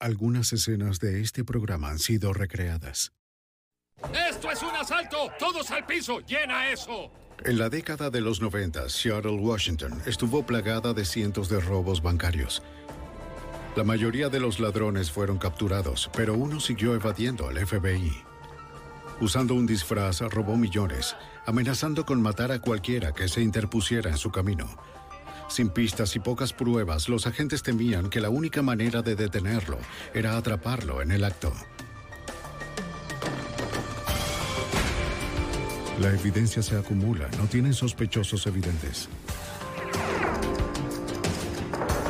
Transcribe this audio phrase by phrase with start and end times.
[0.00, 3.12] Algunas escenas de este programa han sido recreadas.
[4.30, 5.28] ¡Esto es un asalto!
[5.40, 6.20] ¡Todos al piso!
[6.20, 7.10] ¡Llena eso!
[7.44, 12.62] En la década de los 90, Seattle, Washington, estuvo plagada de cientos de robos bancarios.
[13.74, 18.12] La mayoría de los ladrones fueron capturados, pero uno siguió evadiendo al FBI.
[19.20, 24.30] Usando un disfraz, robó millones, amenazando con matar a cualquiera que se interpusiera en su
[24.30, 24.68] camino.
[25.48, 29.78] Sin pistas y pocas pruebas, los agentes temían que la única manera de detenerlo
[30.14, 31.52] era atraparlo en el acto.
[36.00, 39.08] La evidencia se acumula, no tienen sospechosos evidentes.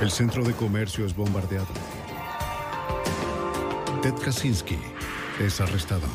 [0.02, 1.68] El centro de comercio es bombardeado.
[4.02, 4.78] Ted Kaczynski
[5.40, 6.06] es arrestado.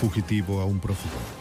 [0.00, 1.33] Fugitivo a un prófugo.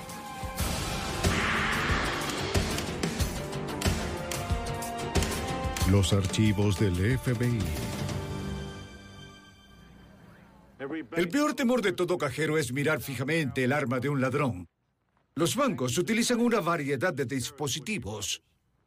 [5.94, 7.60] Los archivos del FBI.
[11.16, 14.68] El peor temor de todo cajero es mirar fijamente el arma de un ladrón.
[15.36, 18.42] Los bancos utilizan una variedad de dispositivos.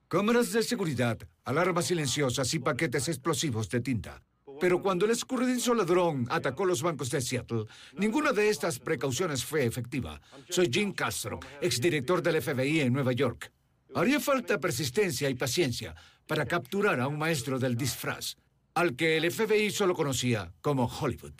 [0.09, 4.21] Cámaras de seguridad, alarmas silenciosas y paquetes explosivos de tinta.
[4.61, 9.65] Pero cuando el escurridizo ladrón atacó los bancos de Seattle, ninguna de estas precauciones fue
[9.65, 10.21] efectiva.
[10.51, 13.53] Soy Jim Castro, exdirector del FBI en Nueva York.
[13.95, 15.95] Haría falta persistencia y paciencia
[16.27, 18.37] para capturar a un maestro del disfraz,
[18.75, 21.35] al que el FBI solo conocía como Hollywood.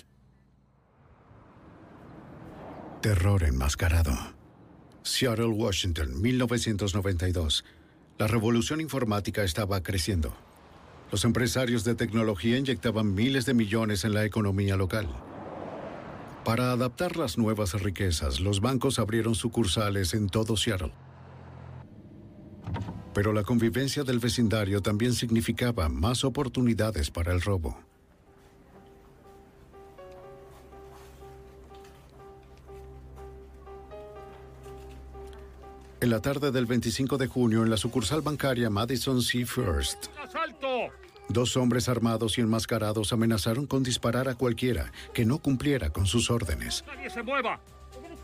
[3.03, 4.13] Terror enmascarado.
[5.03, 7.65] Seattle, Washington, 1992.
[8.19, 10.35] La revolución informática estaba creciendo.
[11.13, 15.07] Los empresarios de tecnología inyectaban miles de millones en la economía local.
[16.45, 20.93] Para adaptar las nuevas riquezas, los bancos abrieron sucursales en todo Seattle.
[23.17, 27.79] Pero la convivencia del vecindario también significaba más oportunidades para el robo.
[36.03, 40.09] En la tarde del 25 de junio, en la sucursal bancaria Madison Sea First,
[41.31, 46.31] dos hombres armados y enmascarados amenazaron con disparar a cualquiera que no cumpliera con sus
[46.31, 46.85] órdenes.
[46.87, 47.63] ¡Nadie se mueva!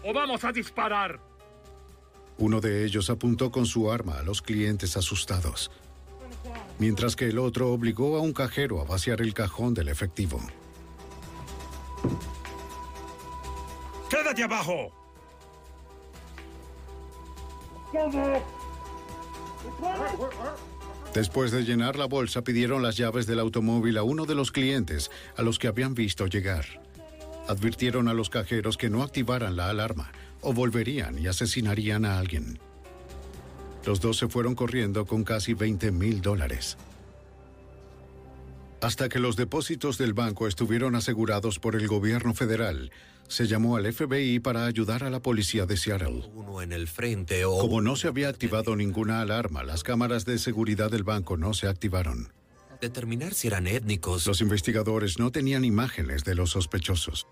[0.05, 1.32] ¡O vamos a disparar!
[2.39, 5.71] Uno de ellos apuntó con su arma a los clientes asustados,
[6.79, 10.41] mientras que el otro obligó a un cajero a vaciar el cajón del efectivo.
[14.09, 14.91] ¡Quédate abajo!
[21.15, 25.11] Después de llenar la bolsa, pidieron las llaves del automóvil a uno de los clientes
[25.37, 26.65] a los que habían visto llegar.
[27.49, 30.11] Advirtieron a los cajeros que no activaran la alarma
[30.43, 32.59] o volverían y asesinarían a alguien.
[33.87, 36.77] Los dos se fueron corriendo con casi 20 mil dólares.
[38.81, 42.91] Hasta que los depósitos del banco estuvieron asegurados por el gobierno federal,
[43.29, 46.29] se llamó al FBI para ayudar a la policía de Seattle.
[46.35, 47.59] Uno en el frente o...
[47.59, 51.69] Como no se había activado ninguna alarma, las cámaras de seguridad del banco no se
[51.69, 52.33] activaron.
[52.81, 54.27] Determinar si eran étnicos.
[54.27, 57.27] Los investigadores no tenían imágenes de los sospechosos.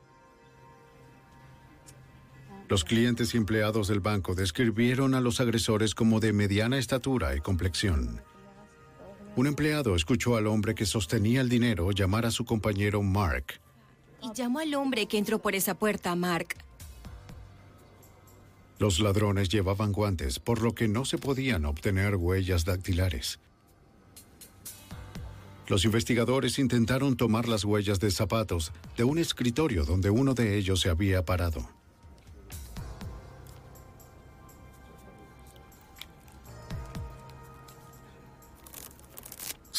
[2.71, 7.41] Los clientes y empleados del banco describieron a los agresores como de mediana estatura y
[7.41, 8.23] complexión.
[9.35, 13.61] Un empleado escuchó al hombre que sostenía el dinero llamar a su compañero Mark.
[14.23, 16.55] Y llamó al hombre que entró por esa puerta, Mark.
[18.79, 23.41] Los ladrones llevaban guantes, por lo que no se podían obtener huellas dactilares.
[25.67, 30.81] Los investigadores intentaron tomar las huellas de zapatos de un escritorio donde uno de ellos
[30.81, 31.80] se había parado.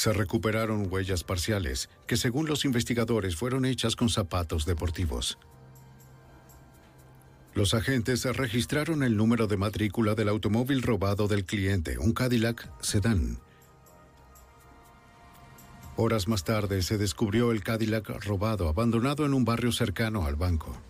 [0.01, 5.37] Se recuperaron huellas parciales que según los investigadores fueron hechas con zapatos deportivos.
[7.53, 13.37] Los agentes registraron el número de matrícula del automóvil robado del cliente, un Cadillac sedán.
[15.97, 20.81] Horas más tarde se descubrió el Cadillac robado abandonado en un barrio cercano al banco.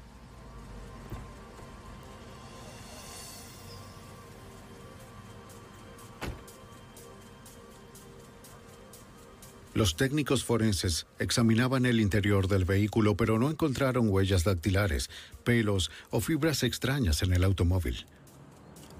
[9.82, 15.10] Los técnicos forenses examinaban el interior del vehículo, pero no encontraron huellas dactilares,
[15.44, 18.06] pelos o fibras extrañas en el automóvil.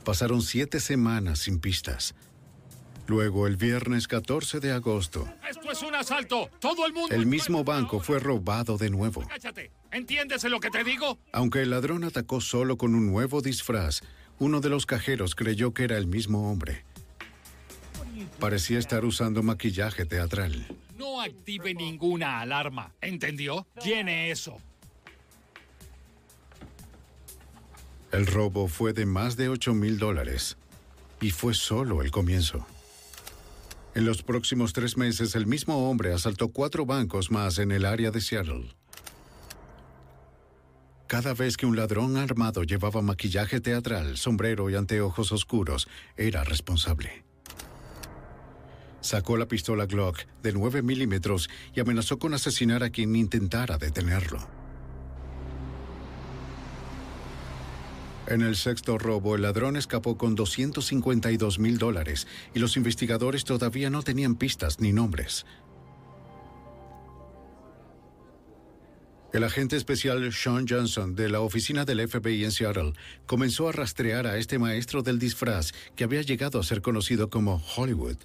[0.04, 2.16] Pasaron siete semanas sin pistas.
[3.06, 6.50] Luego, el viernes 14 de agosto, ¡Esto es un asalto!
[6.60, 7.16] ¡Todo el mundo!
[7.16, 9.24] el mismo banco fue robado de nuevo.
[9.28, 9.70] ¡Cállate!
[9.92, 11.20] ¿Entiendes lo que te digo?
[11.32, 14.02] Aunque el ladrón atacó solo con un nuevo disfraz,
[14.40, 16.86] uno de los cajeros creyó que era el mismo hombre.
[18.40, 20.68] Parecía estar usando maquillaje teatral.
[20.98, 22.94] No active ninguna alarma.
[23.02, 23.66] ¿Entendió?
[23.84, 24.58] Llene eso.
[28.12, 30.58] El robo fue de más de 8 mil dólares
[31.22, 32.66] y fue solo el comienzo.
[33.94, 38.10] En los próximos tres meses, el mismo hombre asaltó cuatro bancos más en el área
[38.12, 38.74] de Seattle.
[41.08, 47.26] Cada vez que un ladrón armado llevaba maquillaje teatral, sombrero y anteojos oscuros, era responsable.
[49.02, 54.40] Sacó la pistola Glock de 9 milímetros y amenazó con asesinar a quien intentara detenerlo.
[58.28, 63.90] En el sexto robo, el ladrón escapó con 252 mil dólares y los investigadores todavía
[63.90, 65.46] no tenían pistas ni nombres.
[69.34, 72.94] El agente especial Sean Johnson de la oficina del FBI en Seattle
[73.26, 77.62] comenzó a rastrear a este maestro del disfraz que había llegado a ser conocido como
[77.76, 78.18] Hollywood.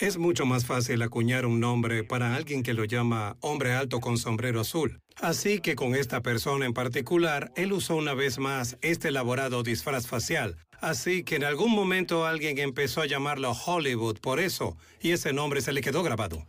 [0.00, 4.16] Es mucho más fácil acuñar un nombre para alguien que lo llama hombre alto con
[4.16, 5.00] sombrero azul.
[5.16, 10.06] Así que con esta persona en particular, él usó una vez más este elaborado disfraz
[10.06, 10.56] facial.
[10.80, 15.60] Así que en algún momento alguien empezó a llamarlo Hollywood por eso, y ese nombre
[15.62, 16.46] se le quedó grabado.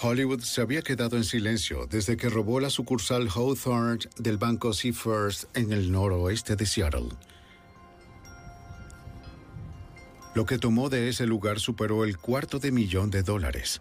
[0.00, 4.94] Hollywood se había quedado en silencio desde que robó la sucursal Hawthorne del banco Sea
[4.94, 7.08] First en el noroeste de Seattle.
[10.36, 13.80] Lo que tomó de ese lugar superó el cuarto de millón de dólares.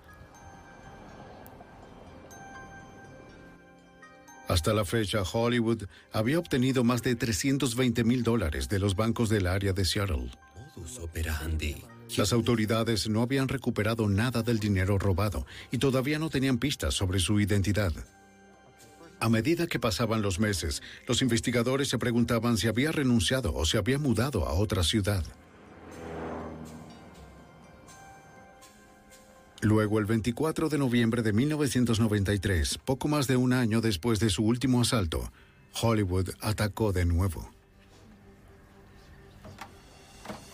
[4.48, 9.48] Hasta la fecha, Hollywood había obtenido más de 320 mil dólares de los bancos del
[9.48, 10.32] área de Seattle.
[12.16, 17.20] Las autoridades no habían recuperado nada del dinero robado y todavía no tenían pistas sobre
[17.20, 17.92] su identidad.
[19.20, 23.78] A medida que pasaban los meses, los investigadores se preguntaban si había renunciado o se
[23.78, 25.26] había mudado a otra ciudad.
[29.66, 34.44] Luego, el 24 de noviembre de 1993, poco más de un año después de su
[34.44, 35.32] último asalto,
[35.82, 37.50] Hollywood atacó de nuevo.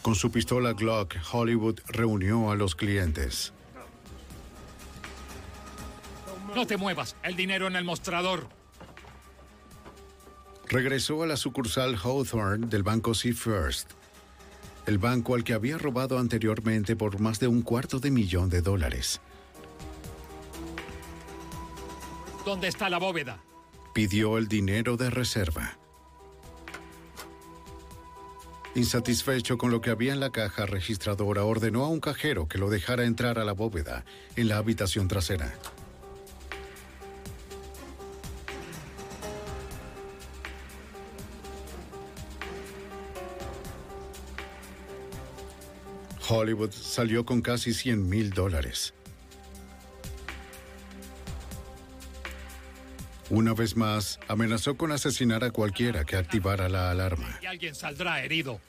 [0.02, 3.52] Con su pistola Glock, Hollywood reunió a los clientes.
[6.56, 7.18] No te muevas.
[7.22, 8.48] El dinero en el mostrador.
[10.70, 13.92] Regresó a la sucursal Hawthorne del banco Sea First,
[14.86, 18.62] el banco al que había robado anteriormente por más de un cuarto de millón de
[18.62, 19.22] dólares.
[22.46, 23.40] ¿Dónde está la bóveda?
[23.94, 25.78] Pidió el dinero de reserva.
[28.74, 32.70] Insatisfecho con lo que había en la caja registradora, ordenó a un cajero que lo
[32.70, 34.06] dejara entrar a la bóveda
[34.38, 35.54] en la habitación trasera.
[46.32, 48.94] Hollywood salió con casi 100 mil dólares.
[53.30, 57.38] Una vez más, amenazó con asesinar a cualquiera que activara la alarma.
[57.42, 58.62] Y alguien saldrá herido.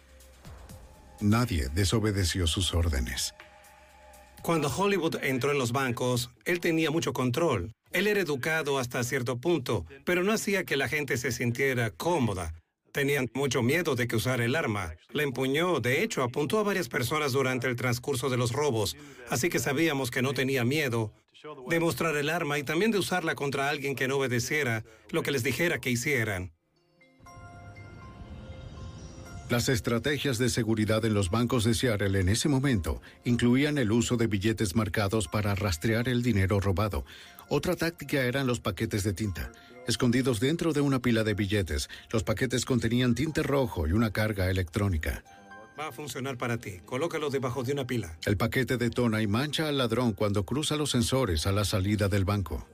[1.21, 3.33] Nadie desobedeció sus órdenes.
[4.43, 7.71] Cuando Hollywood entró en los bancos, él tenía mucho control.
[7.93, 12.55] Él era educado hasta cierto punto, pero no hacía que la gente se sintiera cómoda.
[12.93, 14.95] Tenían mucho miedo de que usara el arma.
[15.13, 18.97] La empuñó, de hecho, apuntó a varias personas durante el transcurso de los robos,
[19.31, 21.13] así que sabíamos que no tenía miedo
[21.69, 25.33] de mostrar el arma y también de usarla contra alguien que no obedeciera lo que
[25.33, 26.53] les dijera que hicieran.
[29.53, 34.17] Las estrategias de seguridad en los bancos de Seattle en ese momento incluían el uso
[34.17, 37.05] de billetes marcados para rastrear el dinero robado.
[37.55, 39.53] Otra táctica eran los paquetes de tinta.
[39.87, 44.49] Escondidos dentro de una pila de billetes, los paquetes contenían tinte rojo y una carga
[44.49, 45.23] electrónica.
[45.79, 46.81] Va a funcionar para ti.
[46.87, 48.17] Colócalo debajo de una pila.
[48.25, 52.25] El paquete detona y mancha al ladrón cuando cruza los sensores a la salida del
[52.25, 52.67] banco.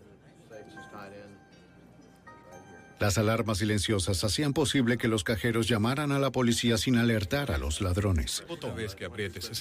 [3.00, 7.58] Las alarmas silenciosas hacían posible que los cajeros llamaran a la policía sin alertar a
[7.58, 8.44] los ladrones.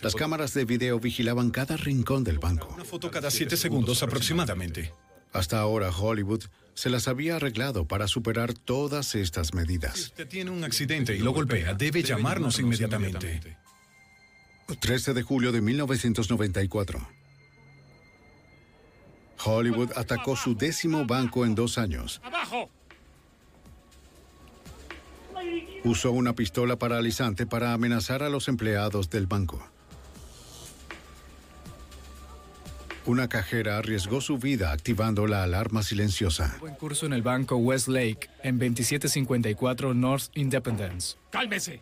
[0.03, 2.67] Las cámaras de video vigilaban cada rincón del banco.
[2.71, 4.93] Una foto cada siete segundos aproximadamente.
[5.37, 9.99] Hasta ahora Hollywood se las había arreglado para superar todas estas medidas.
[9.99, 13.55] Usted tiene un accidente y lo golpea, debe llamarnos inmediatamente.
[14.79, 17.07] 13 de julio de 1994.
[19.45, 22.19] Hollywood atacó su décimo banco en dos años.
[22.23, 22.71] ¡Abajo!
[25.83, 29.69] Usó una pistola paralizante para amenazar a los empleados del banco.
[33.07, 36.57] Una cajera arriesgó su vida activando la alarma silenciosa.
[36.59, 41.15] Buen curso en el banco Westlake en 2754 North Independence.
[41.31, 41.79] ¡Cálmese!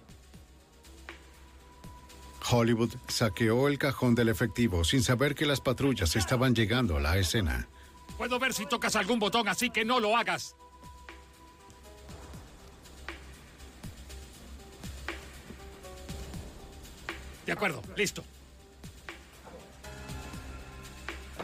[2.47, 7.17] Hollywood saqueó el cajón del efectivo sin saber que las patrullas estaban llegando a la
[7.17, 7.67] escena.
[8.19, 10.55] Puedo ver si tocas algún botón, así que no lo hagas.
[17.47, 18.23] De acuerdo, listo.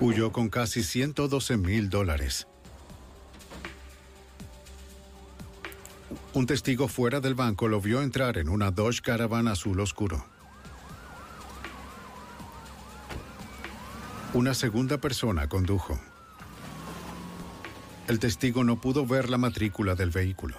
[0.02, 2.48] Huyó con casi 112 mil dólares.
[6.34, 10.26] Un testigo fuera del banco lo vio entrar en una Dodge Caravan azul oscuro.
[14.34, 16.00] Una segunda persona condujo.
[18.08, 20.58] El testigo no pudo ver la matrícula del vehículo.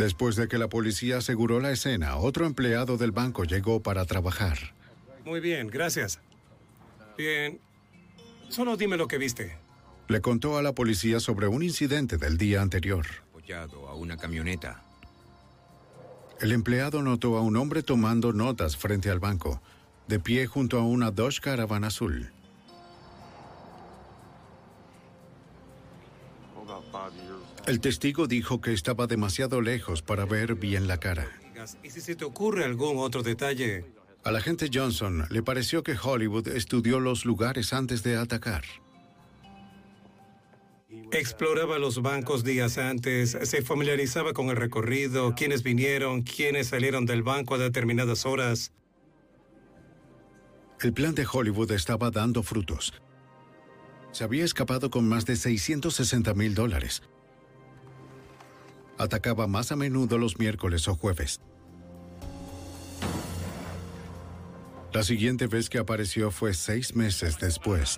[0.00, 4.56] Después de que la policía aseguró la escena, otro empleado del banco llegó para trabajar.
[5.26, 6.20] Muy bien, gracias.
[7.18, 7.60] Bien.
[8.48, 9.58] Solo dime lo que viste.
[10.08, 13.04] Le contó a la policía sobre un incidente del día anterior.
[13.28, 14.82] Apoyado a una camioneta.
[16.40, 19.60] El empleado notó a un hombre tomando notas frente al banco,
[20.08, 22.32] de pie junto a una Dodge Caravan azul.
[27.66, 31.28] El testigo dijo que estaba demasiado lejos para ver bien la cara.
[31.82, 33.84] ¿Y si se te ocurre algún otro detalle?
[34.24, 38.64] Al agente Johnson le pareció que Hollywood estudió los lugares antes de atacar.
[41.12, 47.22] Exploraba los bancos días antes, se familiarizaba con el recorrido, quiénes vinieron, quiénes salieron del
[47.22, 48.72] banco a determinadas horas.
[50.80, 52.94] El plan de Hollywood estaba dando frutos.
[54.12, 57.02] Se había escapado con más de 660 mil dólares.
[59.00, 61.40] Atacaba más a menudo los miércoles o jueves.
[64.92, 67.96] La siguiente vez que apareció fue seis meses después.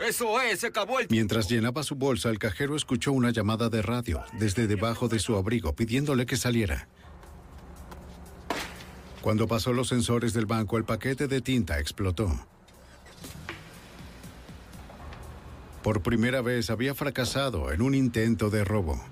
[0.00, 1.06] Eso es, se acabó el...
[1.10, 5.36] Mientras llenaba su bolsa, el cajero escuchó una llamada de radio desde debajo de su
[5.36, 6.88] abrigo pidiéndole que saliera.
[9.20, 12.32] Cuando pasó los sensores del banco, el paquete de tinta explotó.
[15.82, 19.04] Por primera vez había fracasado en un intento de robo.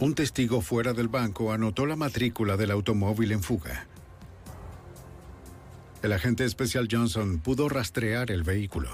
[0.00, 3.86] Un testigo fuera del banco anotó la matrícula del automóvil en fuga.
[6.02, 8.90] El agente especial Johnson pudo rastrear el vehículo.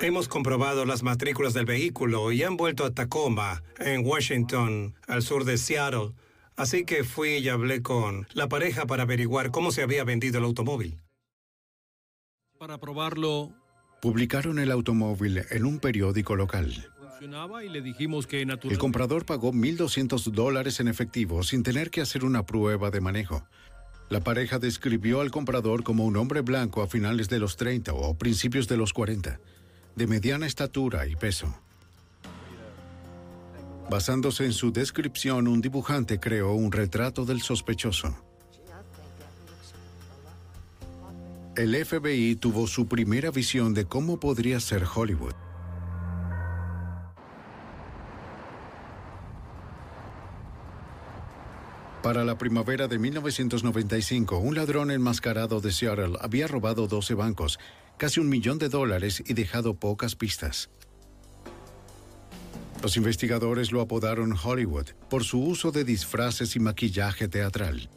[0.00, 5.44] Hemos comprobado las matrículas del vehículo y han vuelto a Tacoma, en Washington, al sur
[5.44, 6.12] de Seattle.
[6.56, 10.44] Así que fui y hablé con la pareja para averiguar cómo se había vendido el
[10.44, 11.00] automóvil.
[12.58, 13.54] Para probarlo,
[14.00, 16.92] Publicaron el automóvil en un periódico local.
[17.20, 23.46] El comprador pagó 1.200 dólares en efectivo sin tener que hacer una prueba de manejo.
[24.08, 28.14] La pareja describió al comprador como un hombre blanco a finales de los 30 o
[28.14, 29.40] principios de los 40,
[29.96, 31.52] de mediana estatura y peso.
[33.90, 38.16] Basándose en su descripción, un dibujante creó un retrato del sospechoso.
[41.56, 45.45] El FBI tuvo su primera visión de cómo podría ser Hollywood.
[52.06, 57.58] Para la primavera de 1995, un ladrón enmascarado de Seattle había robado 12 bancos,
[57.96, 60.70] casi un millón de dólares y dejado pocas pistas.
[62.80, 67.90] Los investigadores lo apodaron Hollywood por su uso de disfraces y maquillaje teatral.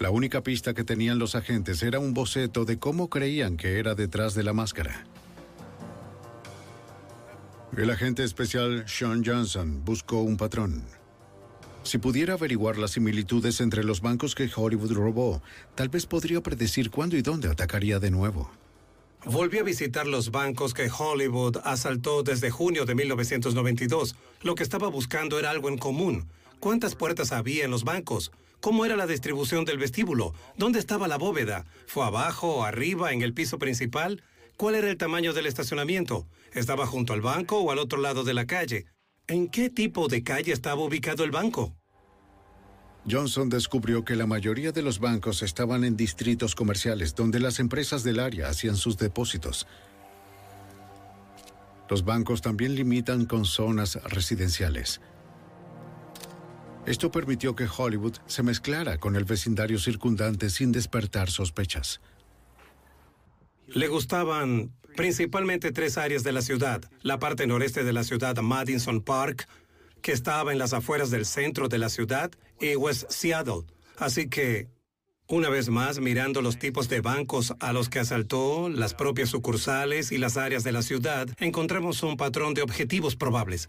[0.00, 3.94] La única pista que tenían los agentes era un boceto de cómo creían que era
[3.94, 5.04] detrás de la máscara.
[7.76, 10.99] El agente especial Sean Johnson buscó un patrón.
[11.82, 15.42] Si pudiera averiguar las similitudes entre los bancos que Hollywood robó,
[15.74, 18.50] tal vez podría predecir cuándo y dónde atacaría de nuevo.
[19.24, 24.16] Volví a visitar los bancos que Hollywood asaltó desde junio de 1992.
[24.42, 26.26] Lo que estaba buscando era algo en común.
[26.58, 28.32] ¿Cuántas puertas había en los bancos?
[28.60, 30.34] ¿Cómo era la distribución del vestíbulo?
[30.56, 31.66] ¿Dónde estaba la bóveda?
[31.86, 34.22] ¿Fue abajo, arriba, en el piso principal?
[34.56, 36.26] ¿Cuál era el tamaño del estacionamiento?
[36.52, 38.86] ¿Estaba junto al banco o al otro lado de la calle?
[39.26, 41.74] ¿En qué tipo de calle estaba ubicado el banco?
[43.08, 48.04] Johnson descubrió que la mayoría de los bancos estaban en distritos comerciales donde las empresas
[48.04, 49.66] del área hacían sus depósitos.
[51.88, 55.00] Los bancos también limitan con zonas residenciales.
[56.86, 62.00] Esto permitió que Hollywood se mezclara con el vecindario circundante sin despertar sospechas.
[63.66, 66.82] Le gustaban principalmente tres áreas de la ciudad.
[67.02, 69.48] La parte noreste de la ciudad, Madison Park,
[70.02, 72.30] que estaba en las afueras del centro de la ciudad,
[72.60, 73.62] y West Seattle.
[73.98, 74.68] Así que,
[75.28, 80.12] una vez más, mirando los tipos de bancos a los que asaltó, las propias sucursales
[80.12, 83.68] y las áreas de la ciudad, encontramos un patrón de objetivos probables.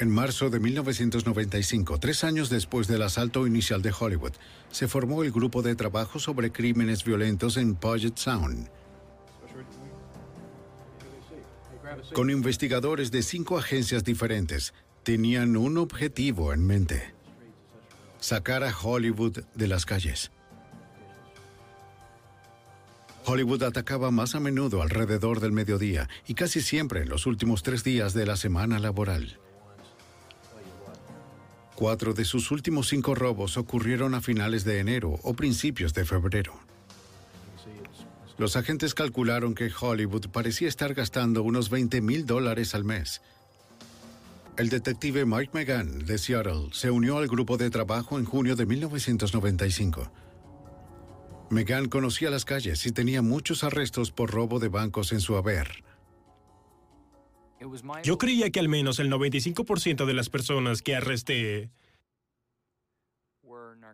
[0.00, 4.32] En marzo de 1995, tres años después del asalto inicial de Hollywood,
[4.70, 8.70] se formó el Grupo de Trabajo sobre Crímenes Violentos en Puget Sound.
[12.14, 17.12] Con investigadores de cinco agencias diferentes, tenían un objetivo en mente.
[18.20, 20.30] Sacar a Hollywood de las calles.
[23.24, 27.82] Hollywood atacaba más a menudo alrededor del mediodía y casi siempre en los últimos tres
[27.82, 29.38] días de la semana laboral.
[31.78, 36.58] Cuatro de sus últimos cinco robos ocurrieron a finales de enero o principios de febrero.
[38.36, 43.22] Los agentes calcularon que Hollywood parecía estar gastando unos 20 mil dólares al mes.
[44.56, 48.66] El detective Mike McGann de Seattle se unió al grupo de trabajo en junio de
[48.66, 50.10] 1995.
[51.50, 55.84] McGann conocía las calles y tenía muchos arrestos por robo de bancos en su haber.
[58.04, 61.70] Yo creía que al menos el 95% de las personas que arresté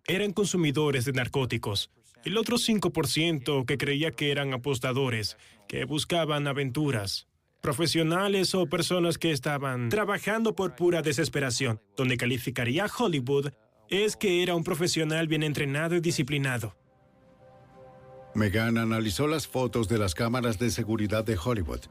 [0.07, 1.91] eran consumidores de narcóticos.
[2.25, 5.37] El otro 5% que creía que eran apostadores,
[5.69, 7.27] que buscaban aventuras.
[7.61, 11.81] Profesionales o personas que estaban trabajando por pura desesperación.
[11.97, 13.53] Donde calificaría Hollywood
[13.89, 16.77] es que era un profesional bien entrenado y disciplinado.
[18.35, 21.83] Megan analizó las fotos de las cámaras de seguridad de Hollywood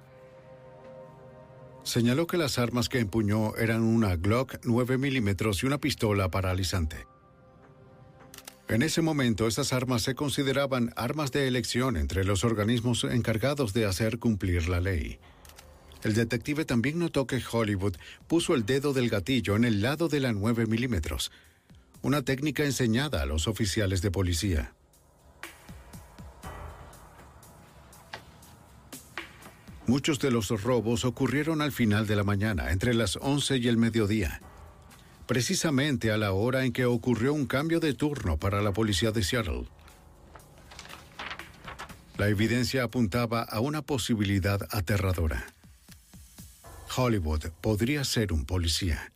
[1.83, 7.07] Señaló que las armas que empuñó eran una Glock 9 milímetros y una pistola paralizante.
[8.69, 13.85] En ese momento, esas armas se consideraban armas de elección entre los organismos encargados de
[13.85, 15.19] hacer cumplir la ley.
[16.03, 17.95] El detective también notó que Hollywood
[18.27, 21.31] puso el dedo del gatillo en el lado de la 9 milímetros,
[22.01, 24.73] una técnica enseñada a los oficiales de policía.
[29.85, 33.77] Muchos de los robos ocurrieron al final de la mañana, entre las 11 y el
[33.77, 34.41] mediodía,
[35.27, 39.23] precisamente a la hora en que ocurrió un cambio de turno para la policía de
[39.23, 39.65] Seattle.
[42.17, 45.47] La evidencia apuntaba a una posibilidad aterradora.
[46.95, 49.12] Hollywood podría ser un policía.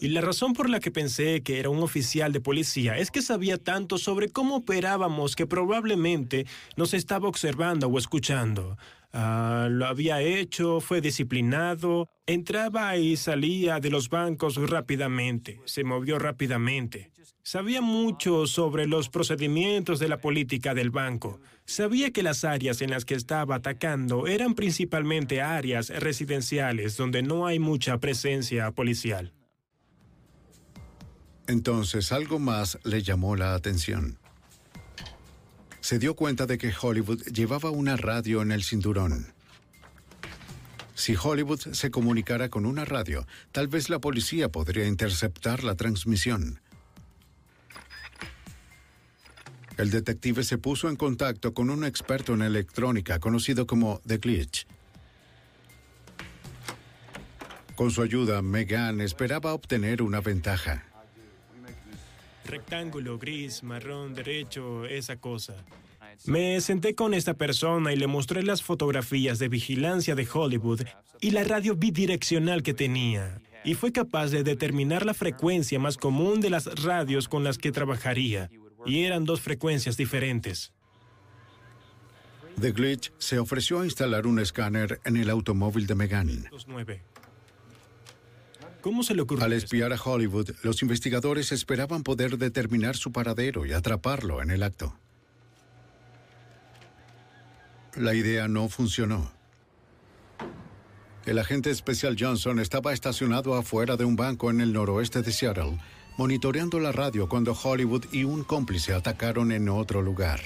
[0.00, 3.22] Y la razón por la que pensé que era un oficial de policía es que
[3.22, 8.76] sabía tanto sobre cómo operábamos que probablemente nos estaba observando o escuchando.
[9.12, 16.18] Ah, lo había hecho, fue disciplinado, entraba y salía de los bancos rápidamente, se movió
[16.18, 17.11] rápidamente.
[17.44, 21.40] Sabía mucho sobre los procedimientos de la política del banco.
[21.64, 27.46] Sabía que las áreas en las que estaba atacando eran principalmente áreas residenciales donde no
[27.46, 29.32] hay mucha presencia policial.
[31.48, 34.18] Entonces algo más le llamó la atención
[35.82, 39.34] se dio cuenta de que Hollywood llevaba una radio en el cinturón.
[40.94, 46.61] Si Hollywood se comunicara con una radio, tal vez la policía podría interceptar la transmisión.
[49.78, 54.66] El detective se puso en contacto con un experto en electrónica conocido como The Glitch.
[57.74, 60.84] Con su ayuda, Megan esperaba obtener una ventaja
[62.52, 65.54] rectángulo gris, marrón, derecho, esa cosa.
[66.26, 70.82] Me senté con esta persona y le mostré las fotografías de vigilancia de Hollywood
[71.20, 76.40] y la radio bidireccional que tenía, y fue capaz de determinar la frecuencia más común
[76.42, 78.50] de las radios con las que trabajaría,
[78.84, 80.72] y eran dos frecuencias diferentes.
[82.60, 86.48] The Glitch se ofreció a instalar un escáner en el automóvil de Megan.
[88.80, 89.44] ¿Cómo se le ocurrió?
[89.44, 94.62] Al espiar a Hollywood, los investigadores esperaban poder determinar su paradero y atraparlo en el
[94.62, 94.98] acto.
[97.94, 99.32] La idea no funcionó.
[101.26, 105.78] El agente especial Johnson estaba estacionado afuera de un banco en el noroeste de Seattle,
[106.16, 110.40] monitoreando la radio cuando Hollywood y un cómplice atacaron en otro lugar.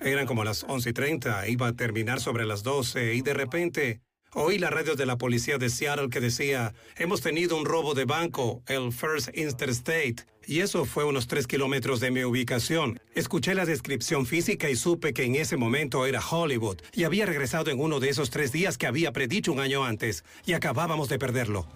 [0.00, 4.00] Eran como las 11 y 30, iba a terminar sobre las 12 y de repente
[4.32, 8.04] Oí la radio de la policía de Seattle que decía, hemos tenido un robo de
[8.04, 13.00] banco, el First Interstate, y eso fue unos tres kilómetros de mi ubicación.
[13.16, 17.72] Escuché la descripción física y supe que en ese momento era Hollywood, y había regresado
[17.72, 21.18] en uno de esos tres días que había predicho un año antes, y acabábamos de
[21.18, 21.66] perderlo.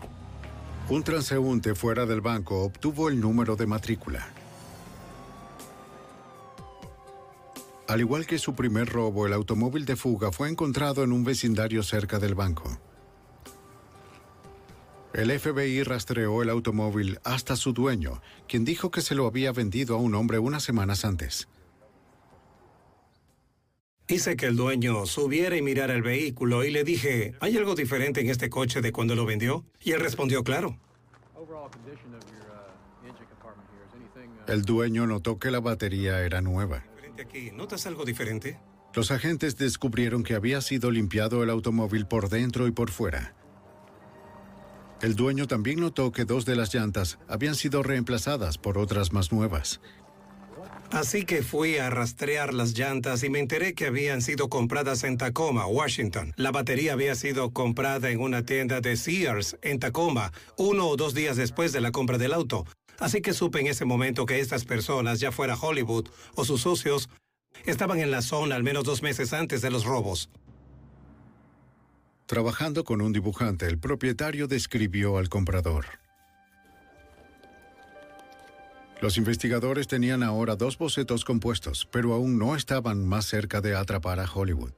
[0.90, 4.28] Un transeúnte fuera del banco obtuvo el número de matrícula.
[7.88, 11.82] Al igual que su primer robo, el automóvil de fuga fue encontrado en un vecindario
[11.82, 12.78] cerca del banco.
[15.14, 19.94] El FBI rastreó el automóvil hasta su dueño, quien dijo que se lo había vendido
[19.94, 21.48] a un hombre unas semanas antes.
[24.06, 28.20] Hice que el dueño subiera y mirara el vehículo y le dije, ¿hay algo diferente
[28.20, 29.64] en este coche de cuando lo vendió?
[29.82, 30.78] Y él respondió, claro.
[34.46, 36.84] El dueño notó que la batería era nueva.
[37.18, 38.58] Aquí, ¿notas algo diferente?
[38.92, 43.34] Los agentes descubrieron que había sido limpiado el automóvil por dentro y por fuera.
[45.00, 49.32] El dueño también notó que dos de las llantas habían sido reemplazadas por otras más
[49.32, 49.80] nuevas.
[50.90, 55.18] Así que fui a rastrear las llantas y me enteré que habían sido compradas en
[55.18, 56.32] Tacoma, Washington.
[56.36, 61.14] La batería había sido comprada en una tienda de Sears en Tacoma, uno o dos
[61.14, 62.64] días después de la compra del auto.
[62.98, 67.08] Así que supe en ese momento que estas personas, ya fuera Hollywood o sus socios,
[67.66, 70.30] estaban en la zona al menos dos meses antes de los robos.
[72.26, 75.86] Trabajando con un dibujante, el propietario describió al comprador.
[79.00, 84.20] Los investigadores tenían ahora dos bocetos compuestos, pero aún no estaban más cerca de atrapar
[84.20, 84.72] a Hollywood.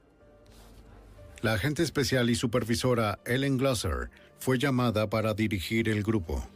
[1.41, 6.47] La agente especial y supervisora Ellen Glosser fue llamada para dirigir el grupo.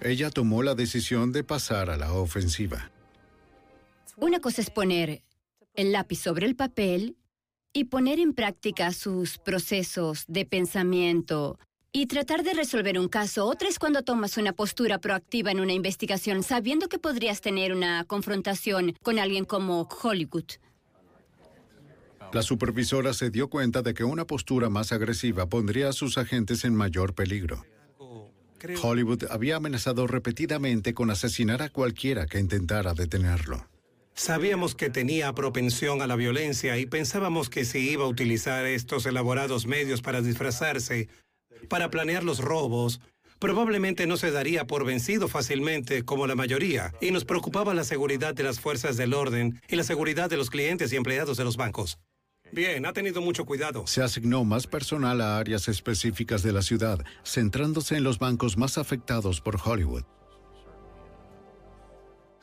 [0.00, 2.90] Ella tomó la decisión de pasar a la ofensiva.
[4.16, 5.22] Una cosa es poner
[5.74, 7.16] el lápiz sobre el papel
[7.72, 11.58] y poner en práctica sus procesos de pensamiento
[11.92, 13.46] y tratar de resolver un caso.
[13.46, 18.04] Otra es cuando tomas una postura proactiva en una investigación sabiendo que podrías tener una
[18.04, 20.44] confrontación con alguien como Hollywood.
[22.32, 26.64] La supervisora se dio cuenta de que una postura más agresiva pondría a sus agentes
[26.64, 27.64] en mayor peligro.
[28.82, 33.66] Hollywood había amenazado repetidamente con asesinar a cualquiera que intentara detenerlo.
[34.14, 39.06] Sabíamos que tenía propensión a la violencia y pensábamos que si iba a utilizar estos
[39.06, 41.08] elaborados medios para disfrazarse,
[41.68, 43.00] para planear los robos,
[43.38, 48.34] probablemente no se daría por vencido fácilmente como la mayoría, y nos preocupaba la seguridad
[48.34, 51.56] de las fuerzas del orden y la seguridad de los clientes y empleados de los
[51.56, 51.98] bancos.
[52.52, 53.86] Bien, ha tenido mucho cuidado.
[53.86, 58.78] Se asignó más personal a áreas específicas de la ciudad, centrándose en los bancos más
[58.78, 60.04] afectados por Hollywood.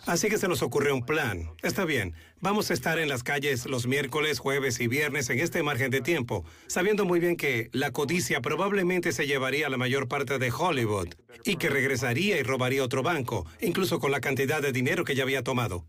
[0.05, 1.49] Así que se nos ocurrió un plan.
[1.63, 5.63] Está bien, vamos a estar en las calles los miércoles, jueves y viernes en este
[5.63, 10.37] margen de tiempo, sabiendo muy bien que la codicia probablemente se llevaría la mayor parte
[10.37, 11.09] de Hollywood
[11.43, 15.23] y que regresaría y robaría otro banco, incluso con la cantidad de dinero que ya
[15.23, 15.85] había tomado.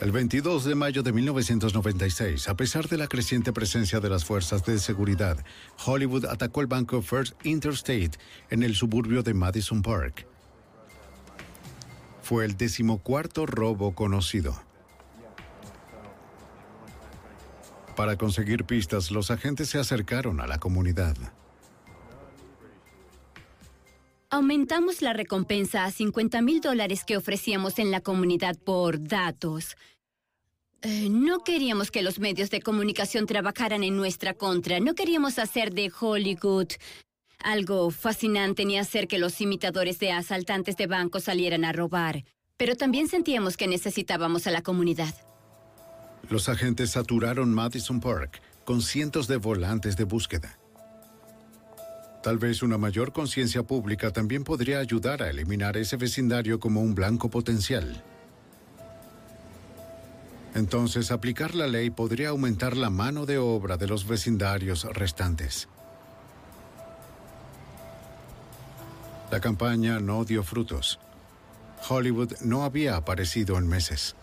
[0.00, 4.64] El 22 de mayo de 1996, a pesar de la creciente presencia de las fuerzas
[4.64, 5.44] de seguridad,
[5.84, 8.12] Hollywood atacó el banco First Interstate
[8.48, 10.29] en el suburbio de Madison Park.
[12.30, 14.54] Fue el decimocuarto robo conocido.
[17.96, 21.16] Para conseguir pistas, los agentes se acercaron a la comunidad.
[24.30, 29.76] Aumentamos la recompensa a 50 mil dólares que ofrecíamos en la comunidad por datos.
[30.82, 34.78] Eh, no queríamos que los medios de comunicación trabajaran en nuestra contra.
[34.78, 36.68] No queríamos hacer de Hollywood
[37.42, 42.24] algo fascinante ni hacer que los imitadores de asaltantes de bancos salieran a robar.
[42.56, 45.14] Pero también sentíamos que necesitábamos a la comunidad.
[46.28, 50.58] Los agentes saturaron Madison Park con cientos de volantes de búsqueda.
[52.22, 56.94] Tal vez una mayor conciencia pública también podría ayudar a eliminar ese vecindario como un
[56.94, 58.04] blanco potencial.
[60.54, 65.68] Entonces, aplicar la ley podría aumentar la mano de obra de los vecindarios restantes.
[69.30, 70.98] La campaña no dio frutos.
[71.88, 74.16] Hollywood no había aparecido en meses.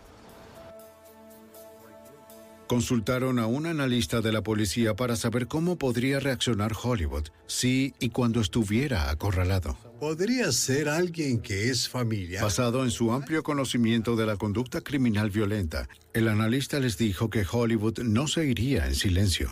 [2.68, 8.10] Consultaron a un analista de la policía para saber cómo podría reaccionar Hollywood si y
[8.10, 9.78] cuando estuviera acorralado.
[10.02, 12.44] Podría ser alguien que es familiar.
[12.44, 17.46] Basado en su amplio conocimiento de la conducta criminal violenta, el analista les dijo que
[17.50, 19.50] Hollywood no se iría en silencio.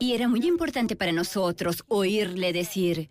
[0.00, 3.10] Y era muy importante para nosotros oírle decir,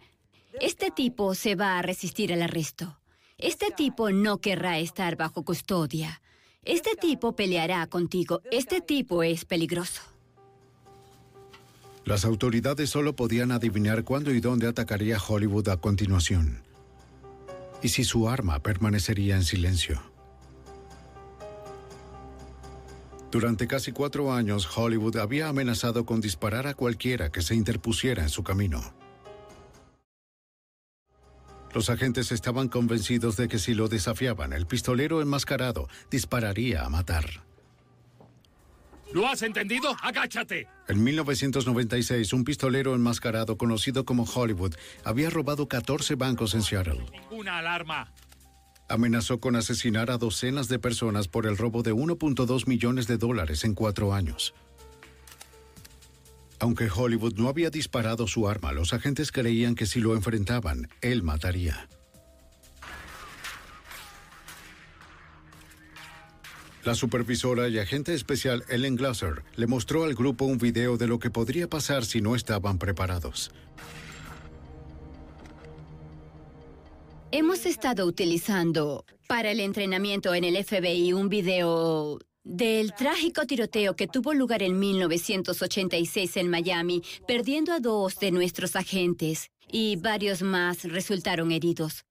[0.61, 2.99] este tipo se va a resistir al arresto.
[3.37, 6.21] Este tipo no querrá estar bajo custodia.
[6.63, 8.41] Este tipo peleará contigo.
[8.51, 10.01] Este tipo es peligroso.
[12.05, 16.63] Las autoridades solo podían adivinar cuándo y dónde atacaría Hollywood a continuación.
[17.83, 20.01] Y si su arma permanecería en silencio.
[23.29, 28.29] Durante casi cuatro años, Hollywood había amenazado con disparar a cualquiera que se interpusiera en
[28.29, 28.96] su camino.
[31.77, 37.43] Los agentes estaban convencidos de que si lo desafiaban, el pistolero enmascarado dispararía a matar.
[39.13, 39.95] ¿Lo has entendido?
[40.01, 40.67] ¡Agáchate!
[40.87, 47.05] En 1996, un pistolero enmascarado conocido como Hollywood había robado 14 bancos en Seattle.
[47.29, 48.11] ¡Una alarma!
[48.89, 53.63] Amenazó con asesinar a docenas de personas por el robo de 1.2 millones de dólares
[53.65, 54.55] en cuatro años.
[56.59, 61.21] Aunque Hollywood no había disparado su arma, los agentes creían que si lo enfrentaban, él
[61.21, 61.87] mataría.
[66.83, 71.19] La supervisora y agente especial Ellen Glasser le mostró al grupo un video de lo
[71.19, 73.51] que podría pasar si no estaban preparados.
[77.31, 84.07] Hemos estado utilizando para el entrenamiento en el FBI un video del trágico tiroteo que
[84.07, 90.83] tuvo lugar en 1986 en Miami, perdiendo a dos de nuestros agentes y varios más
[90.83, 92.05] resultaron heridos.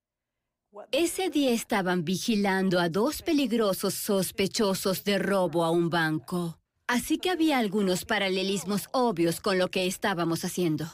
[0.92, 6.58] Ese día estaban vigilando a dos peligrosos sospechosos de robo a un banco.
[6.86, 10.86] Así que había algunos paralelismos obvios con lo que estábamos haciendo.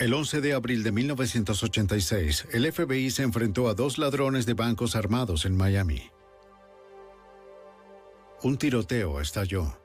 [0.00, 4.96] El 11 de abril de 1986, el FBI se enfrentó a dos ladrones de bancos
[4.96, 6.10] armados en Miami.
[8.42, 9.78] Un tiroteo estalló.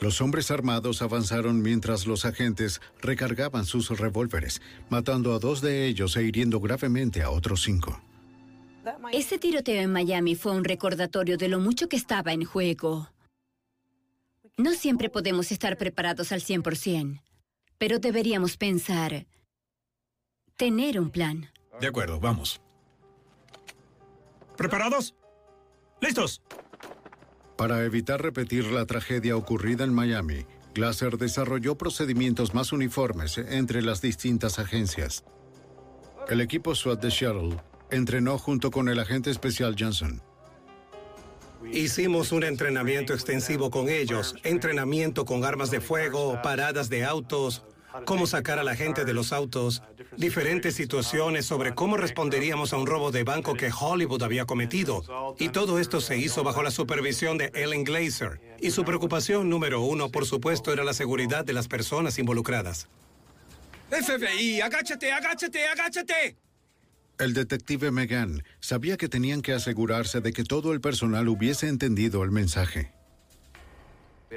[0.00, 6.16] Los hombres armados avanzaron mientras los agentes recargaban sus revólveres, matando a dos de ellos
[6.16, 8.00] e hiriendo gravemente a otros cinco.
[9.12, 13.10] Ese tiroteo en Miami fue un recordatorio de lo mucho que estaba en juego.
[14.56, 17.20] No siempre podemos estar preparados al 100%,
[17.76, 19.26] pero deberíamos pensar,
[20.56, 21.50] tener un plan.
[21.78, 22.62] De acuerdo, vamos.
[24.56, 25.14] ¿Preparados?
[26.00, 26.40] ¿Listos?
[27.60, 34.00] Para evitar repetir la tragedia ocurrida en Miami, Glasser desarrolló procedimientos más uniformes entre las
[34.00, 35.24] distintas agencias.
[36.30, 37.58] El equipo SWAT de Seattle
[37.90, 40.22] entrenó junto con el agente especial Johnson.
[41.70, 47.62] Hicimos un entrenamiento extensivo con ellos, entrenamiento con armas de fuego, paradas de autos,
[48.04, 49.82] cómo sacar a la gente de los autos,
[50.16, 55.02] diferentes situaciones sobre cómo responderíamos a un robo de banco que Hollywood había cometido.
[55.38, 58.40] Y todo esto se hizo bajo la supervisión de Ellen Glazer.
[58.60, 62.88] Y su preocupación número uno, por supuesto, era la seguridad de las personas involucradas.
[63.90, 66.36] FBI, agáchate, agáchate, agáchate.
[67.18, 72.22] El detective Megan sabía que tenían que asegurarse de que todo el personal hubiese entendido
[72.24, 72.94] el mensaje.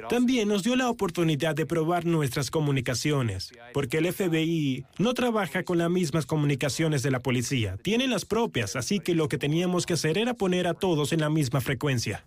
[0.08, 5.78] También nos dio la oportunidad de probar nuestras comunicaciones, porque el FBI no trabaja con
[5.78, 9.94] las mismas comunicaciones de la policía, tienen las propias, así que lo que teníamos que
[9.94, 12.24] hacer era poner a todos en la misma frecuencia.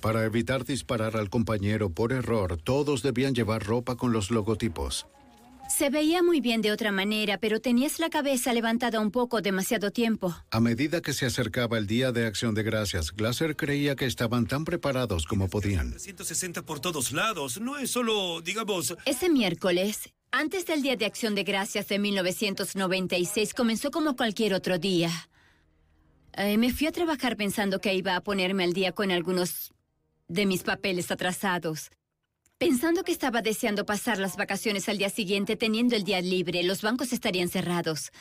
[0.00, 5.06] Para evitar disparar al compañero por error, todos debían llevar ropa con los logotipos.
[5.68, 9.90] Se veía muy bien de otra manera, pero tenías la cabeza levantada un poco demasiado
[9.90, 10.34] tiempo.
[10.50, 14.46] A medida que se acercaba el Día de Acción de Gracias, Glasser creía que estaban
[14.46, 15.98] tan preparados como podían.
[15.98, 18.94] 160 por todos lados, no es solo, digamos...
[19.04, 24.78] Ese miércoles, antes del Día de Acción de Gracias de 1996, comenzó como cualquier otro
[24.78, 25.10] día.
[26.34, 29.72] Eh, me fui a trabajar pensando que iba a ponerme al día con algunos
[30.28, 31.90] de mis papeles atrasados.
[32.58, 36.82] Pensando que estaba deseando pasar las vacaciones al día siguiente teniendo el día libre, los
[36.82, 38.12] bancos estarían cerrados.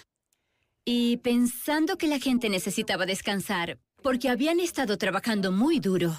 [0.85, 6.13] Y pensando que la gente necesitaba descansar, porque habían estado trabajando muy duro.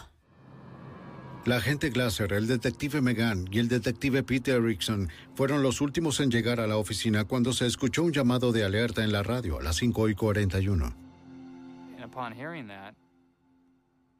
[1.45, 6.31] La agente Glasser, el detective Megan y el detective Peter Erickson fueron los últimos en
[6.31, 9.63] llegar a la oficina cuando se escuchó un llamado de alerta en la radio a
[9.63, 10.97] las 5 y 41.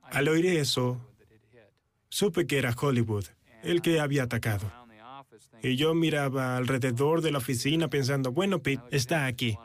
[0.03, 1.01] Al oír eso,
[2.11, 3.25] supe que era Hollywood
[3.65, 4.71] el que había atacado.
[5.63, 9.57] Y yo miraba alrededor de la oficina pensando, bueno, Pete, está aquí.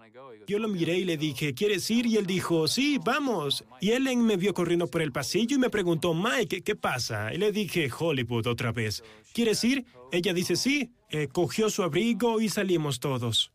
[0.47, 2.07] Yo lo miré y le dije, ¿quieres ir?
[2.07, 3.63] Y él dijo, sí, vamos.
[3.81, 7.33] Y Ellen me vio corriendo por el pasillo y me preguntó, Mike, ¿qué pasa?
[7.33, 9.03] Y le dije, Hollywood otra vez.
[9.33, 9.85] ¿Quieres ir?
[10.11, 10.91] Ella dice, sí.
[11.11, 13.51] Eh, cogió su abrigo y salimos todos.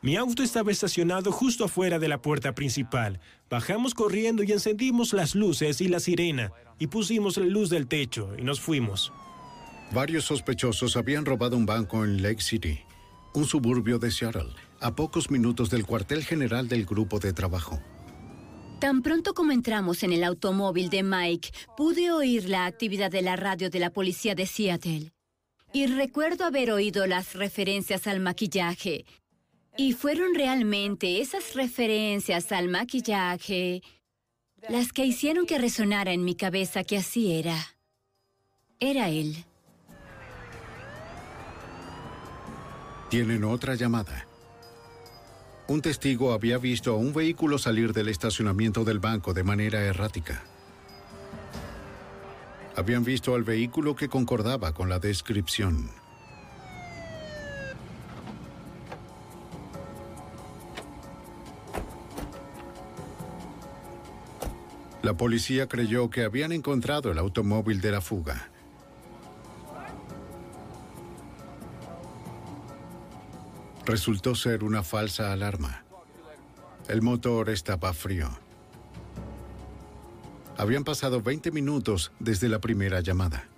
[0.00, 3.18] Mi auto estaba estacionado justo afuera de la puerta principal.
[3.50, 8.30] Bajamos corriendo y encendimos las luces y la sirena, y pusimos la luz del techo
[8.38, 9.12] y nos fuimos.
[9.92, 12.78] Varios sospechosos habían robado un banco en Lake City,
[13.34, 17.80] un suburbio de Seattle, a pocos minutos del cuartel general del grupo de trabajo.
[18.78, 23.34] Tan pronto como entramos en el automóvil de Mike, pude oír la actividad de la
[23.34, 25.10] radio de la policía de Seattle.
[25.72, 29.04] Y recuerdo haber oído las referencias al maquillaje.
[29.78, 33.80] Y fueron realmente esas referencias al maquillaje
[34.68, 37.56] las que hicieron que resonara en mi cabeza que así era.
[38.80, 39.44] Era él.
[43.08, 44.26] Tienen otra llamada.
[45.68, 50.42] Un testigo había visto a un vehículo salir del estacionamiento del banco de manera errática.
[52.74, 55.88] Habían visto al vehículo que concordaba con la descripción.
[65.02, 68.50] La policía creyó que habían encontrado el automóvil de la fuga.
[73.86, 75.84] Resultó ser una falsa alarma.
[76.88, 78.28] El motor estaba frío.
[80.56, 83.48] Habían pasado 20 minutos desde la primera llamada.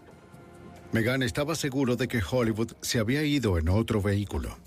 [0.93, 4.59] Megan estaba seguro de que Hollywood se había ido en otro vehículo.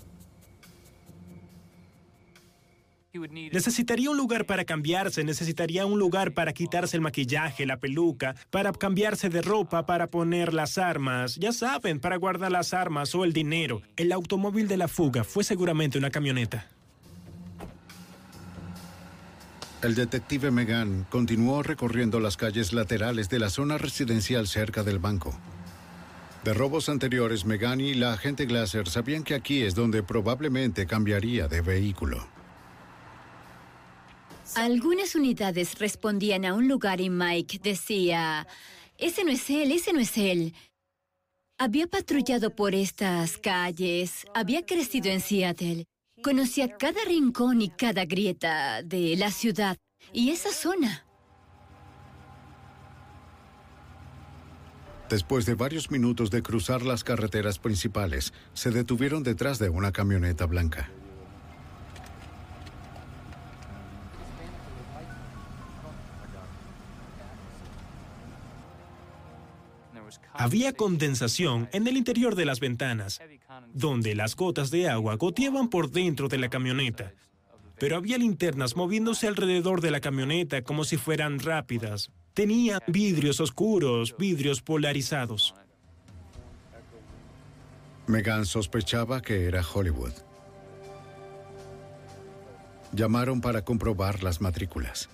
[3.52, 8.72] Necesitaría un lugar para cambiarse, necesitaría un lugar para quitarse el maquillaje, la peluca, para
[8.72, 13.32] cambiarse de ropa, para poner las armas, ya saben, para guardar las armas o el
[13.32, 13.82] dinero.
[13.96, 16.68] El automóvil de la fuga fue seguramente una camioneta.
[19.80, 25.38] El detective Megan continuó recorriendo las calles laterales de la zona residencial cerca del banco.
[26.42, 31.46] De robos anteriores, Megan y la agente Glasser sabían que aquí es donde probablemente cambiaría
[31.48, 32.33] de vehículo.
[34.56, 38.46] Algunas unidades respondían a un lugar y Mike decía,
[38.98, 40.54] ese no es él, ese no es él.
[41.58, 45.86] Había patrullado por estas calles, había crecido en Seattle,
[46.22, 49.76] conocía cada rincón y cada grieta de la ciudad
[50.12, 51.04] y esa zona.
[55.10, 60.46] Después de varios minutos de cruzar las carreteras principales, se detuvieron detrás de una camioneta
[60.46, 60.90] blanca.
[70.36, 73.20] Había condensación en el interior de las ventanas,
[73.72, 77.12] donde las gotas de agua goteaban por dentro de la camioneta.
[77.78, 82.10] Pero había linternas moviéndose alrededor de la camioneta como si fueran rápidas.
[82.34, 85.54] Tenían vidrios oscuros, vidrios polarizados.
[88.08, 90.12] Megan sospechaba que era Hollywood.
[92.92, 95.08] Llamaron para comprobar las matrículas.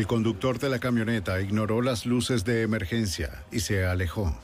[0.00, 4.34] El conductor de la camioneta ignoró las luces de emergencia y se alejó.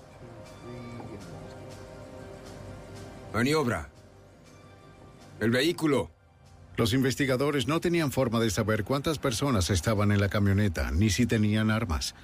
[3.32, 3.88] Maniobra.
[5.40, 6.10] El vehículo.
[6.76, 11.24] Los investigadores no tenían forma de saber cuántas personas estaban en la camioneta, ni si
[11.24, 12.14] tenían armas.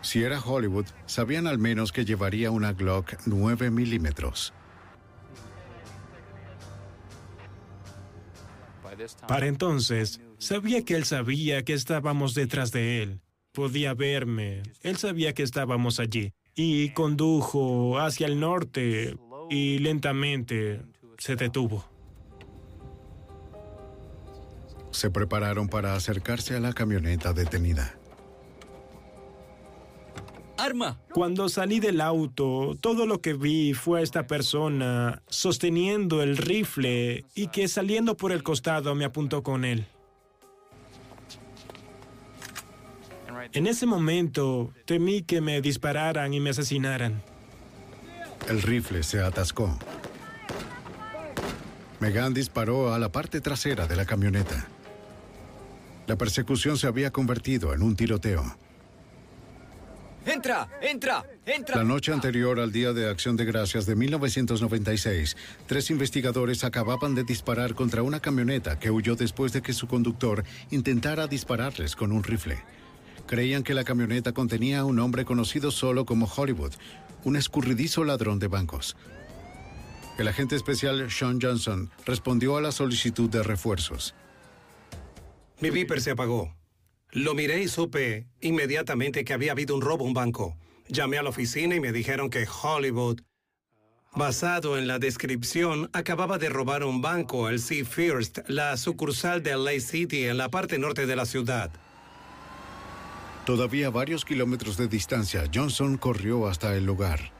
[0.00, 4.54] Si era Hollywood, sabían al menos que llevaría una Glock 9 milímetros.
[9.26, 13.20] Para entonces, sabía que él sabía que estábamos detrás de él.
[13.52, 14.62] Podía verme.
[14.82, 16.32] Él sabía que estábamos allí.
[16.54, 19.16] Y condujo hacia el norte
[19.50, 20.82] y lentamente
[21.18, 21.84] se detuvo.
[24.90, 27.98] Se prepararon para acercarse a la camioneta detenida.
[30.58, 30.98] ¡Arma!
[31.12, 37.26] Cuando salí del auto, todo lo que vi fue a esta persona sosteniendo el rifle
[37.34, 39.86] y que saliendo por el costado me apuntó con él.
[43.52, 47.22] En ese momento temí que me dispararan y me asesinaran.
[48.48, 49.78] El rifle se atascó.
[52.00, 54.68] Megan disparó a la parte trasera de la camioneta.
[56.06, 58.56] La persecución se había convertido en un tiroteo.
[60.26, 60.68] ¡Entra!
[60.82, 61.24] ¡Entra!
[61.46, 61.76] ¡Entra!
[61.76, 67.22] La noche anterior al Día de Acción de Gracias de 1996, tres investigadores acababan de
[67.22, 72.24] disparar contra una camioneta que huyó después de que su conductor intentara dispararles con un
[72.24, 72.58] rifle.
[73.26, 76.72] Creían que la camioneta contenía a un hombre conocido solo como Hollywood,
[77.24, 78.96] un escurridizo ladrón de bancos.
[80.18, 84.14] El agente especial Sean Johnson respondió a la solicitud de refuerzos.
[85.60, 86.54] Mi viper se apagó.
[87.10, 90.56] Lo miré y supe inmediatamente que había habido un robo a un banco.
[90.88, 93.20] Llamé a la oficina y me dijeron que Hollywood,
[94.14, 99.56] basado en la descripción, acababa de robar un banco, el Sea First, la sucursal de
[99.56, 101.70] Lake City en la parte norte de la ciudad.
[103.46, 107.30] Todavía varios kilómetros de distancia, Johnson corrió hasta el lugar.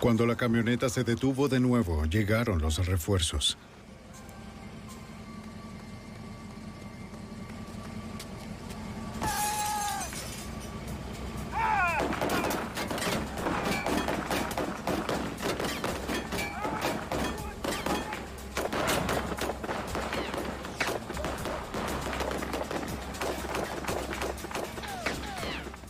[0.00, 3.56] Cuando la camioneta se detuvo de nuevo, llegaron los refuerzos.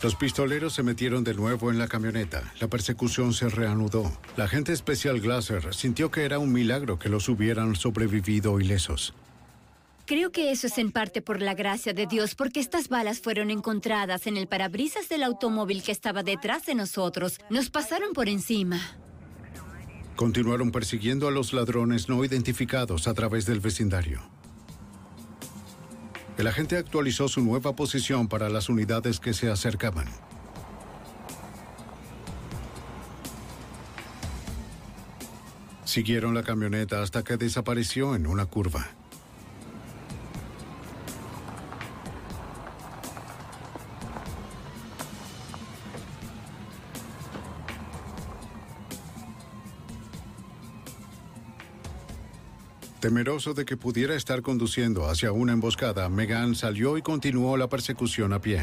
[0.03, 2.51] Los pistoleros se metieron de nuevo en la camioneta.
[2.59, 4.11] La persecución se reanudó.
[4.35, 9.13] La agente especial Glasser sintió que era un milagro que los hubieran sobrevivido ilesos.
[10.07, 13.51] Creo que eso es en parte por la gracia de Dios, porque estas balas fueron
[13.51, 17.37] encontradas en el parabrisas del automóvil que estaba detrás de nosotros.
[17.51, 18.81] Nos pasaron por encima.
[20.15, 24.21] Continuaron persiguiendo a los ladrones no identificados a través del vecindario.
[26.41, 30.07] El agente actualizó su nueva posición para las unidades que se acercaban.
[35.85, 38.89] Siguieron la camioneta hasta que desapareció en una curva.
[53.01, 58.31] Temeroso de que pudiera estar conduciendo hacia una emboscada, Megan salió y continuó la persecución
[58.31, 58.61] a pie.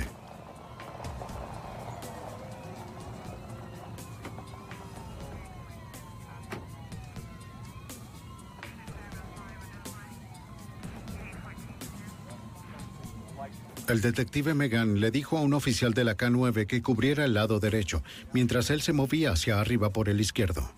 [13.89, 17.59] El detective Megan le dijo a un oficial de la K9 que cubriera el lado
[17.59, 20.71] derecho, mientras él se movía hacia arriba por el izquierdo.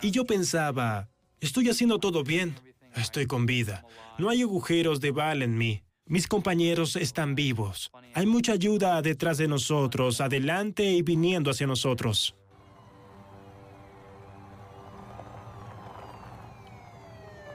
[0.00, 1.08] Y yo pensaba,
[1.40, 2.67] estoy haciendo todo bien.
[2.98, 3.84] Estoy con vida.
[4.18, 5.82] No hay agujeros de bala en mí.
[6.06, 7.92] Mis compañeros están vivos.
[8.14, 12.34] Hay mucha ayuda detrás de nosotros, adelante y viniendo hacia nosotros.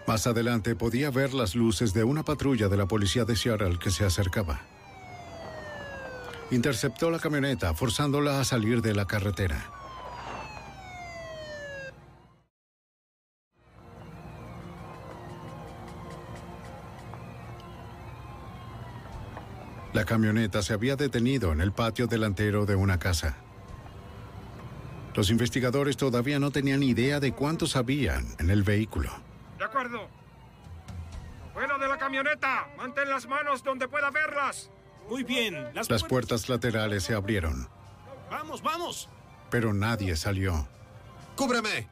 [0.07, 3.91] Más adelante podía ver las luces de una patrulla de la policía de Seattle que
[3.91, 4.61] se acercaba.
[6.51, 9.72] Interceptó la camioneta, forzándola a salir de la carretera.
[19.93, 23.37] La camioneta se había detenido en el patio delantero de una casa.
[25.13, 29.11] Los investigadores todavía no tenían idea de cuántos habían en el vehículo.
[29.59, 30.07] De acuerdo.
[31.53, 32.67] Fuera de la camioneta.
[32.75, 34.71] Mantén las manos donde pueda verlas.
[35.07, 35.71] Muy bien.
[35.75, 37.69] Las, las puertas laterales se abrieron.
[38.31, 39.09] Vamos, vamos.
[39.51, 40.67] Pero nadie salió.
[41.35, 41.87] ¡Cúbreme!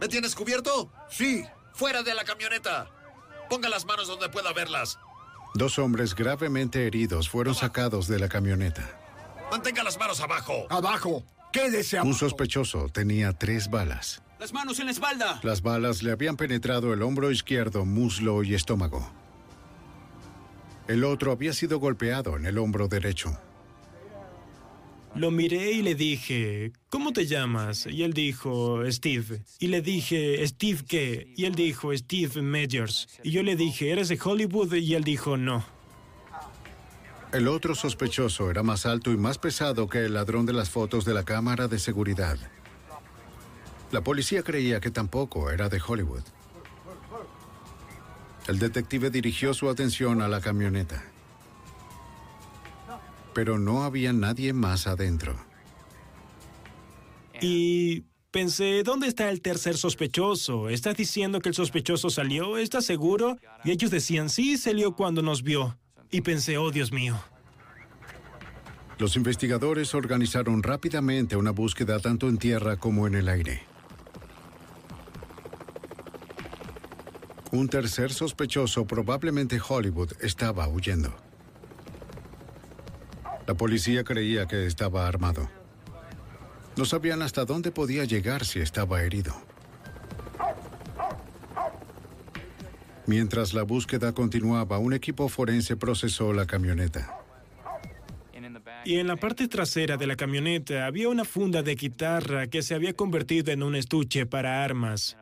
[0.00, 0.92] ¿Me tienes cubierto?
[1.08, 1.44] Sí.
[1.72, 2.88] Fuera de la camioneta.
[3.48, 5.00] Ponga las manos donde pueda verlas.
[5.54, 8.88] Dos hombres gravemente heridos fueron sacados de la camioneta.
[9.50, 10.66] Mantenga las manos abajo.
[10.70, 11.24] Abajo.
[11.52, 12.08] Quédese abajo.
[12.08, 14.22] Un sospechoso tenía tres balas.
[14.38, 15.40] Las manos en la espalda.
[15.42, 19.10] Las balas le habían penetrado el hombro izquierdo, muslo y estómago.
[20.88, 23.38] El otro había sido golpeado en el hombro derecho.
[25.14, 27.86] Lo miré y le dije, ¿cómo te llamas?
[27.86, 29.42] Y él dijo, Steve.
[29.58, 31.32] Y le dije, ¿Steve qué?
[31.36, 33.08] Y él dijo, Steve Majors.
[33.24, 34.72] Y yo le dije, ¿eres de Hollywood?
[34.74, 35.64] Y él dijo, no.
[37.32, 41.04] El otro sospechoso era más alto y más pesado que el ladrón de las fotos
[41.04, 42.38] de la cámara de seguridad.
[43.90, 46.22] La policía creía que tampoco era de Hollywood.
[48.46, 51.04] El detective dirigió su atención a la camioneta
[53.34, 55.36] pero no había nadie más adentro.
[57.40, 60.68] Y pensé, ¿dónde está el tercer sospechoso?
[60.68, 62.58] ¿Estás diciendo que el sospechoso salió?
[62.58, 63.38] ¿Estás seguro?
[63.64, 65.78] Y ellos decían, sí, salió cuando nos vio.
[66.10, 67.18] Y pensé, oh Dios mío.
[68.98, 73.62] Los investigadores organizaron rápidamente una búsqueda tanto en tierra como en el aire.
[77.52, 81.16] Un tercer sospechoso, probablemente Hollywood, estaba huyendo.
[83.50, 85.50] La policía creía que estaba armado.
[86.76, 89.34] No sabían hasta dónde podía llegar si estaba herido.
[93.08, 97.18] Mientras la búsqueda continuaba, un equipo forense procesó la camioneta.
[98.84, 102.76] Y en la parte trasera de la camioneta había una funda de guitarra que se
[102.76, 105.16] había convertido en un estuche para armas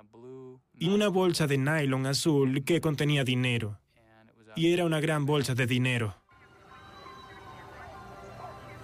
[0.75, 3.81] y una bolsa de nylon azul que contenía dinero.
[4.55, 6.28] Y era una gran bolsa de dinero.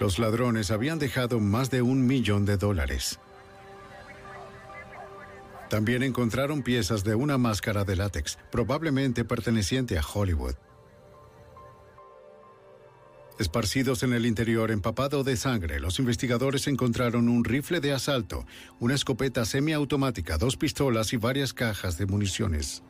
[0.05, 3.18] Los ladrones habían dejado más de un millón de dólares.
[5.70, 10.57] También encontraron piezas de una máscara de látex, probablemente perteneciente a Hollywood.
[13.38, 18.44] Esparcidos en el interior empapado de sangre, los investigadores encontraron un rifle de asalto,
[18.80, 22.82] una escopeta semiautomática, dos pistolas y varias cajas de municiones.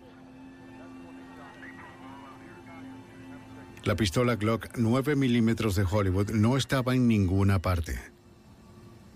[3.85, 7.99] La pistola Glock 9 milímetros de Hollywood no estaba en ninguna parte.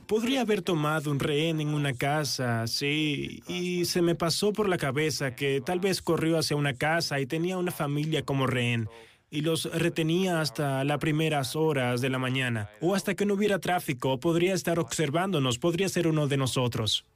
[0.07, 4.77] Podría haber tomado un rehén en una casa, sí, y se me pasó por la
[4.77, 8.89] cabeza que tal vez corrió hacia una casa y tenía una familia como rehén
[9.31, 13.59] y los retenía hasta las primeras horas de la mañana o hasta que no hubiera
[13.59, 17.07] tráfico, podría estar observándonos, podría ser uno de nosotros.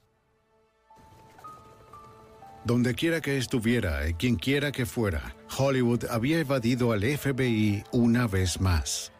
[2.64, 8.28] Donde quiera que estuviera y quien quiera que fuera, Hollywood había evadido al FBI una
[8.28, 9.12] vez más.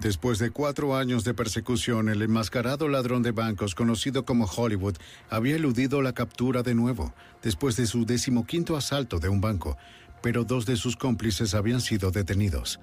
[0.00, 4.96] Después de cuatro años de persecución, el enmascarado ladrón de bancos conocido como Hollywood
[5.30, 9.78] había eludido la captura de nuevo, después de su decimoquinto asalto de un banco,
[10.20, 12.80] pero dos de sus cómplices habían sido detenidos.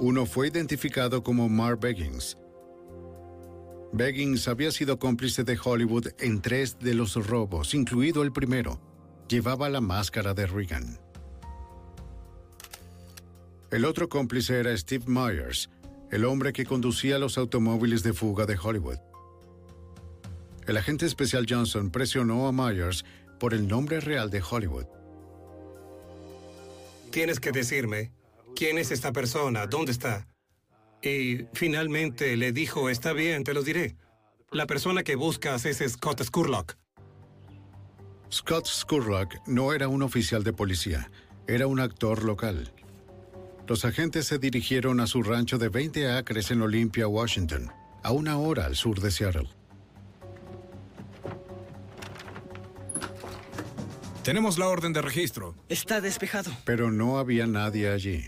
[0.00, 2.36] Uno fue identificado como Mark Beggins.
[3.92, 8.80] Beggins había sido cómplice de Hollywood en tres de los robos, incluido el primero.
[9.28, 10.98] Llevaba la máscara de Reagan.
[13.70, 15.70] El otro cómplice era Steve Myers,
[16.10, 18.98] el hombre que conducía los automóviles de fuga de Hollywood.
[20.66, 23.04] El agente especial Johnson presionó a Myers
[23.38, 24.86] por el nombre real de Hollywood.
[27.10, 28.12] Tienes que decirme
[28.56, 30.31] quién es esta persona, dónde está.
[31.02, 33.96] Y finalmente le dijo, está bien, te lo diré.
[34.50, 36.76] La persona que buscas es Scott Scurlock.
[38.30, 41.10] Scott Scurlock no era un oficial de policía,
[41.46, 42.72] era un actor local.
[43.66, 47.70] Los agentes se dirigieron a su rancho de 20 acres en Olympia, Washington,
[48.02, 49.48] a una hora al sur de Seattle.
[54.22, 55.56] Tenemos la orden de registro.
[55.68, 56.52] Está despejado.
[56.64, 58.24] Pero no había nadie allí.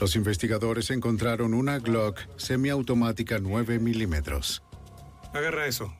[0.00, 4.62] Los investigadores encontraron una Glock semiautomática 9 milímetros.
[5.32, 5.92] Agarra eso.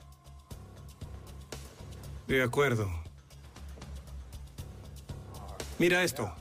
[2.28, 2.88] De acuerdo.
[5.78, 6.32] Mira esto.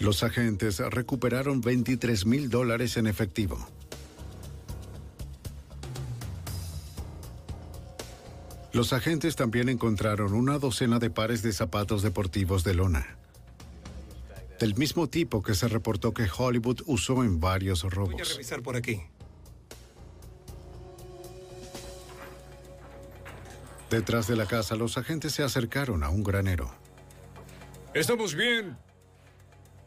[0.00, 3.58] Los agentes recuperaron 23 mil dólares en efectivo.
[8.72, 13.16] Los agentes también encontraron una docena de pares de zapatos deportivos de lona.
[14.58, 18.12] Del mismo tipo que se reportó que Hollywood usó en varios robos.
[18.12, 19.02] Voy a revisar por aquí.
[23.90, 26.70] Detrás de la casa, los agentes se acercaron a un granero.
[27.94, 28.76] Estamos bien.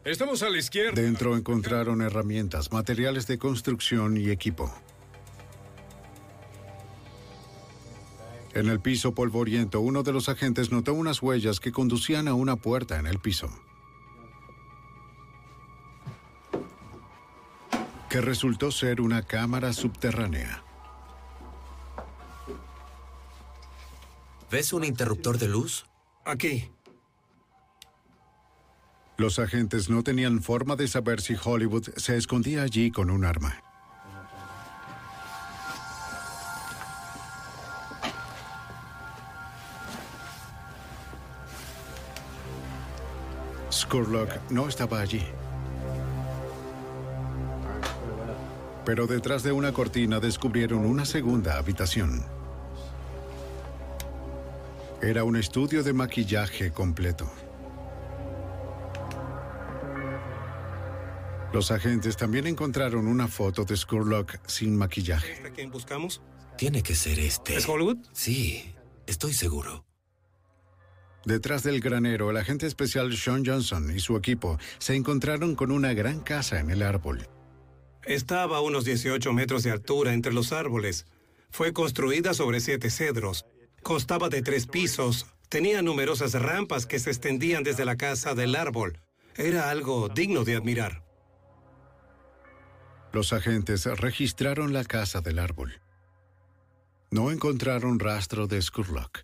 [0.04, 1.00] Estamos a la izquierda.
[1.00, 4.72] Dentro encontraron herramientas, materiales de construcción y equipo.
[8.54, 12.56] En el piso polvoriento, uno de los agentes notó unas huellas que conducían a una
[12.56, 13.50] puerta en el piso.
[18.20, 20.62] Que resultó ser una cámara subterránea.
[24.50, 25.86] ¿Ves un interruptor de luz?
[26.26, 26.70] Aquí.
[29.16, 33.62] Los agentes no tenían forma de saber si Hollywood se escondía allí con un arma.
[43.72, 45.24] Scurlock no estaba allí.
[48.84, 52.24] Pero detrás de una cortina descubrieron una segunda habitación.
[55.02, 57.30] Era un estudio de maquillaje completo.
[61.52, 65.42] Los agentes también encontraron una foto de Scurlock sin maquillaje.
[65.44, 66.22] ¿A quién buscamos?
[66.56, 67.56] Tiene que ser este.
[67.56, 67.98] ¿Es Hollywood?
[68.12, 68.74] Sí,
[69.06, 69.84] estoy seguro.
[71.24, 75.92] Detrás del granero, el agente especial Sean Johnson y su equipo se encontraron con una
[75.92, 77.26] gran casa en el árbol.
[78.10, 81.06] Estaba a unos 18 metros de altura entre los árboles.
[81.52, 83.46] Fue construida sobre siete cedros.
[83.84, 85.26] Constaba de tres pisos.
[85.48, 88.98] Tenía numerosas rampas que se extendían desde la casa del árbol.
[89.36, 91.04] Era algo digno de admirar.
[93.12, 95.80] Los agentes registraron la casa del árbol.
[97.12, 99.20] No encontraron rastro de Scurlock.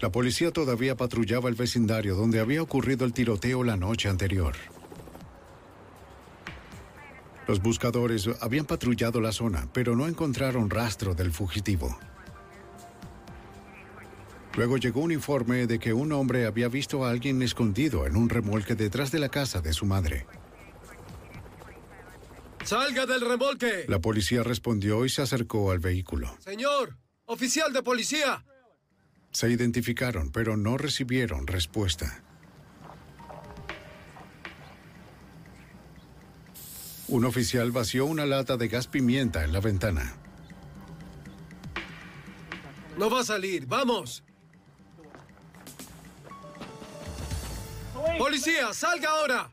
[0.00, 4.56] La policía todavía patrullaba el vecindario donde había ocurrido el tiroteo la noche anterior.
[7.46, 11.96] Los buscadores habían patrullado la zona, pero no encontraron rastro del fugitivo.
[14.56, 18.28] Luego llegó un informe de que un hombre había visto a alguien escondido en un
[18.28, 20.26] remolque detrás de la casa de su madre.
[22.64, 23.84] ¡Salga del remolque!
[23.86, 26.36] La policía respondió y se acercó al vehículo.
[26.40, 28.44] Señor, oficial de policía.
[29.30, 32.24] Se identificaron, pero no recibieron respuesta.
[37.08, 40.14] Un oficial vació una lata de gas pimienta en la ventana.
[42.98, 44.24] No va a salir, vamos.
[48.18, 49.50] ¡Policía, salga ahora!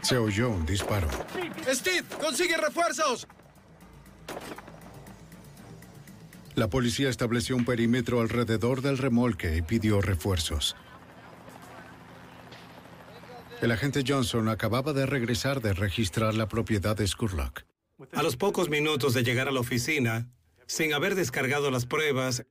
[0.00, 1.08] Se oyó un disparo.
[1.68, 3.26] Steve, consigue refuerzos.
[6.54, 10.76] La policía estableció un perímetro alrededor del remolque y pidió refuerzos.
[13.62, 17.62] El agente Johnson acababa de regresar de registrar la propiedad de Scurlock.
[18.12, 20.28] A los pocos minutos de llegar a la oficina,
[20.66, 22.44] sin haber descargado las pruebas,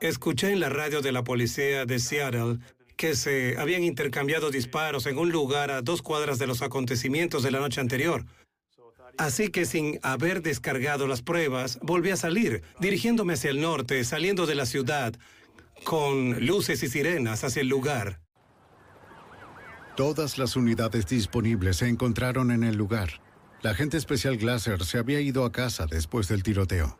[0.00, 2.58] escuché en la radio de la policía de Seattle
[2.96, 7.52] que se habían intercambiado disparos en un lugar a dos cuadras de los acontecimientos de
[7.52, 8.26] la noche anterior.
[9.16, 14.44] Así que sin haber descargado las pruebas, volví a salir, dirigiéndome hacia el norte, saliendo
[14.44, 15.14] de la ciudad,
[15.84, 18.18] con luces y sirenas hacia el lugar.
[19.98, 23.20] Todas las unidades disponibles se encontraron en el lugar.
[23.62, 26.96] La agente especial Glasser se había ido a casa después del tiroteo.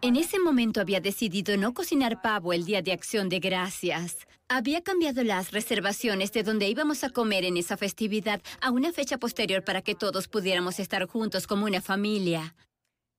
[0.00, 4.16] En ese momento había decidido no cocinar pavo el día de acción de gracias.
[4.48, 9.18] Había cambiado las reservaciones de donde íbamos a comer en esa festividad a una fecha
[9.18, 12.56] posterior para que todos pudiéramos estar juntos como una familia.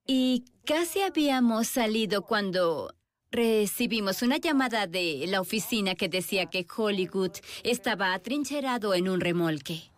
[0.05, 2.93] Y casi habíamos salido cuando
[3.34, 7.31] recibimos una llamada de la oficina que decía que Hollywood
[7.63, 9.89] estaba atrincherado en un remolque.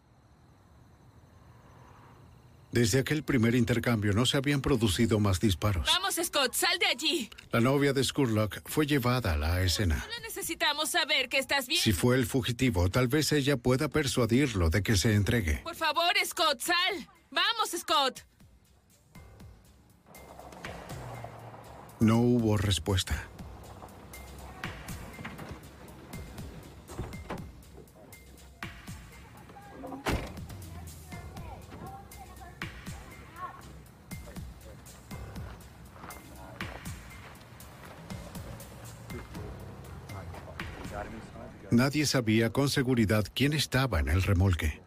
[2.72, 5.86] Desde aquel primer intercambio no se habían producido más disparos.
[5.88, 7.30] Vamos, Scott, sal de allí.
[7.52, 10.02] La novia de Scurlock fue llevada a la escena.
[10.02, 11.82] Solo necesitamos saber que estás bien.
[11.82, 15.62] Si fue el fugitivo, tal vez ella pueda persuadirlo de que se entregue.
[15.64, 17.08] Por favor, Scott, sal.
[17.32, 18.26] Vamos, Scott.
[22.00, 23.30] No hubo respuesta.
[41.72, 44.85] Nadie sabía con seguridad quién estaba en el remolque.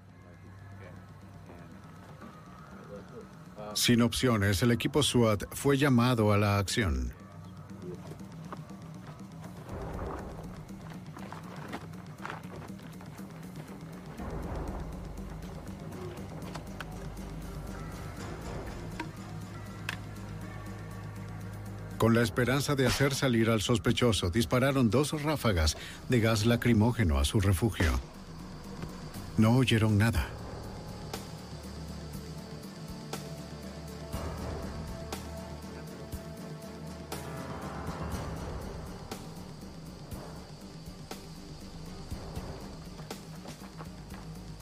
[3.89, 7.14] Sin opciones, el equipo SWAT fue llamado a la acción.
[21.97, 25.78] Con la esperanza de hacer salir al sospechoso, dispararon dos ráfagas
[26.11, 27.99] de gas lacrimógeno a su refugio.
[29.39, 30.38] No oyeron nada.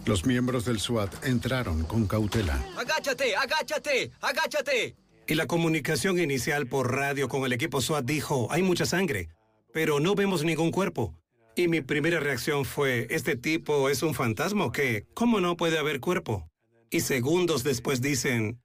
[0.06, 2.64] Los miembros del SWAT entraron con cautela.
[2.76, 3.34] ¡Agáchate!
[3.34, 4.12] ¡Agáchate!
[4.20, 4.94] ¡Agáchate!
[5.26, 9.30] Y la comunicación inicial por radio con el equipo SWAT dijo, hay mucha sangre,
[9.72, 11.12] pero no vemos ningún cuerpo.
[11.56, 15.06] Y mi primera reacción fue, ¿este tipo es un fantasma o qué?
[15.12, 16.48] ¿Cómo no puede haber cuerpo?
[16.88, 18.60] Y segundos después dicen,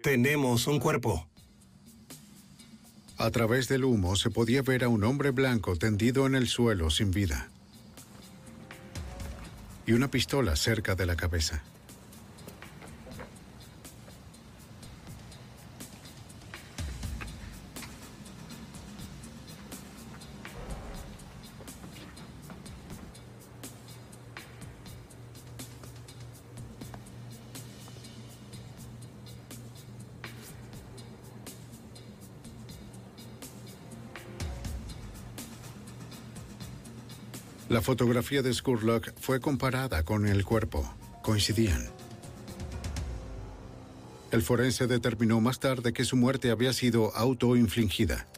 [0.00, 1.28] tenemos un cuerpo.
[3.18, 6.90] A través del humo se podía ver a un hombre blanco tendido en el suelo
[6.90, 7.50] sin vida.
[9.86, 11.62] Y una pistola cerca de la cabeza.
[37.74, 40.88] La fotografía de Scurlock fue comparada con el cuerpo.
[41.24, 41.84] Coincidían.
[44.30, 48.28] El forense determinó más tarde que su muerte había sido autoinfligida.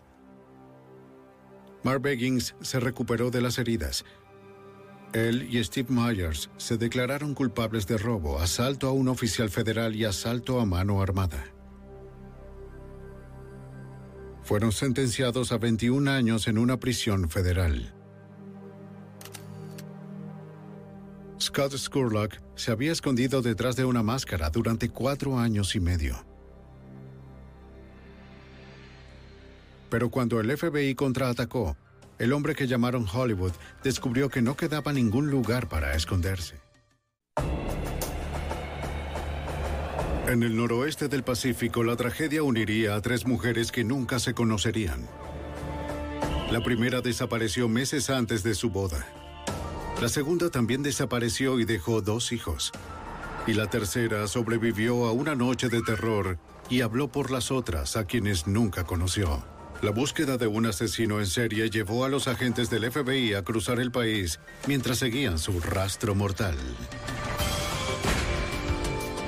[1.82, 4.07] Mark Beggins se recuperó de las heridas.
[5.12, 10.07] Él y Steve Myers se declararon culpables de robo, asalto a un oficial federal y
[10.07, 11.45] asalto a mano armada.
[14.45, 17.96] Fueron sentenciados a 21 años en una prisión federal.
[21.41, 26.24] Scott Skurlock se había escondido detrás de una máscara durante cuatro años y medio.
[29.91, 31.76] Pero cuando el FBI contraatacó,
[32.18, 33.53] el hombre que llamaron Hollywood
[33.84, 36.57] descubrió que no quedaba ningún lugar para esconderse.
[40.26, 45.07] En el noroeste del Pacífico, la tragedia uniría a tres mujeres que nunca se conocerían.
[46.51, 49.07] La primera desapareció meses antes de su boda.
[50.01, 52.71] La segunda también desapareció y dejó dos hijos.
[53.47, 56.39] Y la tercera sobrevivió a una noche de terror
[56.69, 59.43] y habló por las otras a quienes nunca conoció.
[59.81, 63.81] La búsqueda de un asesino en serie llevó a los agentes del FBI a cruzar
[63.81, 66.57] el país mientras seguían su rastro mortal.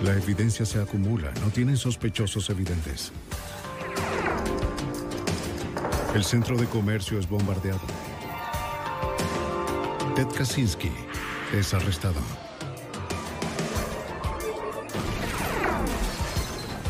[0.02, 3.10] La evidencia se acumula, no tienen sospechosos evidentes.
[6.14, 8.07] El centro de comercio es bombardeado.
[10.18, 10.90] Ted Kaczynski
[11.54, 12.20] es arrestado.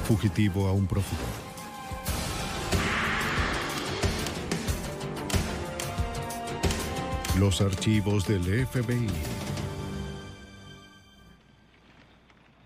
[0.07, 1.21] Fugitivo a un prófugo.
[7.39, 9.09] Los archivos del FBI.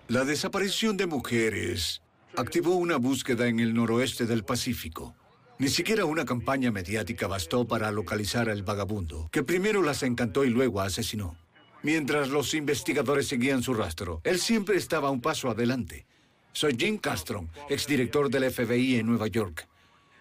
[0.07, 2.03] La desaparición de mujeres
[2.37, 5.17] activó una búsqueda en el noroeste del Pacífico.
[5.63, 10.51] Ni siquiera una campaña mediática bastó para localizar al vagabundo, que primero las encantó y
[10.51, 11.37] luego asesinó.
[11.85, 16.05] Mientras los investigadores seguían su rastro, él siempre estaba un paso adelante.
[16.51, 19.69] Soy Jim Castro, exdirector del FBI en Nueva York.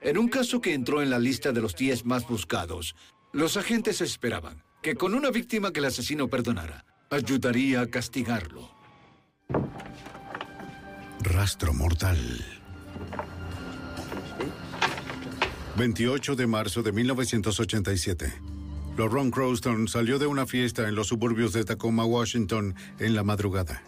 [0.02, 2.96] En un caso que entró en la lista de los 10 más buscados,
[3.34, 8.70] los agentes esperaban que con una víctima que el asesino perdonara, ayudaría a castigarlo.
[11.24, 12.46] Rastro mortal.
[15.82, 18.32] 28 de marzo de 1987.
[19.00, 23.82] Laurent Crowston salió de una fiesta en los suburbios de Tacoma, Washington, en la madrugada.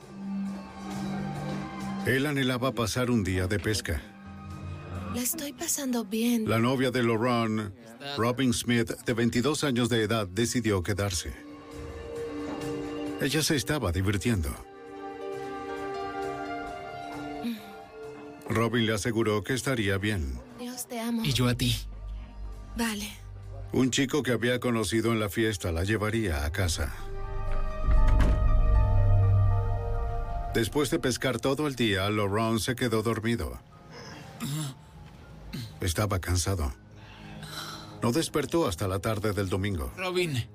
[2.07, 4.01] Él anhelaba pasar un día de pesca.
[5.13, 6.49] La estoy pasando bien.
[6.49, 7.71] La novia de Laurent,
[8.17, 11.31] Robin Smith, de 22 años de edad, decidió quedarse.
[13.21, 14.49] Ella se estaba divirtiendo.
[18.49, 20.39] Robin le aseguró que estaría bien.
[20.84, 21.23] Dios te amo.
[21.23, 21.75] Y yo a ti.
[22.75, 23.09] Vale.
[23.71, 26.93] Un chico que había conocido en la fiesta la llevaría a casa.
[30.53, 33.59] Después de pescar todo el día, Laurent se quedó dormido.
[35.81, 36.73] Estaba cansado.
[38.01, 39.91] No despertó hasta la tarde del domingo.
[39.97, 40.47] Robin.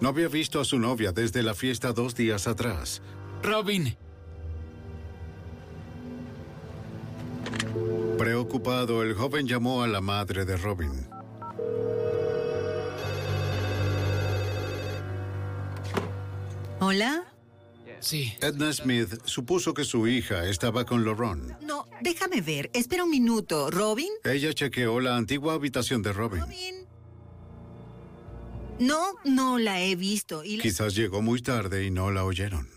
[0.00, 3.02] No había visto a su novia desde la fiesta dos días atrás.
[3.42, 3.96] Robin.
[8.28, 11.06] Preocupado, el joven llamó a la madre de Robin.
[16.80, 17.24] ¿Hola?
[18.00, 18.34] Sí.
[18.40, 21.60] Edna Smith supuso que su hija estaba con Laurent.
[21.62, 22.70] No, déjame ver.
[22.74, 23.70] Espera un minuto.
[23.70, 24.08] ¿Robin?
[24.24, 26.42] Ella chequeó la antigua habitación de Robin.
[28.78, 30.44] No, no la he visto.
[30.44, 32.68] Y la- Quizás llegó muy tarde y no la oyeron.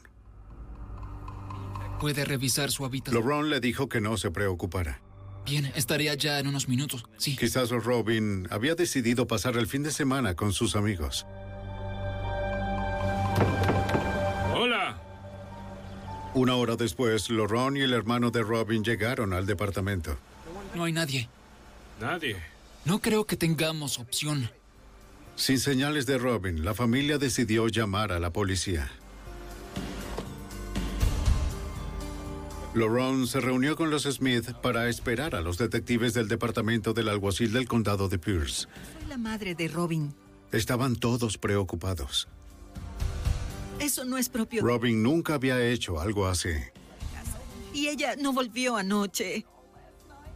[2.00, 3.22] Puede revisar su habitación.
[3.28, 5.02] Laurent le dijo que no se preocupara.
[5.48, 7.06] Bien, estaré allá en unos minutos.
[7.16, 7.38] Sí.
[7.38, 11.26] Quizás Robin había decidido pasar el fin de semana con sus amigos.
[14.54, 15.02] Hola.
[16.34, 20.18] Una hora después, Laurent y el hermano de Robin llegaron al departamento.
[20.76, 21.30] No hay nadie.
[22.02, 22.36] Nadie.
[22.84, 24.50] No creo que tengamos opción.
[25.38, 28.92] Sin señales de Robin, la familia decidió llamar a la policía.
[32.78, 37.52] Laurent se reunió con los Smith para esperar a los detectives del departamento del alguacil
[37.52, 38.68] del condado de Pierce.
[39.00, 40.14] Soy la madre de Robin.
[40.52, 42.28] Estaban todos preocupados.
[43.80, 44.62] Eso no es propio.
[44.64, 46.50] Robin nunca había hecho algo así.
[47.74, 49.46] Y ella no volvió anoche.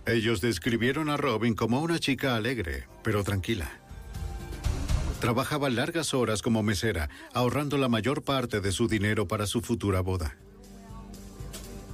[0.05, 3.69] Ellos describieron a Robin como una chica alegre, pero tranquila.
[5.19, 10.01] Trabajaba largas horas como mesera, ahorrando la mayor parte de su dinero para su futura
[10.01, 10.37] boda.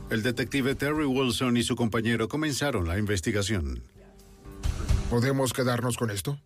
[0.10, 3.84] El detective Terry Wilson y su compañero comenzaron la investigación.
[5.10, 6.40] ¿Podemos quedarnos con esto?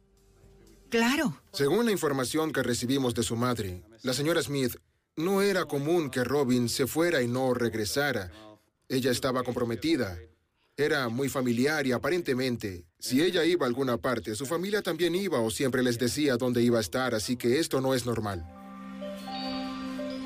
[0.90, 1.40] Claro.
[1.54, 4.78] Según la información que recibimos de su madre, la señora Smith,
[5.16, 8.32] no era común que Robin se fuera y no regresara.
[8.90, 10.18] Ella estaba comprometida.
[10.76, 15.40] Era muy familiar y aparentemente, si ella iba a alguna parte, su familia también iba
[15.40, 18.61] o siempre les decía dónde iba a estar, así que esto no es normal.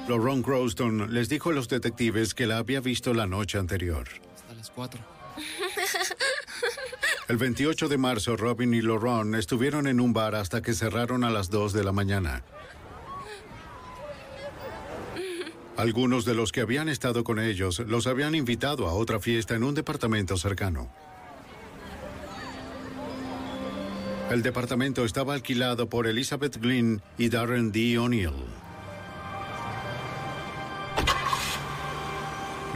[0.07, 4.07] Laurent Crowston les dijo a los detectives que la había visto la noche anterior.
[4.35, 5.01] Hasta las cuatro.
[7.27, 11.31] El 28 de marzo, Robin y Laurent estuvieron en un bar hasta que cerraron a
[11.31, 12.43] las 2 de la mañana.
[15.75, 19.63] Algunos de los que habían estado con ellos los habían invitado a otra fiesta en
[19.63, 20.89] un departamento cercano.
[24.29, 27.97] El departamento estaba alquilado por Elizabeth Glynn y Darren D.
[27.97, 28.64] O'Neill.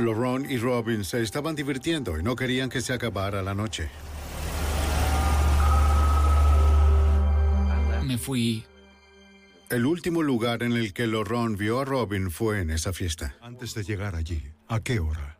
[0.05, 3.89] Ron y Robin se estaban divirtiendo y no querían que se acabara la noche.
[8.05, 8.65] Me fui.
[9.69, 13.35] El último lugar en el que Ron vio a Robin fue en esa fiesta.
[13.41, 15.37] Antes de llegar allí, ¿a qué hora?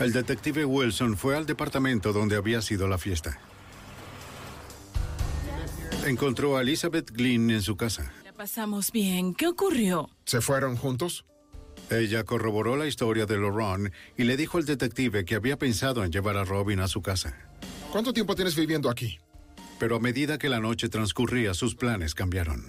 [0.00, 3.38] El detective Wilson fue al departamento donde había sido la fiesta.
[6.04, 8.12] Encontró a Elizabeth Glynn en su casa.
[8.24, 9.34] La pasamos bien.
[9.34, 10.10] ¿Qué ocurrió?
[10.24, 11.24] ¿Se fueron juntos?
[11.90, 16.10] Ella corroboró la historia de Ron y le dijo al detective que había pensado en
[16.10, 17.36] llevar a Robin a su casa.
[17.92, 19.18] ¿Cuánto tiempo tienes viviendo aquí?
[19.78, 22.64] Pero a medida que la noche transcurría, sus planes cambiaron.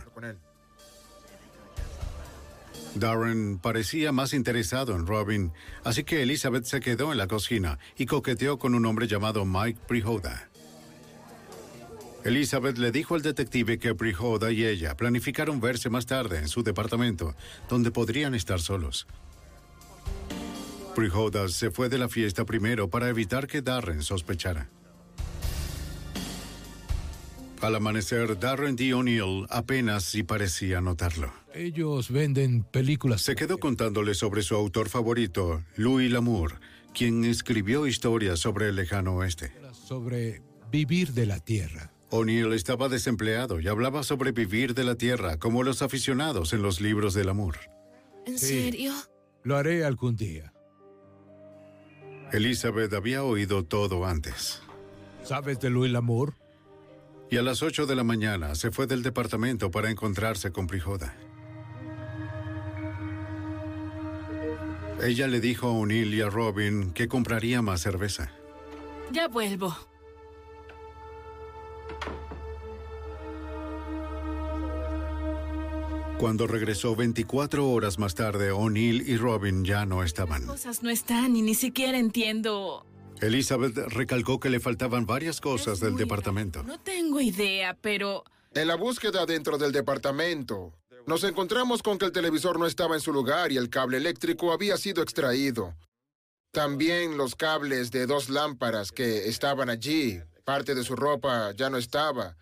[2.95, 5.51] Darren parecía más interesado en Robin,
[5.83, 9.79] así que Elizabeth se quedó en la cocina y coqueteó con un hombre llamado Mike
[9.87, 10.46] Prihoda.
[12.27, 16.61] Elizabeth le dijo al detective que Prihoda y ella planificaron verse más tarde en su
[16.61, 17.35] departamento,
[17.69, 19.07] donde podrían estar solos.
[20.93, 24.69] Prihoda se fue de la fiesta primero para evitar que Darren sospechara.
[27.61, 28.93] Al amanecer, Darren D.
[28.93, 31.31] O'Neill apenas si parecía notarlo.
[31.53, 33.21] Ellos venden películas.
[33.21, 36.59] Se quedó contándole sobre su autor favorito, Louis Lamour,
[36.93, 39.53] quien escribió historias sobre el lejano oeste.
[39.71, 41.93] Sobre vivir de la tierra.
[42.09, 46.79] O'Neill estaba desempleado y hablaba sobre vivir de la tierra como los aficionados en los
[46.79, 47.57] libros de Lamour.
[48.25, 48.63] ¿En Sí.
[48.63, 48.93] serio?
[49.43, 50.53] Lo haré algún día.
[52.31, 54.61] Elizabeth había oído todo antes.
[55.23, 56.35] ¿Sabes de Louis Lamour?
[57.29, 61.15] Y a las 8 de la mañana se fue del departamento para encontrarse con Prijoda.
[65.03, 68.31] Ella le dijo a O'Neill y a Robin que compraría más cerveza.
[69.11, 69.75] Ya vuelvo.
[76.19, 80.47] Cuando regresó 24 horas más tarde, O'Neill y Robin ya no estaban.
[80.47, 82.87] Cosas no están y ni siquiera entiendo.
[83.21, 86.63] Elizabeth recalcó que le faltaban varias cosas del departamento.
[86.63, 88.23] No tengo idea, pero...
[88.55, 90.73] En la búsqueda dentro del departamento,
[91.05, 94.51] nos encontramos con que el televisor no estaba en su lugar y el cable eléctrico
[94.51, 95.75] había sido extraído.
[96.51, 101.77] También los cables de dos lámparas que estaban allí, parte de su ropa ya no
[101.77, 102.35] estaba.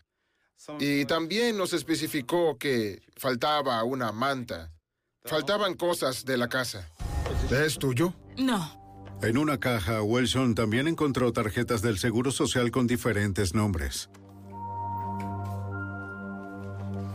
[0.79, 4.71] Y también nos especificó que faltaba una manta.
[5.23, 6.89] Faltaban cosas de la casa.
[7.51, 8.13] ¿Es tuyo?
[8.37, 8.85] No.
[9.21, 14.09] En una caja, Wilson también encontró tarjetas del Seguro Social con diferentes nombres.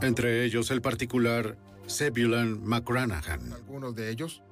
[0.02, 3.52] Entre ellos el particular Zebulon McCranahan.
[3.52, 4.42] ¿Alguno de ellos?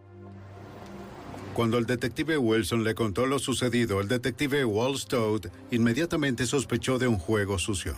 [1.54, 7.08] Cuando el detective Wilson le contó lo sucedido, el detective Wall Toad inmediatamente sospechó de
[7.08, 7.96] un juego sucio.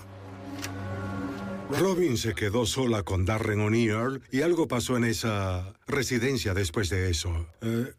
[1.78, 7.10] Robin se quedó sola con Darren O'Neill y algo pasó en esa residencia después de
[7.10, 7.46] eso.
[7.60, 7.92] Eh,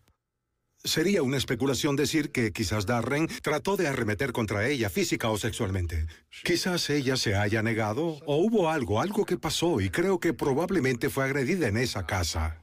[0.84, 6.07] sería una especulación decir que quizás Darren trató de arremeter contra ella física o sexualmente.
[6.43, 11.09] Quizás ella se haya negado o hubo algo, algo que pasó y creo que probablemente
[11.09, 12.61] fue agredida en esa casa.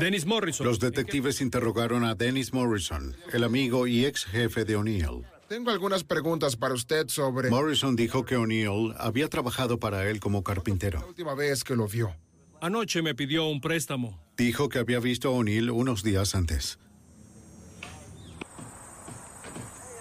[0.00, 0.64] Dennis Morrison.
[0.64, 5.24] Los detectives interrogaron a Dennis Morrison, el amigo y ex jefe de O'Neill.
[5.48, 10.44] Tengo algunas preguntas para usted sobre Morrison dijo que O'Neill había trabajado para él como
[10.44, 11.00] carpintero.
[11.00, 12.14] la última vez que lo vio.
[12.60, 14.20] Anoche me pidió un préstamo.
[14.36, 16.78] Dijo que había visto a O'Neill unos días antes.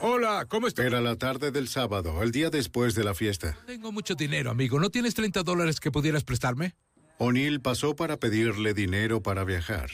[0.01, 0.85] Hola, ¿cómo estás?
[0.85, 3.57] Era la tarde del sábado, el día después de la fiesta.
[3.65, 4.79] Tengo mucho dinero, amigo.
[4.79, 6.75] ¿No tienes 30 dólares que pudieras prestarme?
[7.19, 9.89] O'Neill pasó para pedirle dinero para viajar.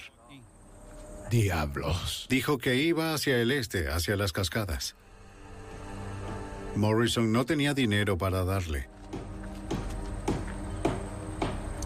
[1.29, 2.25] Diablos.
[2.29, 4.95] Dijo que iba hacia el este, hacia las cascadas.
[6.75, 8.87] Morrison no tenía dinero para darle.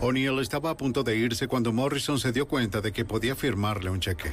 [0.02, 3.90] O'Neill estaba a punto de irse cuando Morrison se dio cuenta de que podía firmarle
[3.90, 4.32] un cheque.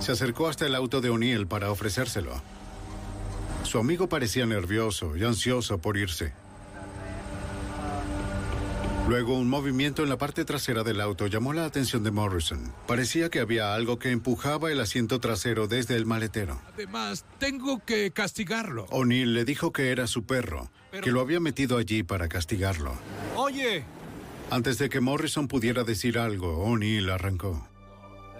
[0.00, 2.32] Se acercó hasta el auto de O'Neill para ofrecérselo.
[3.62, 6.32] Su amigo parecía nervioso y ansioso por irse.
[9.08, 12.72] Luego, un movimiento en la parte trasera del auto llamó la atención de Morrison.
[12.86, 16.60] Parecía que había algo que empujaba el asiento trasero desde el maletero.
[16.72, 18.86] Además, tengo que castigarlo.
[18.90, 20.70] O'Neill le dijo que era su perro,
[21.02, 22.94] que lo había metido allí para castigarlo.
[23.36, 23.84] Oye,
[24.50, 27.66] Antes de que Morrison pudiera decir algo, O'Neill arrancó.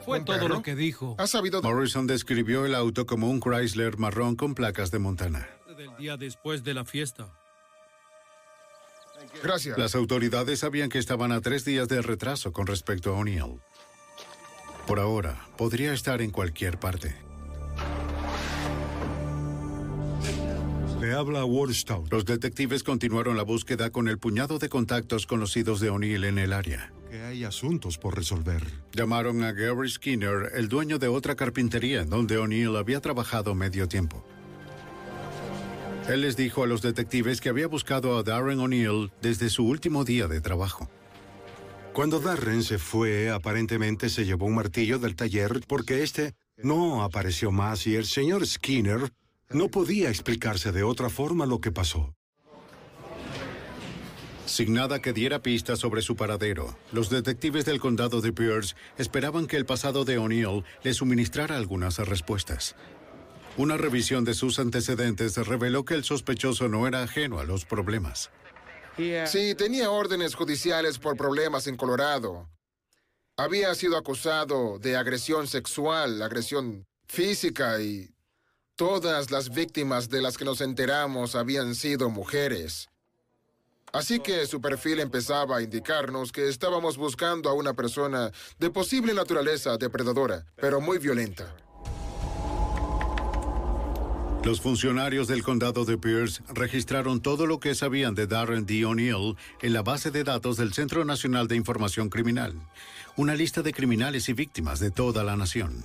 [0.04, 1.16] fue ¿Un todo lo que dijo.
[1.18, 5.48] ¿Has sabido Morrison describió el auto como un Chrysler marrón con placas de Montana.
[5.76, 7.32] Del día después de la fiesta.
[9.42, 9.78] Gracias.
[9.78, 13.60] Las autoridades sabían que estaban a tres días de retraso con respecto a O'Neill.
[14.86, 17.14] Por ahora, podría estar en cualquier parte.
[21.00, 22.12] Le habla Ward Stout.
[22.12, 26.52] Los detectives continuaron la búsqueda con el puñado de contactos conocidos de O'Neill en el
[26.52, 26.92] área.
[27.10, 28.62] Que hay asuntos por resolver.
[28.92, 33.88] Llamaron a Gary Skinner, el dueño de otra carpintería en donde O'Neill había trabajado medio
[33.88, 34.24] tiempo.
[36.08, 40.04] Él les dijo a los detectives que había buscado a Darren O'Neill desde su último
[40.04, 40.90] día de trabajo.
[41.92, 47.52] Cuando Darren se fue, aparentemente se llevó un martillo del taller porque este no apareció
[47.52, 49.12] más y el señor Skinner
[49.50, 52.14] no podía explicarse de otra forma lo que pasó.
[54.44, 59.46] Sin nada que diera pistas sobre su paradero, los detectives del condado de Pierce esperaban
[59.46, 62.74] que el pasado de O'Neill les suministrara algunas respuestas.
[63.58, 68.30] Una revisión de sus antecedentes reveló que el sospechoso no era ajeno a los problemas.
[69.26, 72.48] Sí, tenía órdenes judiciales por problemas en Colorado.
[73.36, 78.10] Había sido acusado de agresión sexual, agresión física y
[78.76, 82.88] todas las víctimas de las que nos enteramos habían sido mujeres.
[83.92, 89.12] Así que su perfil empezaba a indicarnos que estábamos buscando a una persona de posible
[89.12, 91.54] naturaleza depredadora, pero muy violenta.
[94.44, 98.84] Los funcionarios del condado de Pierce registraron todo lo que sabían de Darren D.
[98.84, 102.54] O'Neill en la base de datos del Centro Nacional de Información Criminal,
[103.16, 105.84] una lista de criminales y víctimas de toda la nación.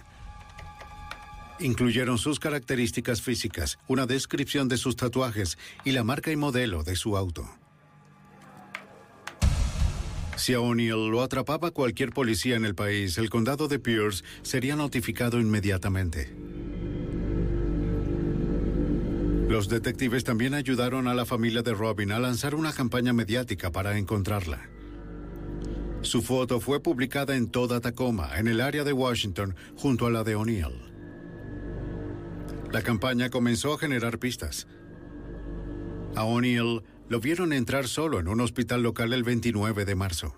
[1.60, 6.95] Incluyeron sus características físicas, una descripción de sus tatuajes y la marca y modelo de
[6.95, 7.47] su auto.
[10.36, 14.76] Si a O'Neill lo atrapaba cualquier policía en el país, el condado de Pierce sería
[14.76, 16.36] notificado inmediatamente.
[19.48, 23.98] Los detectives también ayudaron a la familia de Robin a lanzar una campaña mediática para
[23.98, 24.70] encontrarla.
[26.02, 30.24] Su foto fue publicada en toda Tacoma, en el área de Washington, junto a la
[30.24, 30.88] de O'Neill.
[32.72, 34.68] La campaña comenzó a generar pistas.
[36.16, 40.36] A O'Neill lo vieron entrar solo en un hospital local el 29 de marzo.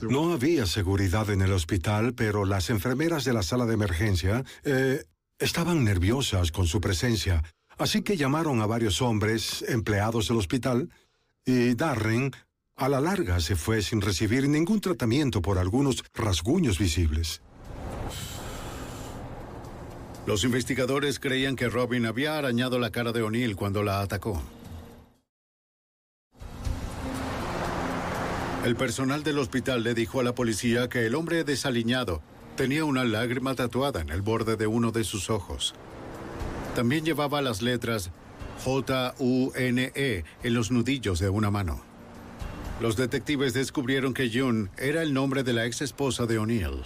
[0.00, 5.04] No había seguridad en el hospital, pero las enfermeras de la sala de emergencia eh,
[5.38, 7.42] estaban nerviosas con su presencia,
[7.78, 10.90] así que llamaron a varios hombres, empleados del hospital,
[11.44, 12.32] y Darren
[12.76, 17.40] a la larga se fue sin recibir ningún tratamiento por algunos rasguños visibles.
[20.26, 24.42] Los investigadores creían que Robin había arañado la cara de O'Neill cuando la atacó.
[28.64, 32.22] El personal del hospital le dijo a la policía que el hombre desaliñado
[32.56, 35.74] tenía una lágrima tatuada en el borde de uno de sus ojos.
[36.74, 38.10] También llevaba las letras
[38.64, 41.80] J-U-N-E en los nudillos de una mano.
[42.80, 46.82] Los detectives descubrieron que June era el nombre de la ex esposa de O'Neill.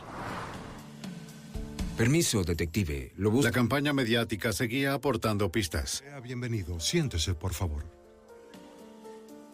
[1.96, 3.12] Permiso, detective.
[3.16, 6.02] Lo La campaña mediática seguía aportando pistas.
[6.04, 6.78] Sea bienvenido.
[6.78, 7.84] Siéntese, por favor.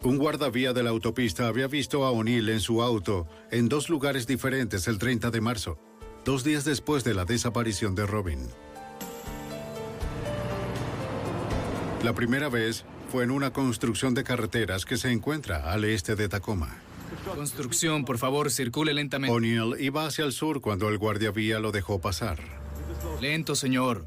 [0.03, 4.27] Un guardavía de la autopista había visto a O'Neill en su auto en dos lugares
[4.27, 5.79] diferentes el 30 de marzo,
[6.25, 8.49] dos días después de la desaparición de Robin.
[12.05, 16.29] La primera vez fue en una construcción de carreteras que se encuentra al este de
[16.29, 16.77] Tacoma.
[17.33, 19.35] Construcción, por favor, circule lentamente.
[19.35, 22.37] O'Neill iba hacia el sur cuando el guardiavía lo dejó pasar.
[23.19, 24.05] Lento, señor.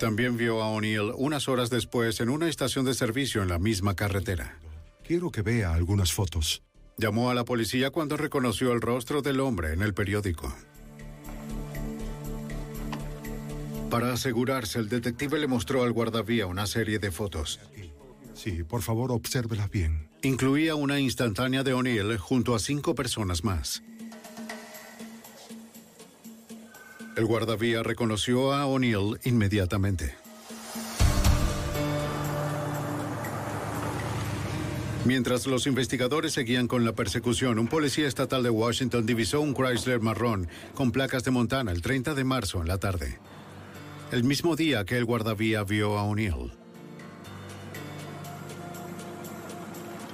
[0.00, 3.94] También vio a O'Neill unas horas después en una estación de servicio en la misma
[3.94, 4.58] carretera.
[5.06, 6.64] Quiero que vea algunas fotos.
[6.96, 10.52] Llamó a la policía cuando reconoció el rostro del hombre en el periódico.
[13.90, 17.60] Para asegurarse, el detective le mostró al guardavía una serie de fotos.
[18.34, 20.08] Sí, por favor, obsérvela bien.
[20.22, 23.82] Incluía una instantánea de O'Neill junto a cinco personas más.
[27.16, 30.16] El guardavía reconoció a O'Neill inmediatamente.
[35.04, 40.00] Mientras los investigadores seguían con la persecución, un policía estatal de Washington divisó un Chrysler
[40.00, 43.18] marrón con placas de Montana el 30 de marzo en la tarde.
[44.14, 46.52] El mismo día que el guardavía vio a O'Neill.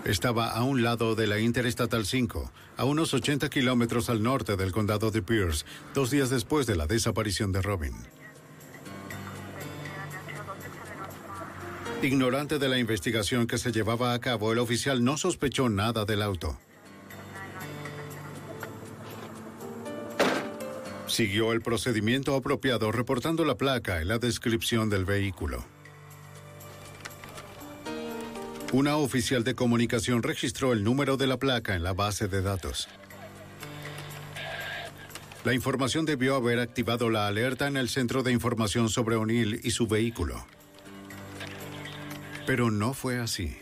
[0.06, 4.72] Estaba a un lado de la Interestatal 5, a unos 80 kilómetros al norte del
[4.72, 7.92] condado de Pierce, dos días después de la desaparición de Robin.
[12.02, 16.22] Ignorante de la investigación que se llevaba a cabo, el oficial no sospechó nada del
[16.22, 16.58] auto.
[21.10, 25.64] Siguió el procedimiento apropiado reportando la placa y la descripción del vehículo.
[28.72, 32.88] Una oficial de comunicación registró el número de la placa en la base de datos.
[35.42, 39.72] La información debió haber activado la alerta en el centro de información sobre O'Neill y
[39.72, 40.46] su vehículo.
[42.46, 43.56] Pero no fue así.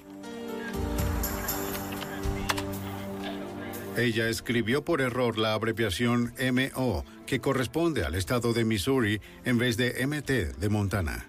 [3.99, 9.77] Ella escribió por error la abreviación MO, que corresponde al estado de Missouri, en vez
[9.77, 11.27] de MT de Montana.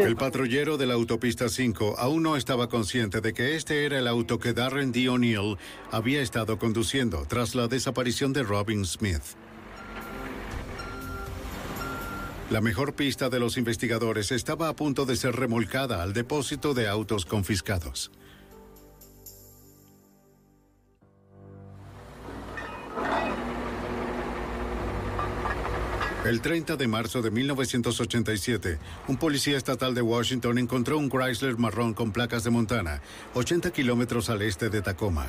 [0.00, 4.08] El patrullero de la autopista 5 aún no estaba consciente de que este era el
[4.08, 5.08] auto que Darren D.
[5.08, 5.58] O'Neill
[5.92, 9.22] había estado conduciendo tras la desaparición de Robin Smith.
[12.50, 16.88] La mejor pista de los investigadores estaba a punto de ser remolcada al depósito de
[16.88, 18.10] autos confiscados.
[26.26, 31.94] El 30 de marzo de 1987, un policía estatal de Washington encontró un Chrysler marrón
[31.94, 33.00] con placas de Montana,
[33.34, 35.28] 80 kilómetros al este de Tacoma.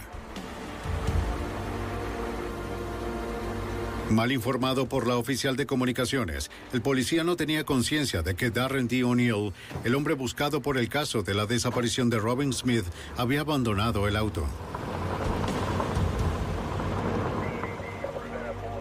[4.10, 8.88] Mal informado por la oficial de comunicaciones, el policía no tenía conciencia de que Darren
[8.88, 9.04] D.
[9.04, 12.86] O'Neill, el hombre buscado por el caso de la desaparición de Robin Smith,
[13.18, 14.48] había abandonado el auto.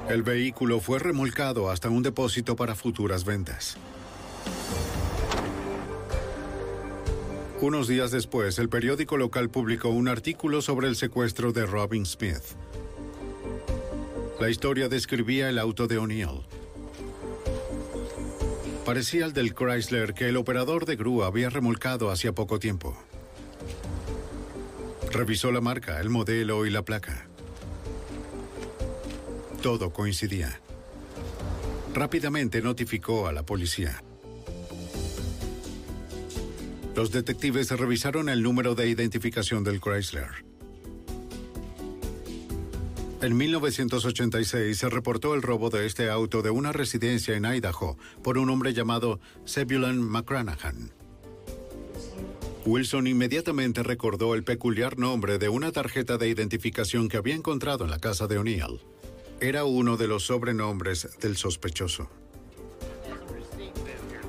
[0.08, 3.76] El vehículo fue remolcado hasta un depósito para futuras ventas.
[7.60, 12.42] Unos días después, el periódico local publicó un artículo sobre el secuestro de Robin Smith.
[14.38, 16.42] La historia describía el auto de O'Neill.
[18.84, 22.96] Parecía el del Chrysler que el operador de grúa había remolcado hacía poco tiempo.
[25.10, 27.26] Revisó la marca, el modelo y la placa.
[29.66, 30.60] Todo coincidía.
[31.92, 34.00] Rápidamente notificó a la policía.
[36.94, 40.28] Los detectives revisaron el número de identificación del Chrysler.
[43.22, 48.38] En 1986 se reportó el robo de este auto de una residencia en Idaho por
[48.38, 50.92] un hombre llamado Zebulon McCranahan.
[52.66, 57.90] Wilson inmediatamente recordó el peculiar nombre de una tarjeta de identificación que había encontrado en
[57.90, 58.80] la casa de O'Neill.
[59.40, 62.10] Era uno de los sobrenombres del sospechoso.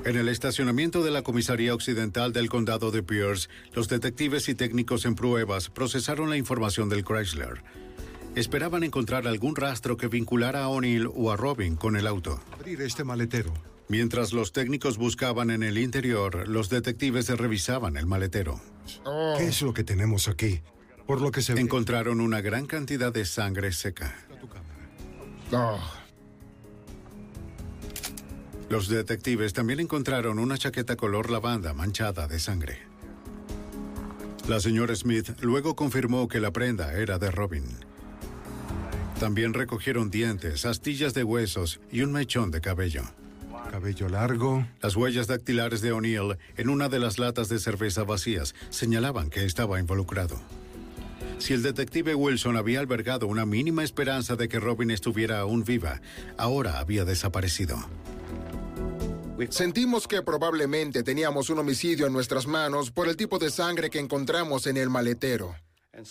[0.04, 5.04] En el estacionamiento de la Comisaría Occidental del Condado de Pierce, los detectives y técnicos
[5.06, 7.62] en pruebas procesaron la información del Chrysler.
[8.34, 12.40] Esperaban encontrar algún rastro que vinculara a O'Neill o a Robin con el auto.
[12.52, 13.52] Abrir este maletero.
[13.88, 18.60] Mientras los técnicos buscaban en el interior, los detectives revisaban el maletero.
[19.38, 20.60] ¿Qué es lo que tenemos aquí?
[21.06, 21.54] Por lo que se.
[21.54, 24.27] Encontraron una gran cantidad de sangre seca.
[28.68, 32.78] Los detectives también encontraron una chaqueta color lavanda manchada de sangre.
[34.46, 37.64] La señora Smith luego confirmó que la prenda era de Robin.
[39.20, 43.02] También recogieron dientes, astillas de huesos y un mechón de cabello.
[43.70, 44.66] Cabello largo.
[44.80, 49.44] Las huellas dactilares de O'Neill en una de las latas de cerveza vacías señalaban que
[49.44, 50.38] estaba involucrado.
[51.38, 56.00] Si el detective Wilson había albergado una mínima esperanza de que Robin estuviera aún viva,
[56.36, 57.78] ahora había desaparecido.
[59.50, 64.00] Sentimos que probablemente teníamos un homicidio en nuestras manos por el tipo de sangre que
[64.00, 65.54] encontramos en el maletero.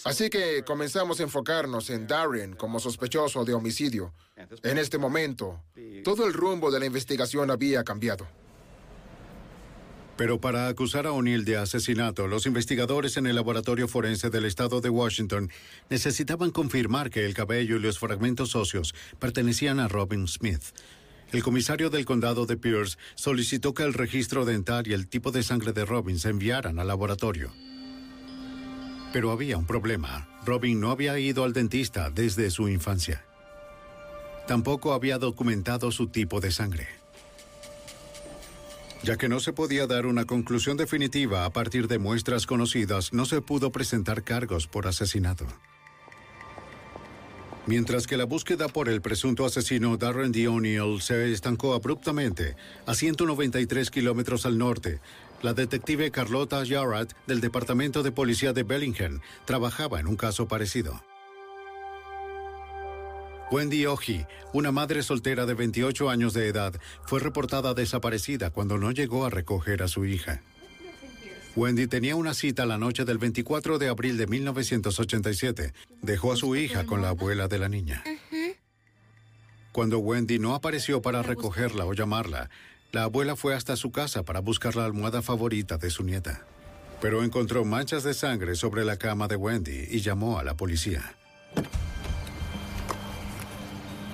[0.06, 4.14] Así que comenzamos a enfocarnos en Darren como sospechoso de homicidio.
[4.64, 5.62] En este momento,
[6.04, 8.28] todo el rumbo de la investigación había cambiado.
[10.18, 14.82] Pero para acusar a O'Neill de asesinato, los investigadores en el laboratorio forense del estado
[14.82, 15.52] de Washington
[15.92, 20.64] necesitaban confirmar que el cabello y los fragmentos óseos pertenecían a Robin Smith.
[21.32, 25.44] El comisario del condado de Pierce solicitó que el registro dental y el tipo de
[25.44, 27.52] sangre de Robin se enviaran al laboratorio.
[29.14, 30.28] Pero había un problema.
[30.46, 33.24] Robin no había ido al dentista desde su infancia.
[34.48, 36.97] Tampoco había documentado su tipo de sangre.
[39.04, 43.26] Ya que no se podía dar una conclusión definitiva a partir de muestras conocidas, no
[43.26, 45.46] se pudo presentar cargos por asesinato.
[47.68, 50.48] Mientras que la búsqueda por el presunto asesino Darren D.
[50.48, 52.56] O'Neill se estancó abruptamente
[52.86, 55.02] a 193 kilómetros al norte,
[55.42, 61.02] la detective Carlota Jarrett del Departamento de Policía de Bellingham trabajaba en un caso parecido.
[63.50, 66.74] Wendy Oji, una madre soltera de 28 años de edad,
[67.06, 70.42] fue reportada desaparecida cuando no llegó a recoger a su hija.
[71.56, 75.74] Wendy tenía una cita la noche del 24 de abril de 1987.
[76.02, 78.04] Dejó a su hija con la abuela de la niña.
[79.72, 82.50] Cuando Wendy no apareció para recogerla o llamarla,
[82.92, 86.46] la abuela fue hasta su casa para buscar la almohada favorita de su nieta.
[87.02, 91.16] Pero encontró manchas de sangre sobre la cama de Wendy y llamó a la policía.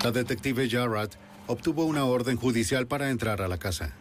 [0.04, 1.16] La detective Jarrett
[1.46, 3.94] obtuvo una orden judicial para entrar a la casa.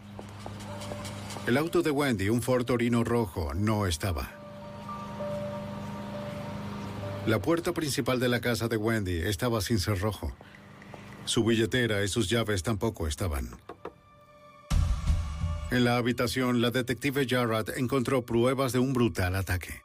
[1.47, 4.29] El auto de Wendy, un Ford Torino rojo, no estaba.
[7.25, 10.33] La puerta principal de la casa de Wendy estaba sin cerrojo.
[11.23, 13.51] Su billetera y sus llaves tampoco estaban.
[15.71, 19.82] En la habitación, la detective Jarrett encontró pruebas de un brutal ataque.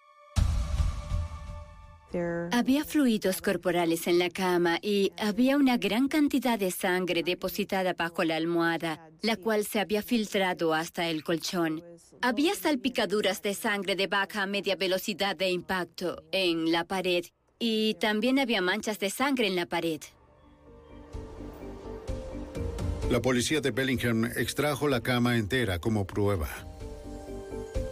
[2.53, 8.25] Había fluidos corporales en la cama y había una gran cantidad de sangre depositada bajo
[8.25, 11.83] la almohada, la cual se había filtrado hasta el colchón.
[12.23, 17.27] Había salpicaduras de sangre de baja a media velocidad de impacto en la pared
[17.59, 20.01] y también había manchas de sangre en la pared.
[23.11, 26.49] La policía de Bellingham extrajo la cama entera como prueba.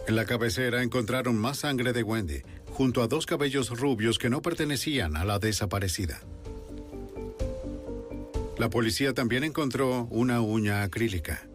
[0.07, 2.41] En la cabecera encontraron más sangre de Wendy,
[2.77, 6.21] junto a dos cabellos rubios que no pertenecían a la desaparecida.
[8.59, 11.47] La policía también encontró una uña acrílica.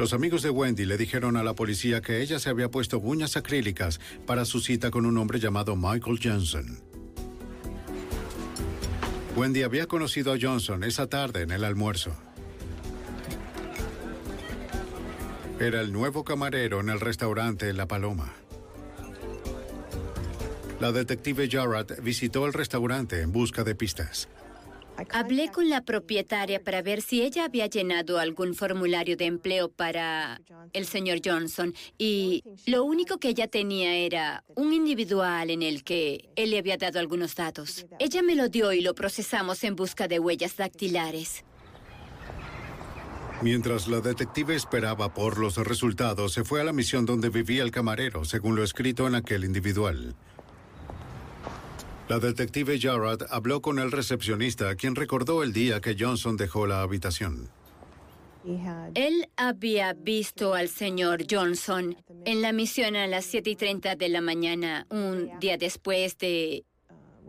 [0.00, 3.36] Los amigos de Wendy le dijeron a la policía que ella se había puesto uñas
[3.36, 6.80] acrílicas para su cita con un hombre llamado Michael Johnson.
[9.36, 12.10] Wendy había conocido a Johnson esa tarde en el almuerzo.
[15.60, 18.34] Era el nuevo camarero en el restaurante La Paloma.
[20.80, 24.28] La detective Jarrett visitó el restaurante en busca de pistas.
[25.10, 30.40] Hablé con la propietaria para ver si ella había llenado algún formulario de empleo para
[30.72, 36.30] el señor Johnson y lo único que ella tenía era un individual en el que
[36.36, 37.86] él le había dado algunos datos.
[37.98, 41.44] Ella me lo dio y lo procesamos en busca de huellas dactilares.
[43.42, 47.70] Mientras la detective esperaba por los resultados, se fue a la misión donde vivía el
[47.70, 50.16] camarero, según lo escrito en aquel individual.
[52.08, 56.82] La detective Jarrett habló con el recepcionista, quien recordó el día que Johnson dejó la
[56.82, 57.50] habitación.
[58.94, 64.08] Él había visto al señor Johnson en la misión a las 7 y 30 de
[64.08, 66.64] la mañana, un día después de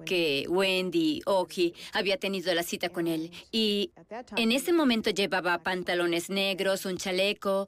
[0.05, 3.31] que Wendy Oki había tenido la cita con él.
[3.51, 3.91] Y
[4.35, 7.67] en ese momento llevaba pantalones negros, un chaleco,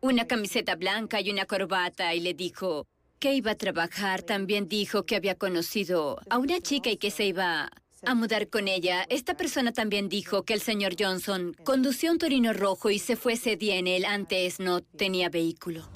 [0.00, 2.86] una camiseta blanca y una corbata y le dijo
[3.24, 4.20] que iba a trabajar.
[4.20, 7.70] También dijo que había conocido a una chica y que se iba
[8.04, 9.06] a mudar con ella.
[9.08, 13.32] Esta persona también dijo que el señor Johnson condució un Torino rojo y se fue
[13.32, 14.04] ese día en él.
[14.04, 15.88] Antes no tenía vehículo.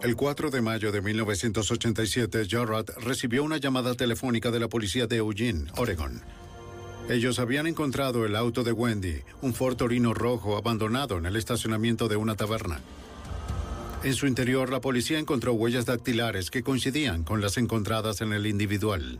[0.00, 5.16] El 4 de mayo de 1987, Jarrett recibió una llamada telefónica de la policía de
[5.16, 6.22] Eugene, Oregon.
[7.10, 12.06] Ellos habían encontrado el auto de Wendy, un Ford Torino rojo abandonado en el estacionamiento
[12.06, 12.80] de una taberna.
[14.04, 18.46] En su interior, la policía encontró huellas dactilares que coincidían con las encontradas en el
[18.46, 19.18] individual.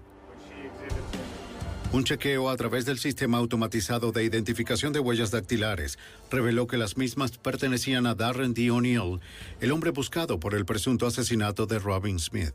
[1.90, 5.98] Un chequeo a través del sistema automatizado de identificación de huellas dactilares
[6.30, 8.70] reveló que las mismas pertenecían a Darren D.
[8.70, 9.20] O'Neill,
[9.60, 12.55] el hombre buscado por el presunto asesinato de Robin Smith.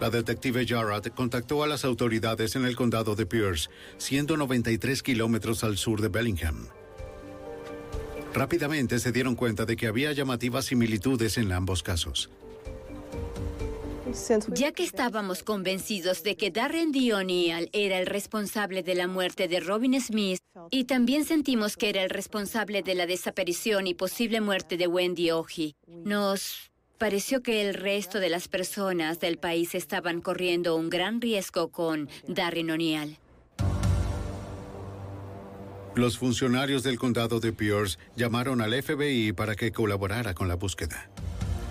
[0.00, 5.76] La detective Jarrett contactó a las autoridades en el condado de Pierce, 193 kilómetros al
[5.76, 6.68] sur de Bellingham.
[8.34, 12.30] Rápidamente se dieron cuenta de que había llamativas similitudes en ambos casos.
[14.48, 17.14] Ya que estábamos convencidos de que Darren D.
[17.14, 20.40] O'Neill era el responsable de la muerte de Robin Smith
[20.70, 25.30] y también sentimos que era el responsable de la desaparición y posible muerte de Wendy
[25.30, 25.74] Oji,
[26.04, 31.68] nos pareció que el resto de las personas del país estaban corriendo un gran riesgo
[31.68, 33.18] con Darren O'Neill.
[35.96, 41.08] Los funcionarios del condado de Pierce llamaron al FBI para que colaborara con la búsqueda.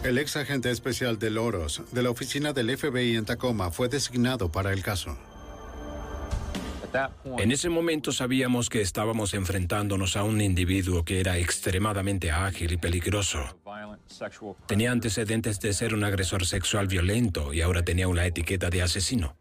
[0.03, 4.51] El ex agente especial de Loros de la oficina del FBI en Tacoma fue designado
[4.51, 5.17] para el caso.
[7.37, 12.77] En ese momento sabíamos que estábamos enfrentándonos a un individuo que era extremadamente ágil y
[12.77, 13.59] peligroso.
[14.67, 19.35] Tenía antecedentes de ser un agresor sexual violento y ahora tenía una etiqueta de asesino.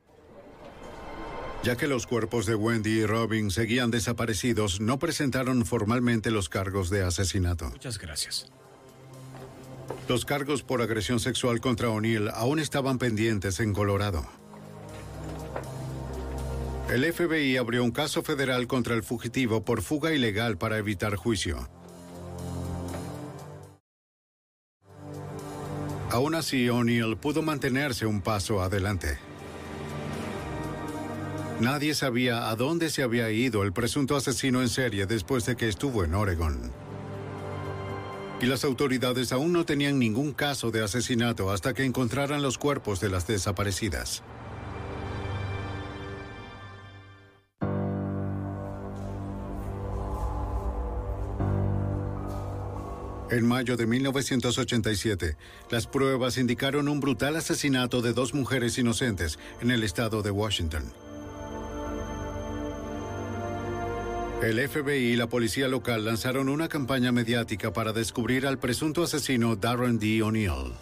[1.62, 6.90] Ya que los cuerpos de Wendy y Robin seguían desaparecidos, no presentaron formalmente los cargos
[6.90, 7.70] de asesinato.
[7.70, 8.50] Muchas gracias.
[10.08, 14.26] Los cargos por agresión sexual contra O'Neill aún estaban pendientes en Colorado.
[16.90, 21.68] El FBI abrió un caso federal contra el fugitivo por fuga ilegal para evitar juicio.
[26.10, 29.18] Aún así, O'Neill pudo mantenerse un paso adelante.
[31.62, 35.68] Nadie sabía a dónde se había ido el presunto asesino en serie después de que
[35.68, 36.72] estuvo en Oregón.
[38.40, 42.98] Y las autoridades aún no tenían ningún caso de asesinato hasta que encontraran los cuerpos
[42.98, 44.24] de las desaparecidas.
[53.30, 55.36] En mayo de 1987,
[55.70, 60.92] las pruebas indicaron un brutal asesinato de dos mujeres inocentes en el estado de Washington.
[64.42, 69.54] El FBI y la policía local lanzaron una campaña mediática para descubrir al presunto asesino
[69.54, 70.20] Darren D.
[70.20, 70.72] O'Neill.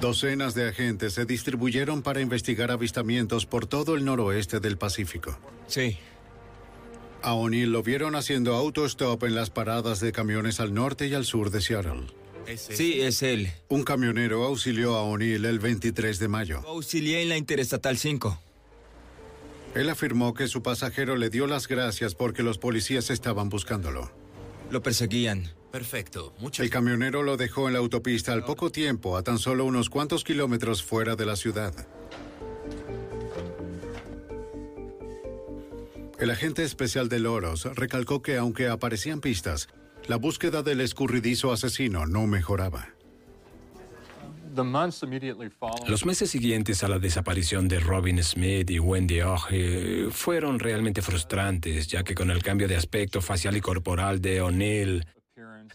[0.00, 5.38] Docenas de agentes se distribuyeron para investigar avistamientos por todo el noroeste del Pacífico.
[5.66, 5.98] Sí.
[7.20, 11.26] A O'Neill lo vieron haciendo autostop en las paradas de camiones al norte y al
[11.26, 12.06] sur de Seattle.
[12.56, 13.50] Sí, es él.
[13.68, 16.62] Un camionero auxilió a O'Neill el 23 de mayo.
[16.66, 18.45] Auxilié en la Interestatal 5.
[19.76, 24.10] Él afirmó que su pasajero le dio las gracias porque los policías estaban buscándolo.
[24.70, 25.52] Lo perseguían.
[25.70, 26.32] Perfecto.
[26.58, 30.24] El camionero lo dejó en la autopista al poco tiempo, a tan solo unos cuantos
[30.24, 31.74] kilómetros fuera de la ciudad.
[36.18, 39.68] El agente especial de Loros recalcó que aunque aparecían pistas,
[40.08, 42.95] la búsqueda del escurridizo asesino no mejoraba.
[45.86, 51.86] Los meses siguientes a la desaparición de Robin Smith y Wendy Oge fueron realmente frustrantes,
[51.88, 55.04] ya que con el cambio de aspecto facial y corporal de O'Neill,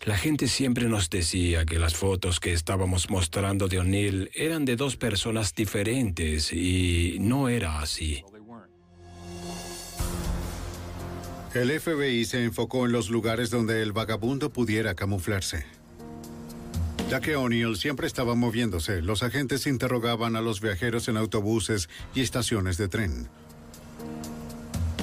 [0.05, 4.75] la gente siempre nos decía que las fotos que estábamos mostrando de O'Neill eran de
[4.75, 8.23] dos personas diferentes y no era así.
[11.53, 15.65] El FBI se enfocó en los lugares donde el vagabundo pudiera camuflarse.
[17.11, 22.21] Ya que O'Neill siempre estaba moviéndose, los agentes interrogaban a los viajeros en autobuses y
[22.21, 23.27] estaciones de tren.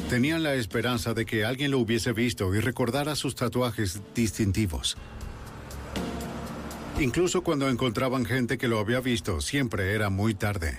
[0.09, 4.97] Tenían la esperanza de que alguien lo hubiese visto y recordara sus tatuajes distintivos.
[6.99, 10.79] Incluso cuando encontraban gente que lo había visto, siempre era muy tarde.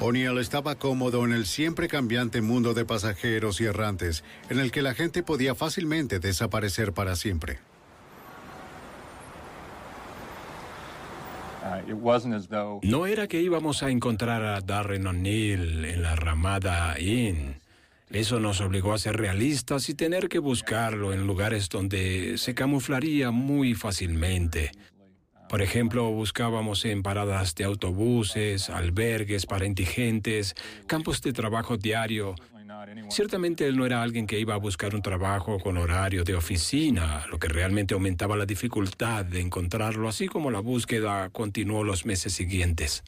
[0.00, 4.80] O'Neill estaba cómodo en el siempre cambiante mundo de pasajeros y errantes, en el que
[4.80, 7.58] la gente podía fácilmente desaparecer para siempre.
[12.82, 17.60] No era que íbamos a encontrar a Darren O'Neill en la ramada Inn.
[18.10, 23.32] Eso nos obligó a ser realistas y tener que buscarlo en lugares donde se camuflaría
[23.32, 24.70] muy fácilmente.
[25.48, 30.54] Por ejemplo, buscábamos en paradas de autobuses, albergues para indigentes,
[30.86, 32.34] campos de trabajo diario.
[33.10, 37.24] Ciertamente él no era alguien que iba a buscar un trabajo con horario de oficina,
[37.30, 42.32] lo que realmente aumentaba la dificultad de encontrarlo, así como la búsqueda continuó los meses
[42.32, 43.02] siguientes.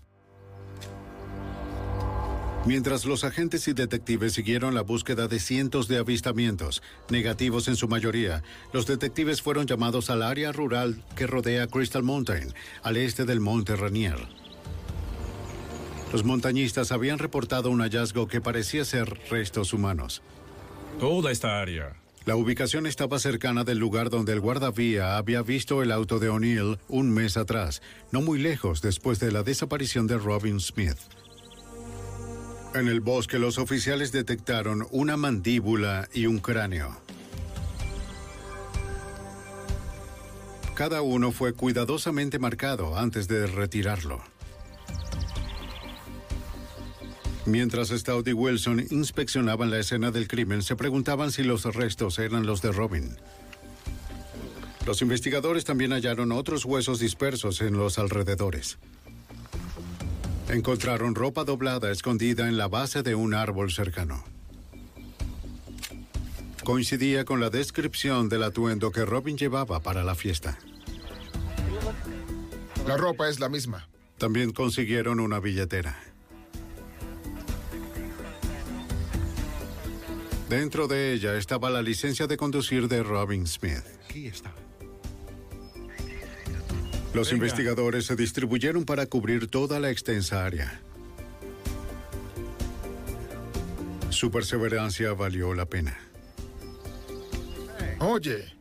[2.66, 7.88] Mientras los agentes y detectives siguieron la búsqueda de cientos de avistamientos, negativos en su
[7.88, 8.42] mayoría,
[8.72, 12.52] los detectives fueron llamados al área rural que rodea Crystal Mountain,
[12.82, 14.47] al este del Monte Rainier.
[16.12, 20.22] Los montañistas habían reportado un hallazgo que parecía ser restos humanos.
[20.98, 21.96] Toda esta área.
[22.24, 26.78] La ubicación estaba cercana del lugar donde el guardavía había visto el auto de O'Neill
[26.88, 30.98] un mes atrás, no muy lejos después de la desaparición de Robin Smith.
[32.74, 37.00] En el bosque los oficiales detectaron una mandíbula y un cráneo.
[40.74, 44.22] Cada uno fue cuidadosamente marcado antes de retirarlo.
[47.48, 52.44] Mientras Stout y Wilson inspeccionaban la escena del crimen, se preguntaban si los restos eran
[52.44, 53.16] los de Robin.
[54.84, 58.76] Los investigadores también hallaron otros huesos dispersos en los alrededores.
[60.50, 64.22] Encontraron ropa doblada escondida en la base de un árbol cercano.
[66.64, 70.58] Coincidía con la descripción del atuendo que Robin llevaba para la fiesta.
[72.86, 73.88] La ropa es la misma.
[74.18, 75.98] También consiguieron una billetera.
[80.48, 83.84] Dentro de ella estaba la licencia de conducir de Robin Smith.
[84.08, 84.52] Aquí está.
[87.14, 87.44] Los Venga.
[87.44, 90.80] investigadores se distribuyeron para cubrir toda la extensa área.
[94.10, 95.98] Su perseverancia valió la pena.
[98.00, 98.58] Oye,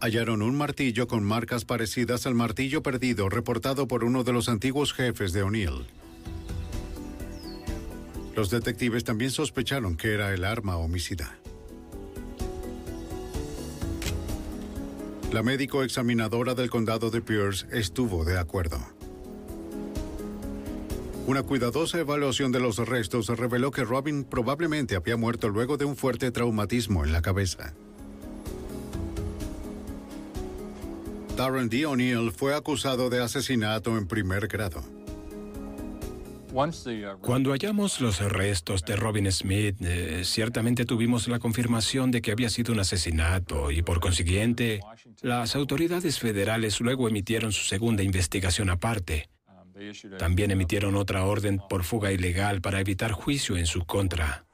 [0.00, 4.92] Hallaron un martillo con marcas parecidas al martillo perdido reportado por uno de los antiguos
[4.92, 5.86] jefes de O'Neill.
[8.38, 11.36] Los detectives también sospecharon que era el arma homicida.
[15.32, 18.78] La médico examinadora del condado de Pierce estuvo de acuerdo.
[21.26, 25.96] Una cuidadosa evaluación de los restos reveló que Robin probablemente había muerto luego de un
[25.96, 27.74] fuerte traumatismo en la cabeza.
[31.36, 31.86] Darren D.
[31.86, 34.97] O'Neill fue acusado de asesinato en primer grado.
[37.20, 42.48] Cuando hallamos los restos de Robin Smith, eh, ciertamente tuvimos la confirmación de que había
[42.48, 44.80] sido un asesinato y por consiguiente
[45.22, 49.28] las autoridades federales luego emitieron su segunda investigación aparte.
[50.18, 54.44] También emitieron otra orden por fuga ilegal para evitar juicio en su contra.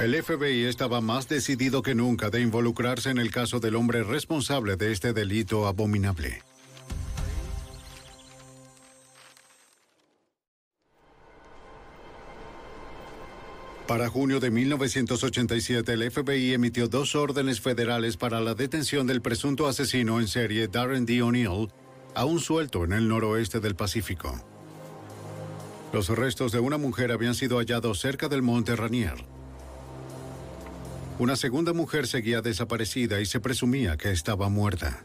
[0.00, 4.76] El FBI estaba más decidido que nunca de involucrarse en el caso del hombre responsable
[4.76, 6.42] de este delito abominable.
[13.86, 19.68] Para junio de 1987, el FBI emitió dos órdenes federales para la detención del presunto
[19.68, 21.22] asesino en serie Darren D.
[21.22, 21.68] O'Neill,
[22.12, 24.44] aún suelto en el noroeste del Pacífico.
[25.92, 29.24] Los restos de una mujer habían sido hallados cerca del monte Ranier.
[31.20, 35.04] Una segunda mujer seguía desaparecida y se presumía que estaba muerta.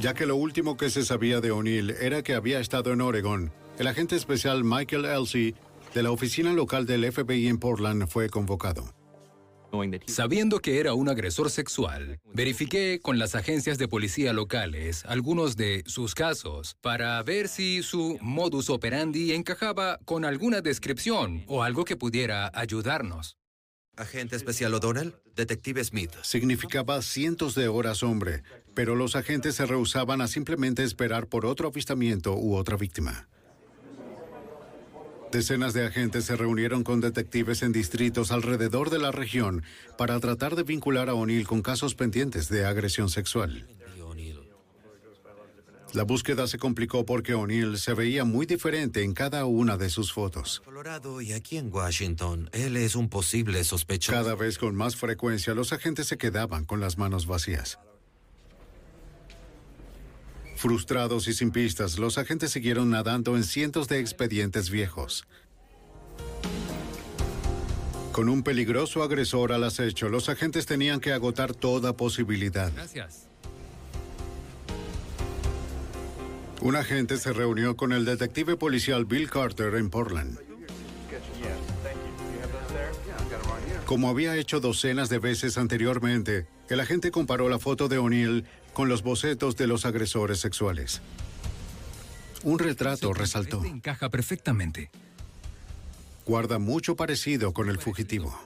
[0.00, 3.52] Ya que lo último que se sabía de O'Neill era que había estado en Oregon,
[3.78, 5.54] el agente especial Michael Elsie
[5.96, 8.94] de la oficina local del FBI en Portland fue convocado.
[10.06, 15.82] Sabiendo que era un agresor sexual, verifiqué con las agencias de policía locales algunos de
[15.86, 21.96] sus casos para ver si su modus operandi encajaba con alguna descripción o algo que
[21.96, 23.38] pudiera ayudarnos.
[23.96, 26.12] Agente especial O'Donnell, detective Smith.
[26.22, 28.42] Significaba cientos de horas hombre,
[28.74, 33.28] pero los agentes se rehusaban a simplemente esperar por otro avistamiento u otra víctima.
[35.32, 39.62] Decenas de agentes se reunieron con detectives en distritos alrededor de la región
[39.98, 43.66] para tratar de vincular a O'Neill con casos pendientes de agresión sexual.
[45.92, 50.12] La búsqueda se complicó porque O'Neill se veía muy diferente en cada una de sus
[50.12, 50.60] fotos.
[50.64, 54.12] Colorado y aquí en Washington, él es un posible sospechoso.
[54.12, 57.78] Cada vez con más frecuencia los agentes se quedaban con las manos vacías.
[60.66, 65.24] Frustrados y sin pistas, los agentes siguieron nadando en cientos de expedientes viejos.
[68.10, 72.72] Con un peligroso agresor al acecho, los agentes tenían que agotar toda posibilidad.
[72.74, 73.28] Gracias.
[76.60, 80.36] Un agente se reunió con el detective policial Bill Carter en Portland.
[83.84, 88.44] Como había hecho docenas de veces anteriormente, el agente comparó la foto de O'Neill
[88.76, 91.00] con los bocetos de los agresores sexuales.
[92.42, 93.64] Un retrato resaltó.
[93.64, 94.90] Encaja perfectamente.
[96.26, 98.38] Guarda mucho parecido con el fugitivo.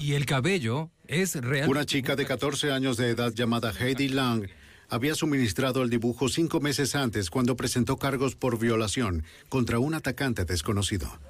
[0.00, 1.68] Y el cabello es real.
[1.68, 4.48] Una chica de 14 años de edad llamada Heidi Lang
[4.88, 10.44] había suministrado el dibujo cinco meses antes cuando presentó cargos por violación contra un atacante
[10.44, 11.20] desconocido.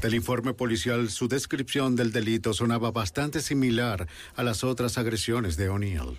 [0.00, 4.06] Del informe policial, su descripción del delito sonaba bastante similar
[4.36, 6.16] a las otras agresiones de O'Neill.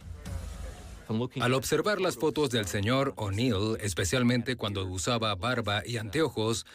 [1.40, 6.66] Al observar las fotos del señor O'Neill, especialmente cuando usaba barba y anteojos,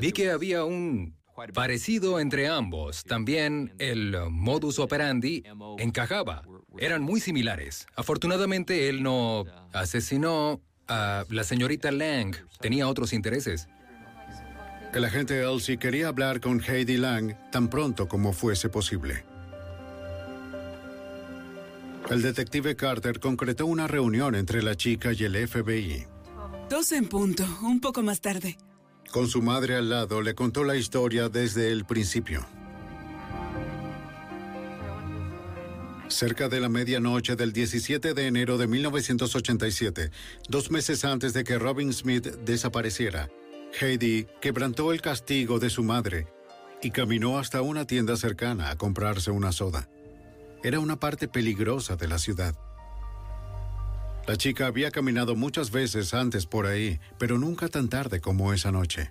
[0.00, 1.16] vi que había un
[1.54, 3.04] parecido entre ambos.
[3.04, 5.42] También el modus operandi
[5.78, 6.42] encajaba.
[6.78, 7.86] Eran muy similares.
[7.96, 12.34] Afortunadamente, él no asesinó a la señorita Lang.
[12.60, 13.68] Tenía otros intereses.
[14.92, 19.24] El agente Elsie quería hablar con Heidi Lang tan pronto como fuese posible.
[22.10, 26.06] El detective Carter concretó una reunión entre la chica y el FBI.
[26.68, 28.58] Dos en punto, un poco más tarde.
[29.10, 32.44] Con su madre al lado, le contó la historia desde el principio.
[36.08, 40.10] Cerca de la medianoche del 17 de enero de 1987,
[40.48, 43.30] dos meses antes de que Robin Smith desapareciera,
[43.80, 46.26] Heidi quebrantó el castigo de su madre
[46.82, 49.88] y caminó hasta una tienda cercana a comprarse una soda.
[50.64, 52.54] Era una parte peligrosa de la ciudad.
[54.28, 58.70] La chica había caminado muchas veces antes por ahí, pero nunca tan tarde como esa
[58.70, 59.10] noche.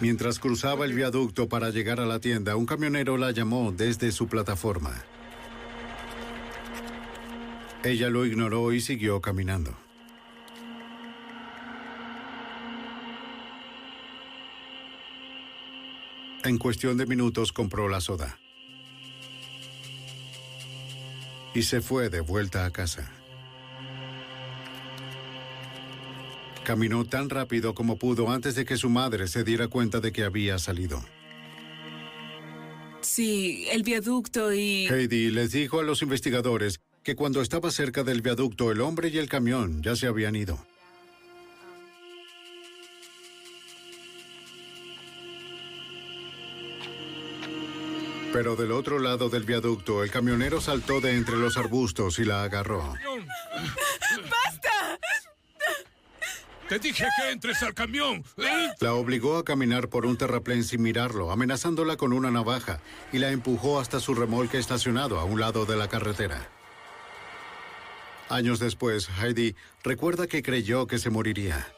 [0.00, 4.26] Mientras cruzaba el viaducto para llegar a la tienda, un camionero la llamó desde su
[4.26, 5.04] plataforma.
[7.84, 9.76] Ella lo ignoró y siguió caminando.
[16.42, 18.38] En cuestión de minutos compró la soda.
[21.54, 23.10] Y se fue de vuelta a casa.
[26.64, 30.24] Caminó tan rápido como pudo antes de que su madre se diera cuenta de que
[30.24, 31.04] había salido.
[33.02, 34.86] Sí, el viaducto y...
[34.86, 39.18] Heidi les dijo a los investigadores que cuando estaba cerca del viaducto el hombre y
[39.18, 40.66] el camión ya se habían ido.
[48.34, 52.42] Pero del otro lado del viaducto, el camionero saltó de entre los arbustos y la
[52.42, 52.80] agarró.
[54.22, 54.98] ¡Basta!
[56.68, 58.24] Te dije que entres al camión.
[58.38, 58.72] ¿eh?
[58.80, 62.80] La obligó a caminar por un terraplén sin mirarlo, amenazándola con una navaja,
[63.12, 66.48] y la empujó hasta su remolque estacionado a un lado de la carretera.
[68.28, 69.54] Años después, Heidi
[69.84, 71.68] recuerda que creyó que se moriría.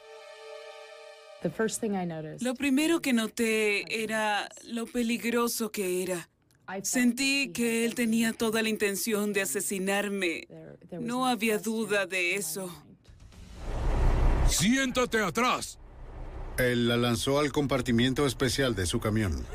[2.41, 6.27] Lo primero que noté era lo peligroso que era.
[6.83, 10.47] Sentí que él tenía toda la intención de asesinarme.
[10.99, 12.69] No había duda de eso.
[14.49, 15.79] Siéntate atrás.
[16.57, 19.45] Él la lanzó al compartimiento especial de su camión.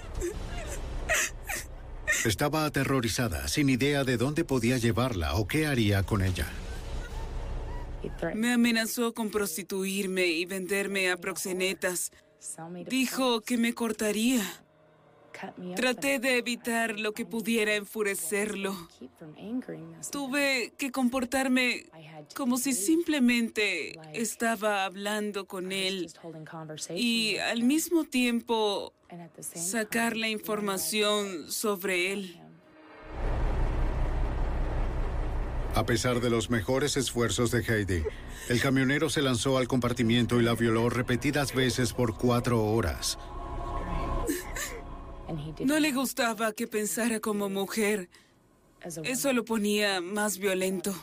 [2.25, 6.47] Estaba aterrorizada, sin idea de dónde podía llevarla o qué haría con ella.
[8.35, 12.13] Me amenazó con prostituirme y venderme a proxenetas.
[12.89, 14.45] Dijo que me cortaría.
[15.75, 18.77] Traté de evitar lo que pudiera enfurecerlo.
[20.11, 21.87] Tuve que comportarme
[22.35, 26.13] como si simplemente estaba hablando con él
[26.95, 28.93] y al mismo tiempo
[29.41, 32.39] sacar la información sobre él.
[35.75, 38.03] A pesar de los mejores esfuerzos de Heidi,
[38.51, 43.19] el camionero se lanzó al compartimiento y la violó repetidas veces por cuatro horas.
[45.61, 48.09] No le gustaba que pensara como mujer.
[49.05, 50.95] Eso lo ponía más violento.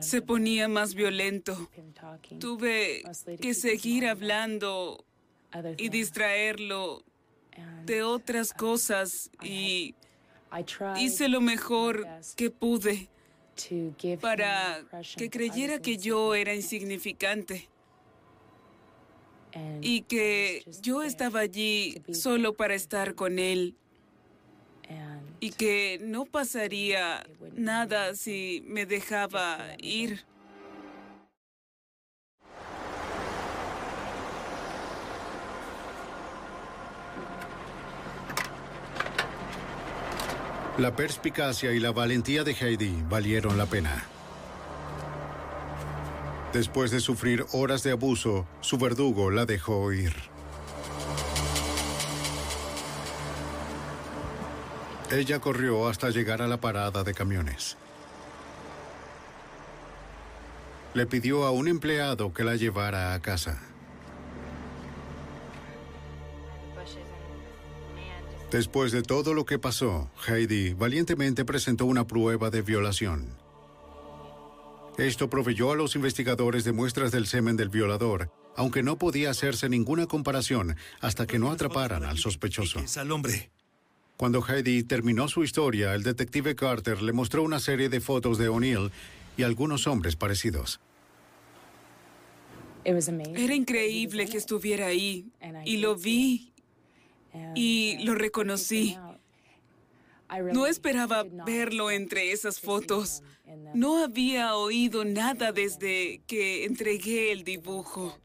[0.00, 1.70] Se ponía más violento.
[2.38, 3.02] Tuve
[3.40, 5.04] que seguir hablando
[5.76, 7.04] y distraerlo
[7.84, 9.94] de otras cosas y
[10.96, 13.08] hice lo mejor que pude
[14.20, 14.84] para
[15.16, 17.68] que creyera que yo era insignificante
[19.80, 23.76] y que yo estaba allí solo para estar con él
[25.42, 27.26] y que no pasaría
[27.56, 30.24] nada si me dejaba ir.
[40.78, 44.11] La perspicacia y la valentía de Heidi valieron la pena.
[46.52, 50.14] Después de sufrir horas de abuso, su verdugo la dejó ir.
[55.10, 57.76] Ella corrió hasta llegar a la parada de camiones.
[60.92, 63.58] Le pidió a un empleado que la llevara a casa.
[68.50, 73.41] Después de todo lo que pasó, Heidi valientemente presentó una prueba de violación.
[74.98, 79.68] Esto proveyó a los investigadores de muestras del semen del violador, aunque no podía hacerse
[79.68, 82.80] ninguna comparación hasta que no atraparan al sospechoso.
[82.96, 83.50] al hombre.
[84.18, 88.48] Cuando Heidi terminó su historia, el detective Carter le mostró una serie de fotos de
[88.48, 88.92] O'Neill
[89.36, 90.80] y algunos hombres parecidos.
[92.84, 95.30] Era increíble que estuviera ahí
[95.64, 96.52] y lo vi
[97.54, 98.96] y lo reconocí.
[100.52, 103.22] No esperaba verlo entre esas fotos.
[103.74, 108.18] No había oído nada desde que entregué el dibujo.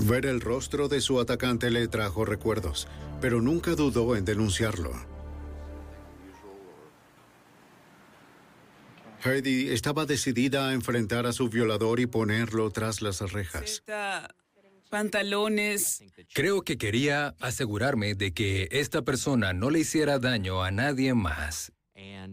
[0.00, 2.88] Ver el rostro de su atacante le trajo recuerdos,
[3.20, 4.90] pero nunca dudó en denunciarlo.
[9.24, 13.82] Heidi estaba decidida a enfrentar a su violador y ponerlo tras las rejas.
[16.32, 21.72] Creo que quería asegurarme de que esta persona no le hiciera daño a nadie más.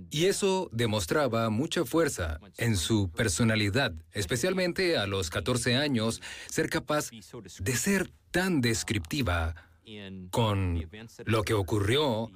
[0.09, 7.11] Y eso demostraba mucha fuerza en su personalidad, especialmente a los 14 años, ser capaz
[7.59, 9.55] de ser tan descriptiva
[10.31, 10.89] con
[11.25, 12.31] lo que ocurrió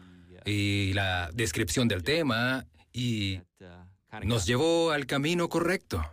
[0.46, 3.42] y la descripción del tema y
[4.24, 6.04] nos llevó al camino correcto.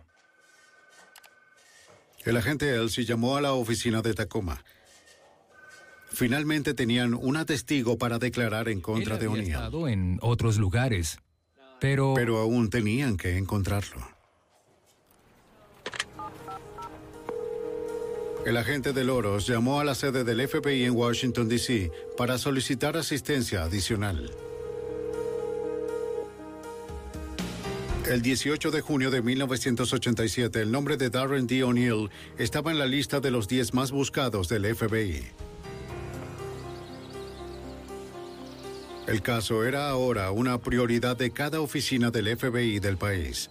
[2.25, 4.63] El agente Elsie llamó a la oficina de Tacoma.
[6.09, 9.47] Finalmente tenían una testigo para declarar en contra de O'Neill.
[9.47, 11.17] estado en otros lugares,
[11.79, 12.13] pero...
[12.15, 14.07] Pero aún tenían que encontrarlo.
[18.45, 21.91] El agente de Loros llamó a la sede del FBI en Washington, D.C.
[22.17, 24.31] para solicitar asistencia adicional.
[28.05, 31.63] El 18 de junio de 1987, el nombre de Darren D.
[31.63, 35.23] O'Neill estaba en la lista de los 10 más buscados del FBI.
[39.07, 43.49] El caso era ahora una prioridad de cada oficina del FBI del país.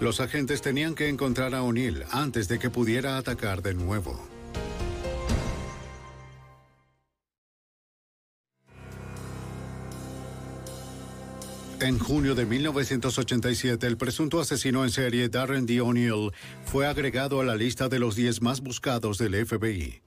[0.00, 4.33] Los agentes tenían que encontrar a O'Neill antes de que pudiera atacar de nuevo.
[11.84, 15.82] En junio de 1987, el presunto asesino en serie Darren D.
[15.82, 16.30] O'Neill
[16.64, 20.00] fue agregado a la lista de los 10 más buscados del FBI.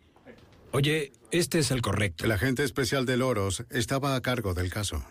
[0.71, 2.25] Oye, este es el correcto.
[2.25, 5.05] El agente especial de Loros estaba a cargo del caso.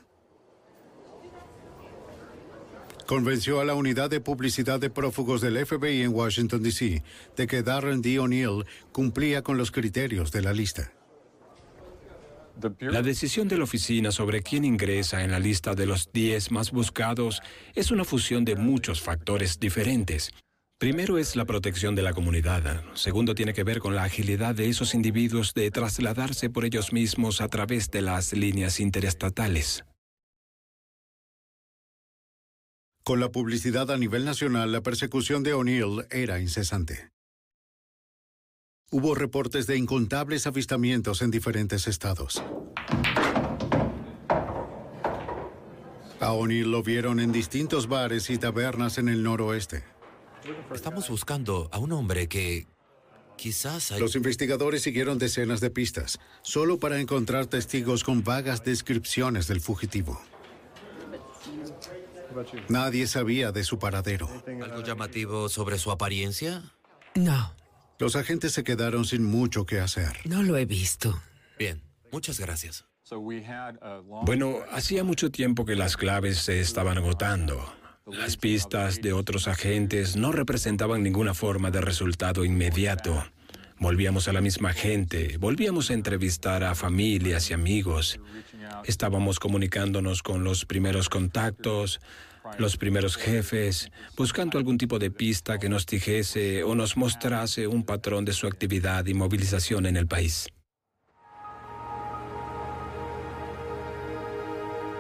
[3.07, 7.05] Convenció a la unidad de publicidad de prófugos del FBI en Washington, D.C.,
[7.37, 8.19] de que Darren D.
[8.19, 10.96] O'Neill cumplía con los criterios de la lista.
[12.81, 16.71] La decisión de la oficina sobre quién ingresa en la lista de los 10 más
[16.71, 17.43] buscados
[17.75, 20.31] es una fusión de muchos factores diferentes.
[20.79, 22.85] Primero es la protección de la comunidad.
[22.95, 27.41] Segundo tiene que ver con la agilidad de esos individuos de trasladarse por ellos mismos
[27.41, 29.85] a través de las líneas interestatales.
[33.03, 37.11] Con la publicidad a nivel nacional, la persecución de O'Neill era incesante.
[38.91, 42.43] Hubo reportes de incontables avistamientos en diferentes estados.
[46.21, 49.85] A O'Neill lo vieron en distintos bares y tabernas en el noroeste.
[50.73, 52.67] Estamos buscando a un hombre que
[53.37, 53.91] quizás...
[53.93, 59.61] hay- Los investigadores siguieron decenas de pistas, solo para encontrar testigos con vagas descripciones del
[59.61, 60.21] fugitivo.
[62.69, 64.29] Nadie sabía de su paradero.
[64.47, 66.63] ¿Algo llamativo sobre su apariencia?
[67.15, 67.53] No,
[67.99, 70.19] Los agentes se quedaron sin mucho que hacer.
[70.25, 71.21] no lo he visto.
[71.59, 71.83] Bien,
[72.13, 72.85] muchas gracias.
[74.25, 77.73] Bueno, hacía mucho tiempo que las claves se estaban agotando.
[78.07, 83.25] Las pistas de otros agentes no representaban ninguna forma de resultado inmediato.
[83.79, 88.19] Volvíamos a la misma gente, volvíamos a entrevistar a familias y amigos.
[88.85, 92.01] Estábamos comunicándonos con los primeros contactos,
[92.59, 97.85] los primeros jefes, buscando algún tipo de pista que nos dijese o nos mostrase un
[97.85, 100.49] patrón de su actividad y movilización en el país.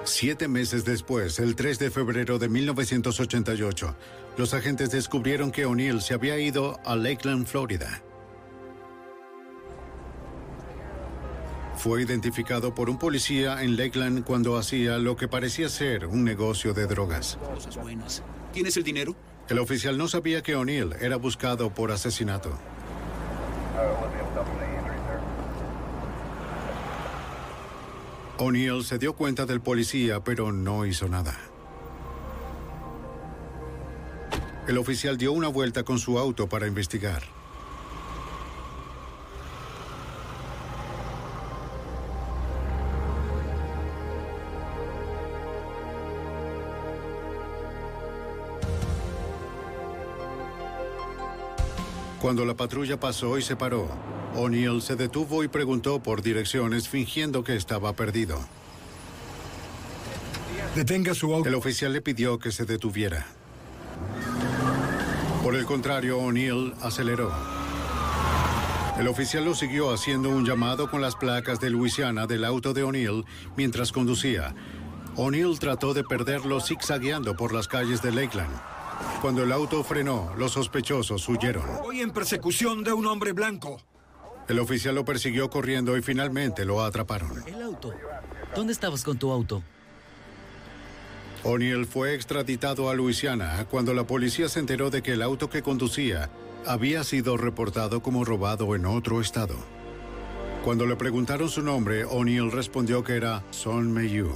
[0.04, 3.96] Siete meses después, el 3 de febrero de 1988,
[4.36, 8.05] los agentes descubrieron que O'Neill se había ido a Lakeland, Florida.
[11.86, 16.74] Fue identificado por un policía en Lakeland cuando hacía lo que parecía ser un negocio
[16.74, 17.38] de drogas.
[17.54, 18.24] Cosas buenas.
[18.52, 19.14] ¿Tienes el dinero?
[19.48, 22.50] El oficial no sabía que O'Neill era buscado por asesinato.
[28.38, 31.38] O'Neill se dio cuenta del policía, pero no hizo nada.
[34.66, 37.35] El oficial dio una vuelta con su auto para investigar.
[52.20, 53.88] Cuando la patrulla pasó y se paró,
[54.34, 58.38] O'Neill se detuvo y preguntó por direcciones fingiendo que estaba perdido.
[60.74, 61.48] Detenga su auto.
[61.48, 63.26] El oficial le pidió que se detuviera.
[65.42, 67.32] Por el contrario, O'Neill aceleró.
[68.98, 72.82] El oficial lo siguió haciendo un llamado con las placas de Luisiana del auto de
[72.82, 73.24] O'Neill
[73.56, 74.54] mientras conducía.
[75.16, 78.75] O'Neill trató de perderlo zigzagueando por las calles de Lakeland.
[79.20, 81.64] Cuando el auto frenó, los sospechosos huyeron.
[81.82, 83.80] Voy en persecución de un hombre blanco.
[84.48, 87.42] El oficial lo persiguió corriendo y finalmente lo atraparon.
[87.46, 87.92] El auto.
[88.54, 89.62] ¿Dónde estabas con tu auto?
[91.42, 95.62] O'Neill fue extraditado a Luisiana cuando la policía se enteró de que el auto que
[95.62, 96.30] conducía
[96.66, 99.56] había sido reportado como robado en otro estado.
[100.64, 104.32] Cuando le preguntaron su nombre, O'Neill respondió que era Son Mayu.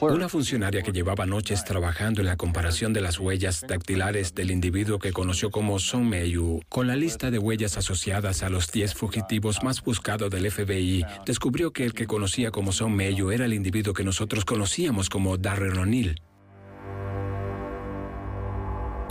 [0.00, 4.98] Una funcionaria que llevaba noches trabajando en la comparación de las huellas dactilares del individuo
[4.98, 9.62] que conoció como Song Meiyu con la lista de huellas asociadas a los 10 fugitivos
[9.62, 13.94] más buscados del FBI, descubrió que el que conocía como Song Meiyu era el individuo
[13.94, 16.20] que nosotros conocíamos como Darren O'Neill.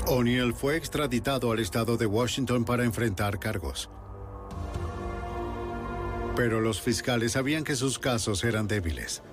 [0.07, 3.89] O'Neill fue extraditado al estado de Washington para enfrentar cargos.
[6.35, 9.23] Pero los fiscales sabían que sus casos eran débiles.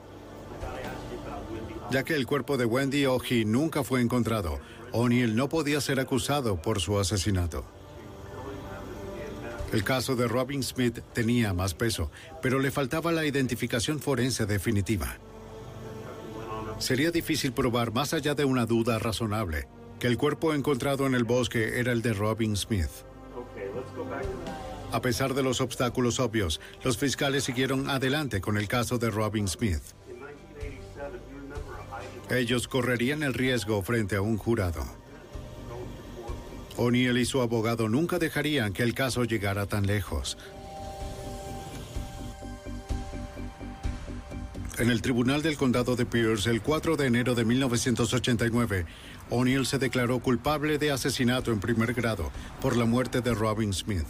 [1.92, 4.58] Ya que el cuerpo de Wendy Oji nunca fue encontrado,
[4.92, 7.66] O'Neill no podía ser acusado por su asesinato.
[9.74, 12.10] El caso de Robin Smith tenía más peso,
[12.40, 15.18] pero le faltaba la identificación forense definitiva.
[16.78, 19.68] Sería difícil probar más allá de una duda razonable
[20.00, 22.88] que el cuerpo encontrado en el bosque era el de Robin Smith.
[24.92, 29.46] A pesar de los obstáculos obvios, los fiscales siguieron adelante con el caso de Robin
[29.46, 29.82] Smith.
[32.32, 34.82] Ellos correrían el riesgo frente a un jurado.
[36.78, 40.38] O'Neill y su abogado nunca dejarían que el caso llegara tan lejos.
[44.78, 48.86] En el Tribunal del Condado de Pierce, el 4 de enero de 1989,
[49.28, 52.32] O'Neill se declaró culpable de asesinato en primer grado
[52.62, 54.08] por la muerte de Robin Smith.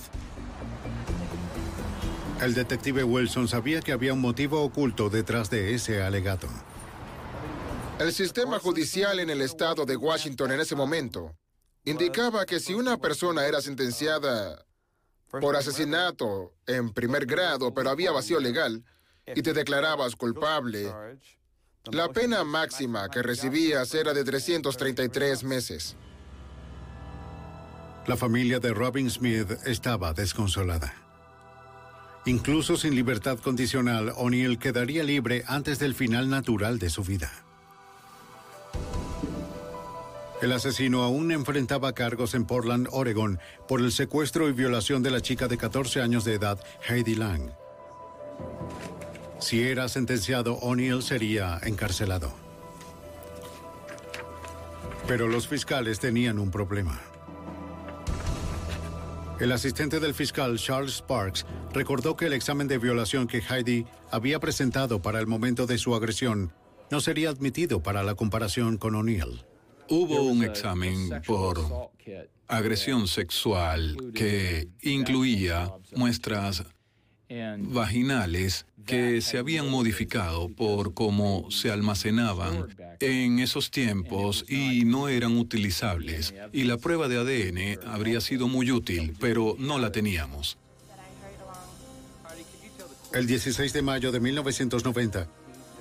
[2.41, 6.49] El detective Wilson sabía que había un motivo oculto detrás de ese alegato.
[7.99, 11.37] El sistema judicial en el estado de Washington en ese momento
[11.85, 14.65] indicaba que si una persona era sentenciada
[15.29, 18.85] por asesinato en primer grado, pero había vacío legal,
[19.27, 20.93] y te declarabas culpable,
[21.91, 25.97] la pena máxima que recibías era de 333 meses.
[28.07, 30.93] La familia de Robin Smith estaba desconsolada.
[32.25, 37.42] Incluso sin libertad condicional, O'Neill quedaría libre antes del final natural de su vida.
[40.43, 43.39] El asesino aún enfrentaba cargos en Portland, Oregon,
[43.69, 46.59] por el secuestro y violación de la chica de 14 años de edad,
[46.89, 47.53] Heidi Lang.
[49.39, 52.33] Si era sentenciado, O'Neill sería encarcelado.
[55.07, 57.01] Pero los fiscales tenían un problema.
[59.39, 64.41] El asistente del fiscal Charles Sparks recordó que el examen de violación que Heidi había
[64.41, 66.53] presentado para el momento de su agresión
[66.91, 69.45] no sería admitido para la comparación con O'Neill.
[69.95, 71.91] Hubo un examen por
[72.49, 76.65] agresión sexual que incluía muestras
[77.59, 85.37] vaginales que se habían modificado por cómo se almacenaban en esos tiempos y no eran
[85.37, 86.33] utilizables.
[86.55, 90.57] Y la prueba de ADN habría sido muy útil, pero no la teníamos.
[93.13, 95.29] El 16 de mayo de 1990,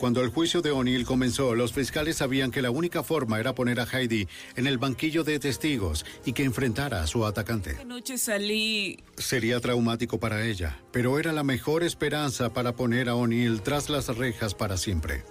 [0.02, 3.80] cuando el juicio de O'Neill comenzó, los fiscales sabían que la única forma era poner
[3.80, 7.78] a Heidi en el banquillo de testigos y que enfrentara a su atacante.
[7.80, 8.98] Anoche salí.
[9.16, 14.08] Sería traumático para ella, pero era la mejor esperanza para poner a O'Neill tras las
[14.08, 15.24] rejas para siempre.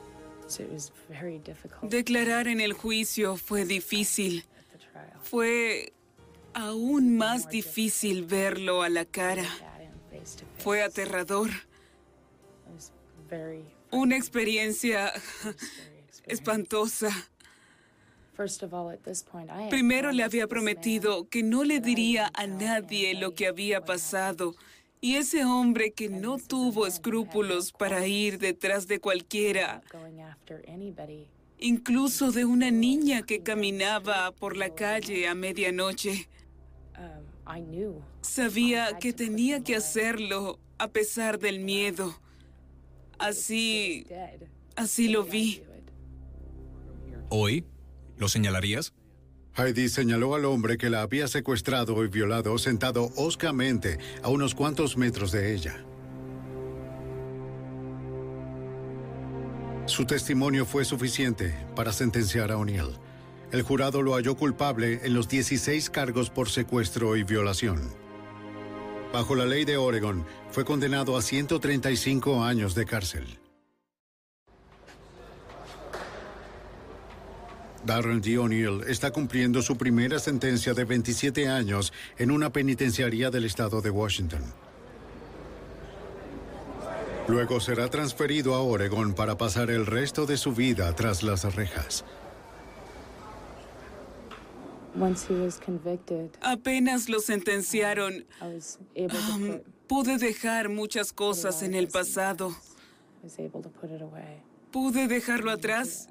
[1.83, 4.45] Declarar en el juicio fue difícil.
[5.21, 5.93] Fue
[6.55, 9.49] aún más difícil verlo a la cara.
[10.59, 11.51] Fue aterrador.
[13.93, 15.13] Una experiencia
[16.27, 17.11] espantosa.
[19.69, 24.55] Primero le había prometido que no le diría a nadie lo que había pasado.
[25.03, 29.83] Y ese hombre que no tuvo escrúpulos para ir detrás de cualquiera,
[31.59, 36.29] incluso de una niña que caminaba por la calle a medianoche,
[38.21, 42.15] sabía que tenía que hacerlo a pesar del miedo.
[43.21, 44.07] Así,
[44.77, 45.63] así lo vi.
[47.29, 47.67] ¿Hoy?
[48.17, 48.95] ¿Lo señalarías?
[49.55, 54.97] Heidi señaló al hombre que la había secuestrado y violado sentado hoscamente a unos cuantos
[54.97, 55.85] metros de ella.
[59.85, 62.97] Su testimonio fue suficiente para sentenciar a O'Neill.
[63.53, 68.00] El jurado lo halló culpable en los 16 cargos por secuestro y violación.
[69.13, 73.39] Bajo la ley de Oregon, fue condenado a 135 años de cárcel.
[77.85, 78.39] Darren D.
[78.39, 83.91] O'Neill está cumpliendo su primera sentencia de 27 años en una penitenciaría del estado de
[83.91, 84.43] Washington.
[87.27, 92.05] Luego será transferido a Oregon para pasar el resto de su vida tras las rejas.
[96.41, 102.55] Apenas lo sentenciaron, um, pude dejar muchas cosas en el pasado.
[104.71, 106.09] Pude dejarlo atrás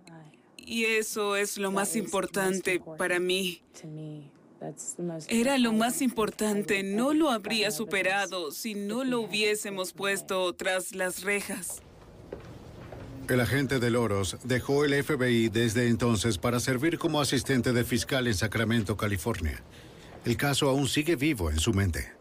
[0.57, 3.61] y eso es lo más importante para mí.
[5.29, 11.23] Era lo más importante, no lo habría superado si no lo hubiésemos puesto tras las
[11.23, 11.81] rejas.
[13.29, 18.25] El agente de Loros dejó el FBI desde entonces para servir como asistente de fiscal
[18.25, 19.61] en Sacramento, California.
[20.25, 22.11] El caso aún sigue vivo en su mente.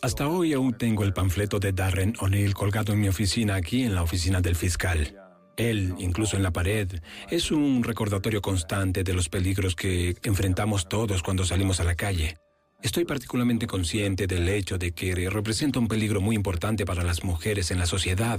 [0.00, 3.96] Hasta hoy aún tengo el panfleto de Darren O'Neill colgado en mi oficina aquí en
[3.96, 5.20] la oficina del fiscal.
[5.56, 6.88] Él, incluso en la pared,
[7.28, 12.36] es un recordatorio constante de los peligros que enfrentamos todos cuando salimos a la calle.
[12.84, 17.70] Estoy particularmente consciente del hecho de que representa un peligro muy importante para las mujeres
[17.70, 18.38] en la sociedad.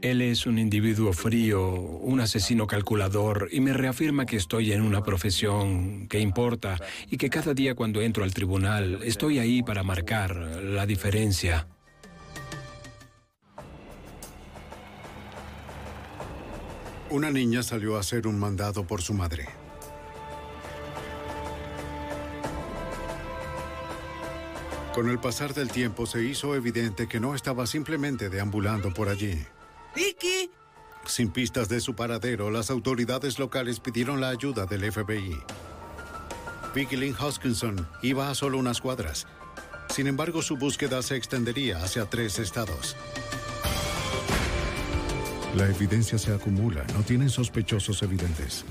[0.00, 5.02] Él es un individuo frío, un asesino calculador y me reafirma que estoy en una
[5.02, 6.78] profesión que importa
[7.10, 11.66] y que cada día cuando entro al tribunal estoy ahí para marcar la diferencia.
[17.10, 19.48] Una niña salió a hacer un mandado por su madre.
[24.94, 29.46] Con el pasar del tiempo se hizo evidente que no estaba simplemente deambulando por allí.
[29.94, 30.50] Vicky.
[31.06, 35.40] Sin pistas de su paradero, las autoridades locales pidieron la ayuda del FBI.
[36.74, 39.26] Vicky Lynn Hoskinson iba a solo unas cuadras.
[39.88, 42.96] Sin embargo, su búsqueda se extendería hacia tres estados.
[45.54, 48.64] La evidencia se acumula, no tienen sospechosos evidentes.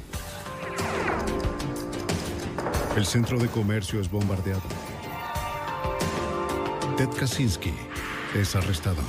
[2.95, 4.88] El centro de comercio es bombardeado.
[6.99, 7.71] Ted Kaczynski
[8.35, 9.01] es arrestado.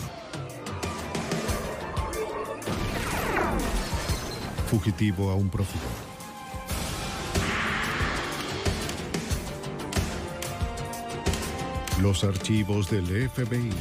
[4.68, 5.84] Fugitivo a un prófugo.
[12.00, 13.72] Los archivos del FBI.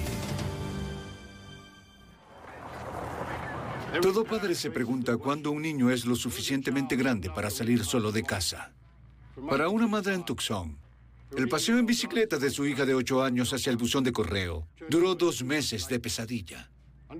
[4.01, 8.23] Todo padre se pregunta cuándo un niño es lo suficientemente grande para salir solo de
[8.23, 8.71] casa.
[9.47, 10.88] Para una madre en Tucson,
[11.35, 14.67] el paseo en bicicleta de su hija de 8 años hacia el buzón de correo
[14.89, 16.71] duró dos meses de pesadilla.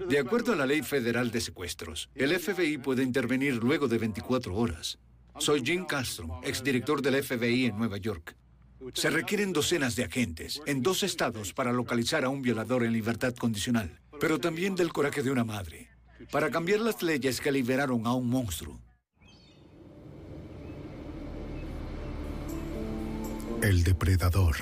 [0.07, 4.55] De acuerdo a la ley federal de secuestros, el FBI puede intervenir luego de 24
[4.55, 4.99] horas.
[5.37, 8.35] Soy Jim Castro, exdirector del FBI en Nueva York.
[8.93, 13.33] Se requieren docenas de agentes en dos estados para localizar a un violador en libertad
[13.35, 15.89] condicional, pero también del coraje de una madre,
[16.31, 18.79] para cambiar las leyes que liberaron a un monstruo.
[23.61, 24.55] El depredador.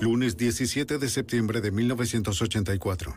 [0.00, 3.16] Lunes 17 de septiembre de 1984.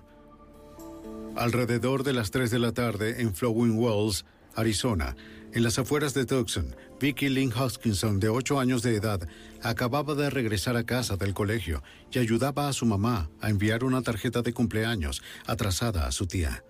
[1.35, 4.25] Alrededor de las 3 de la tarde en Flowing Wells,
[4.55, 5.15] Arizona,
[5.53, 9.27] en las afueras de Tucson, Vicky Lynn Hoskinson, de 8 años de edad,
[9.63, 14.03] acababa de regresar a casa del colegio y ayudaba a su mamá a enviar una
[14.03, 16.63] tarjeta de cumpleaños atrasada a su tía.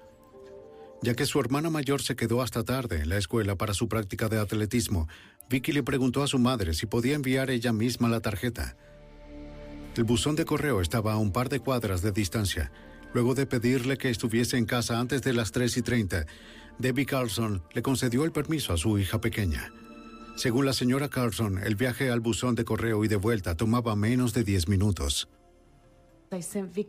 [1.02, 4.28] Ya que su hermana mayor se quedó hasta tarde en la escuela para su práctica
[4.28, 5.08] de atletismo,
[5.50, 8.78] Vicky le preguntó a su madre si podía enviar ella misma la tarjeta.
[9.96, 12.72] El buzón de correo estaba a un par de cuadras de distancia.
[13.14, 16.26] Luego de pedirle que estuviese en casa antes de las 3 y 30,
[16.78, 19.74] Debbie Carlson le concedió el permiso a su hija pequeña.
[20.36, 24.34] Según la señora Carlson, el viaje al buzón de correo y de vuelta tomaba menos
[24.34, 25.28] de 10 minutos.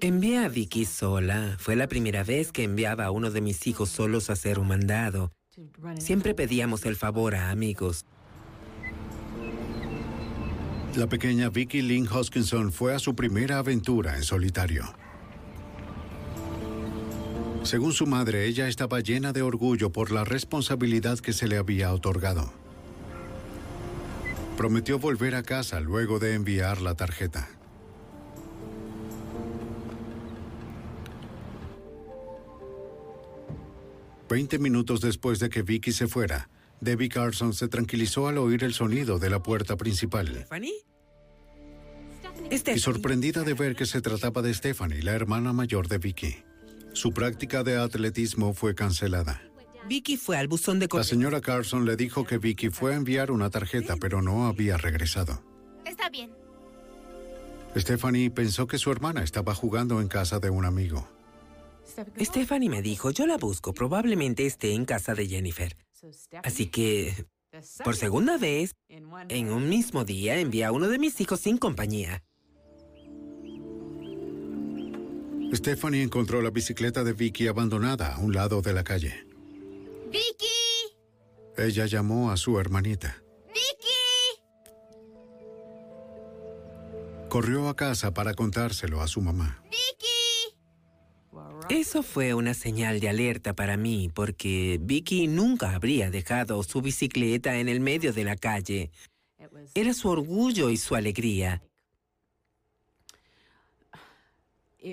[0.00, 1.56] Envié a Vicky sola.
[1.58, 4.68] Fue la primera vez que enviaba a uno de mis hijos solos a hacer un
[4.68, 5.32] mandado.
[5.98, 8.04] Siempre pedíamos el favor a amigos.
[10.96, 14.92] La pequeña Vicky Lynn Hoskinson fue a su primera aventura en solitario.
[17.62, 21.92] Según su madre, ella estaba llena de orgullo por la responsabilidad que se le había
[21.92, 22.52] otorgado.
[24.56, 27.48] Prometió volver a casa luego de enviar la tarjeta.
[34.28, 36.48] Veinte minutos después de que Vicky se fuera,
[36.80, 40.46] Debbie Carson se tranquilizó al oír el sonido de la puerta principal.
[42.74, 46.42] Y sorprendida de ver que se trataba de Stephanie, la hermana mayor de Vicky.
[46.92, 49.42] Su práctica de atletismo fue cancelada.
[49.88, 51.04] Vicky fue al buzón de La correo.
[51.04, 55.42] señora Carson le dijo que Vicky fue a enviar una tarjeta, pero no había regresado.
[55.84, 56.30] Está bien.
[57.76, 61.08] Stephanie pensó que su hermana estaba jugando en casa de un amigo.
[62.20, 65.76] Stephanie me dijo, yo la busco, probablemente esté en casa de Jennifer.
[66.42, 67.26] Así que,
[67.84, 72.22] por segunda vez, en un mismo día envié a uno de mis hijos sin compañía.
[75.52, 79.26] Stephanie encontró la bicicleta de Vicky abandonada a un lado de la calle.
[80.06, 80.46] ¡Vicky!
[81.56, 83.20] Ella llamó a su hermanita.
[83.48, 84.40] ¡Vicky!
[87.28, 89.60] Corrió a casa para contárselo a su mamá.
[91.68, 97.58] Eso fue una señal de alerta para mí, porque Vicky nunca habría dejado su bicicleta
[97.58, 98.90] en el medio de la calle.
[99.74, 101.62] Era su orgullo y su alegría.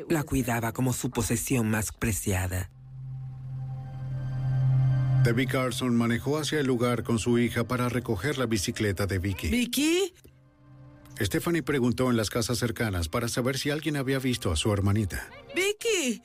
[0.10, 2.70] La cuidaba como su posesión más preciada.
[5.24, 9.50] Debbie Carson manejó hacia el lugar con su hija para recoger la bicicleta de Vicky.
[9.50, 10.14] ¿Vicky?
[11.20, 15.30] Stephanie preguntó en las casas cercanas para saber si alguien había visto a su hermanita.
[15.56, 16.22] ¡Vicky!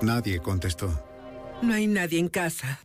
[0.00, 0.88] Nadie contestó.
[1.62, 2.80] No hay nadie en casa.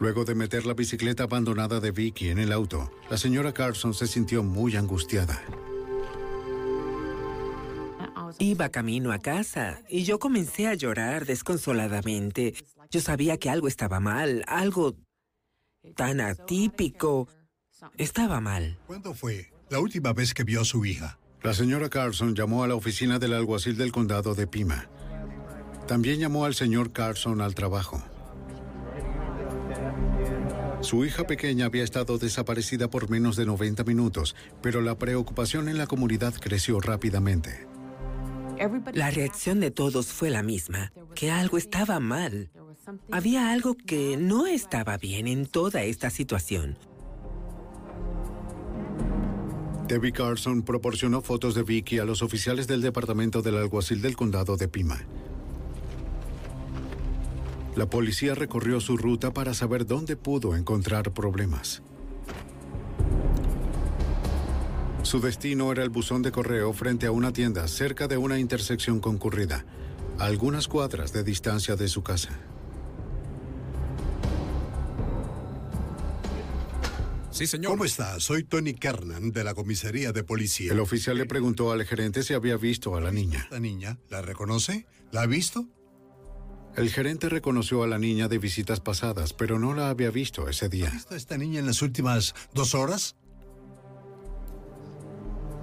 [0.00, 4.06] Luego de meter la bicicleta abandonada de Vicky en el auto, la señora Carson se
[4.06, 5.42] sintió muy angustiada.
[8.38, 12.54] Iba camino a casa y yo comencé a llorar desconsoladamente.
[12.90, 14.94] Yo sabía que algo estaba mal, algo
[15.96, 17.28] tan atípico.
[17.96, 18.78] Estaba mal.
[18.86, 21.18] ¿Cuándo fue la última vez que vio a su hija?
[21.42, 24.88] La señora Carson llamó a la oficina del alguacil del condado de Pima.
[25.86, 28.02] También llamó al señor Carson al trabajo.
[30.80, 35.78] Su hija pequeña había estado desaparecida por menos de 90 minutos, pero la preocupación en
[35.78, 37.66] la comunidad creció rápidamente.
[38.92, 42.50] La reacción de todos fue la misma, que algo estaba mal.
[43.10, 46.76] Había algo que no estaba bien en toda esta situación.
[49.88, 54.58] Debbie Carson proporcionó fotos de Vicky a los oficiales del departamento del alguacil del condado
[54.58, 54.98] de Pima.
[57.74, 61.82] La policía recorrió su ruta para saber dónde pudo encontrar problemas.
[65.02, 69.00] Su destino era el buzón de correo frente a una tienda cerca de una intersección
[69.00, 69.64] concurrida,
[70.18, 72.38] a algunas cuadras de distancia de su casa.
[77.30, 77.72] Sí, señor.
[77.72, 78.18] ¿Cómo está?
[78.20, 80.72] Soy Tony Kernan de la comisaría de policía.
[80.72, 83.46] El oficial le preguntó al gerente si había visto a la niña.
[83.50, 83.98] ¿La niña?
[84.08, 84.86] ¿La reconoce?
[85.12, 85.68] ¿La ha visto?
[86.74, 90.68] El gerente reconoció a la niña de visitas pasadas, pero no la había visto ese
[90.68, 90.88] día.
[90.88, 93.16] ¿Ha visto a esta niña en las últimas dos horas?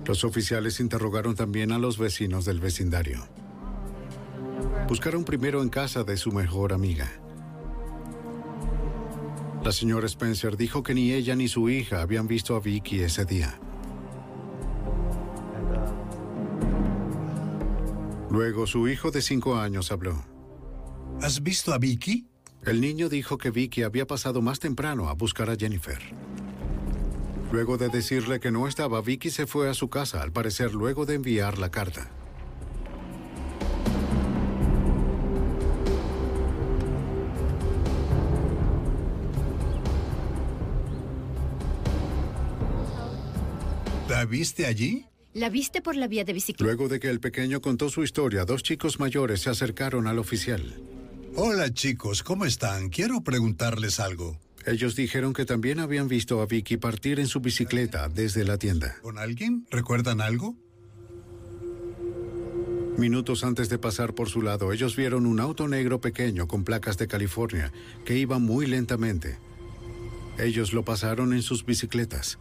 [0.05, 3.27] Los oficiales interrogaron también a los vecinos del vecindario.
[4.87, 7.11] Buscaron primero en casa de su mejor amiga.
[9.65, 13.25] La señora Spencer dijo que ni ella ni su hija habían visto a Vicky ese
[13.25, 13.59] día.
[18.29, 20.23] Luego su hijo de cinco años habló.
[21.19, 22.27] ¿Has visto a Vicky?
[22.63, 25.99] El niño dijo que Vicky había pasado más temprano a buscar a Jennifer.
[27.51, 31.07] Luego de decirle que no estaba, Vicky se fue a su casa, al parecer luego
[31.07, 32.11] de enviar la carta.
[44.15, 45.05] ¿La viste allí?
[45.33, 46.63] ¿La viste por la vía de bicicleta?
[46.63, 50.73] Luego de que el pequeño contó su historia, dos chicos mayores se acercaron al oficial.
[51.35, 52.87] Hola chicos, ¿cómo están?
[52.87, 54.39] Quiero preguntarles algo.
[54.65, 58.95] Ellos dijeron que también habían visto a Vicky partir en su bicicleta desde la tienda.
[59.01, 59.67] ¿Con alguien?
[59.69, 60.55] ¿Recuerdan algo?
[62.97, 66.97] Minutos antes de pasar por su lado, ellos vieron un auto negro pequeño con placas
[66.97, 67.73] de California
[68.05, 69.39] que iba muy lentamente.
[70.39, 72.39] Ellos lo pasaron en sus bicicletas.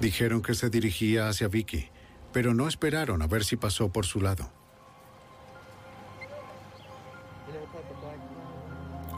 [0.00, 1.88] Dijeron que se dirigía hacia Vicky,
[2.32, 4.50] pero no esperaron a ver si pasó por su lado.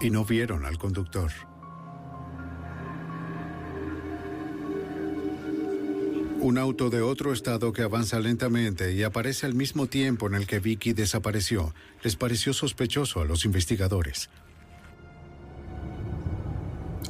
[0.01, 1.33] Y no vieron al conductor.
[6.41, 10.47] Un auto de otro estado que avanza lentamente y aparece al mismo tiempo en el
[10.47, 11.75] que Vicky desapareció
[12.05, 14.31] les pareció sospechoso a los investigadores.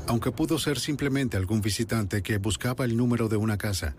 [0.09, 3.94] Aunque pudo ser simplemente algún visitante que buscaba el número de una casa,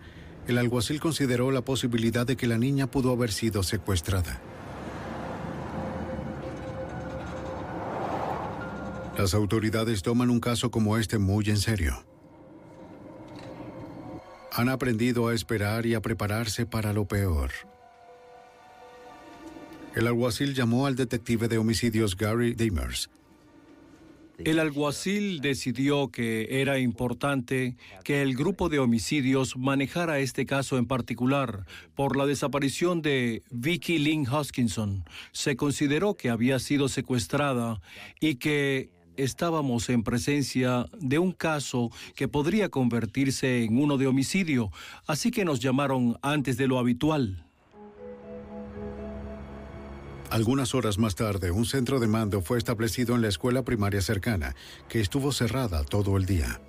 [0.48, 4.40] el alguacil consideró la posibilidad de que la niña pudo haber sido secuestrada.
[9.16, 12.04] Las autoridades toman un caso como este muy en serio.
[14.52, 17.52] Han aprendido a esperar y a prepararse para lo peor.
[19.94, 23.10] El alguacil llamó al detective de homicidios Gary Demers
[24.44, 30.86] el alguacil decidió que era importante que el grupo de homicidios manejara este caso en
[30.86, 35.04] particular por la desaparición de Vicky Lynn Hoskinson.
[35.32, 37.80] Se consideró que había sido secuestrada
[38.20, 44.70] y que estábamos en presencia de un caso que podría convertirse en uno de homicidio,
[45.06, 47.49] así que nos llamaron antes de lo habitual.
[50.30, 54.54] Algunas horas más tarde, un centro de mando fue establecido en la escuela primaria cercana,
[54.88, 56.60] que estuvo cerrada todo el día.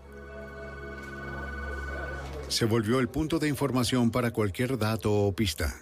[2.47, 5.75] Se volvió el punto de información para cualquier dato o pista.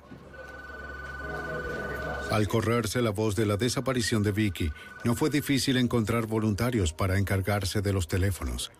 [2.29, 4.71] Al correrse la voz de la desaparición de Vicky,
[5.05, 8.71] no fue difícil encontrar voluntarios para encargarse de los teléfonos.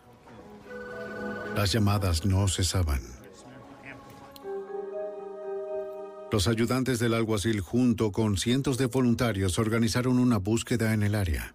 [1.56, 3.19] Las llamadas no cesaban.
[6.32, 11.54] Los ayudantes del alguacil junto con cientos de voluntarios organizaron una búsqueda en el área.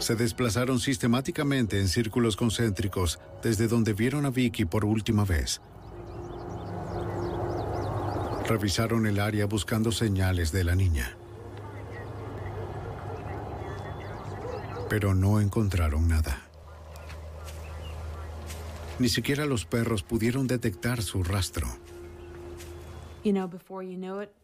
[0.00, 5.60] Se desplazaron sistemáticamente en círculos concéntricos desde donde vieron a Vicky por última vez.
[8.48, 11.16] Revisaron el área buscando señales de la niña.
[14.90, 16.43] Pero no encontraron nada.
[18.98, 21.68] Ni siquiera los perros pudieron detectar su rastro.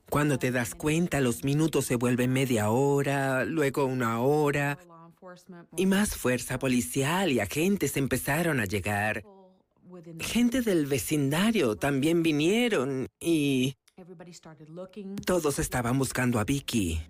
[0.08, 4.78] Cuando te das cuenta, los minutos se vuelven media hora, luego una hora,
[5.76, 9.24] y más fuerza policial y agentes empezaron a llegar.
[10.18, 13.74] Gente del vecindario también vinieron y
[15.26, 17.00] todos estaban buscando a Vicky.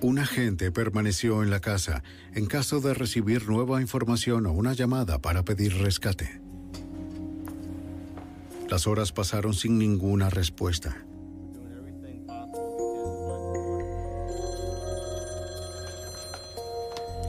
[0.00, 2.02] Un agente permaneció en la casa
[2.34, 6.40] en caso de recibir nueva información o una llamada para pedir rescate.
[8.68, 11.04] Las horas pasaron sin ninguna respuesta.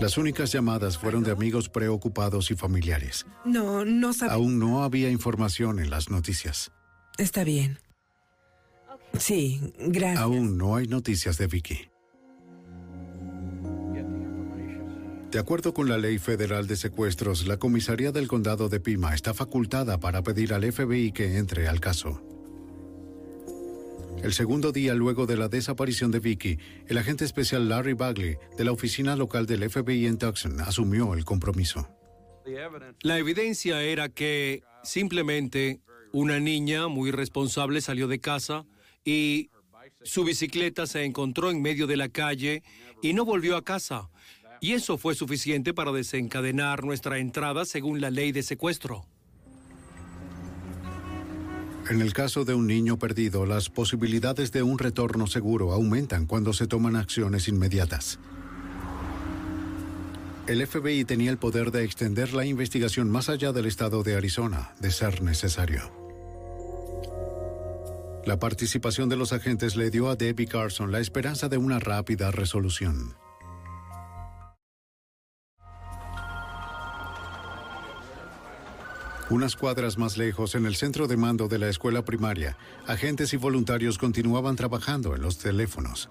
[0.02, 3.26] Las únicas llamadas fueron de amigos preocupados y familiares.
[3.46, 4.34] No, no sabía.
[4.34, 6.72] Aún no había información en las noticias.
[7.18, 7.80] Está bien.
[9.18, 10.22] Sí, gracias.
[10.22, 11.90] Aún no hay noticias de Vicky.
[15.36, 19.34] De acuerdo con la Ley Federal de Secuestros, la comisaría del condado de Pima está
[19.34, 22.22] facultada para pedir al FBI que entre al caso.
[24.24, 26.58] El segundo día luego de la desaparición de Vicky,
[26.88, 31.26] el agente especial Larry Bagley de la oficina local del FBI en Tucson asumió el
[31.26, 31.86] compromiso.
[33.02, 35.82] La evidencia era que simplemente
[36.14, 38.66] una niña muy responsable salió de casa
[39.04, 39.50] y
[40.02, 42.64] su bicicleta se encontró en medio de la calle
[43.02, 44.10] y no volvió a casa.
[44.66, 49.06] Y eso fue suficiente para desencadenar nuestra entrada según la ley de secuestro.
[51.88, 56.52] En el caso de un niño perdido, las posibilidades de un retorno seguro aumentan cuando
[56.52, 58.18] se toman acciones inmediatas.
[60.48, 64.74] El FBI tenía el poder de extender la investigación más allá del estado de Arizona,
[64.80, 65.92] de ser necesario.
[68.26, 72.32] La participación de los agentes le dio a Debbie Carson la esperanza de una rápida
[72.32, 73.14] resolución.
[79.30, 83.38] Unas cuadras más lejos, en el centro de mando de la escuela primaria, agentes y
[83.38, 86.10] voluntarios continuaban trabajando en los teléfonos.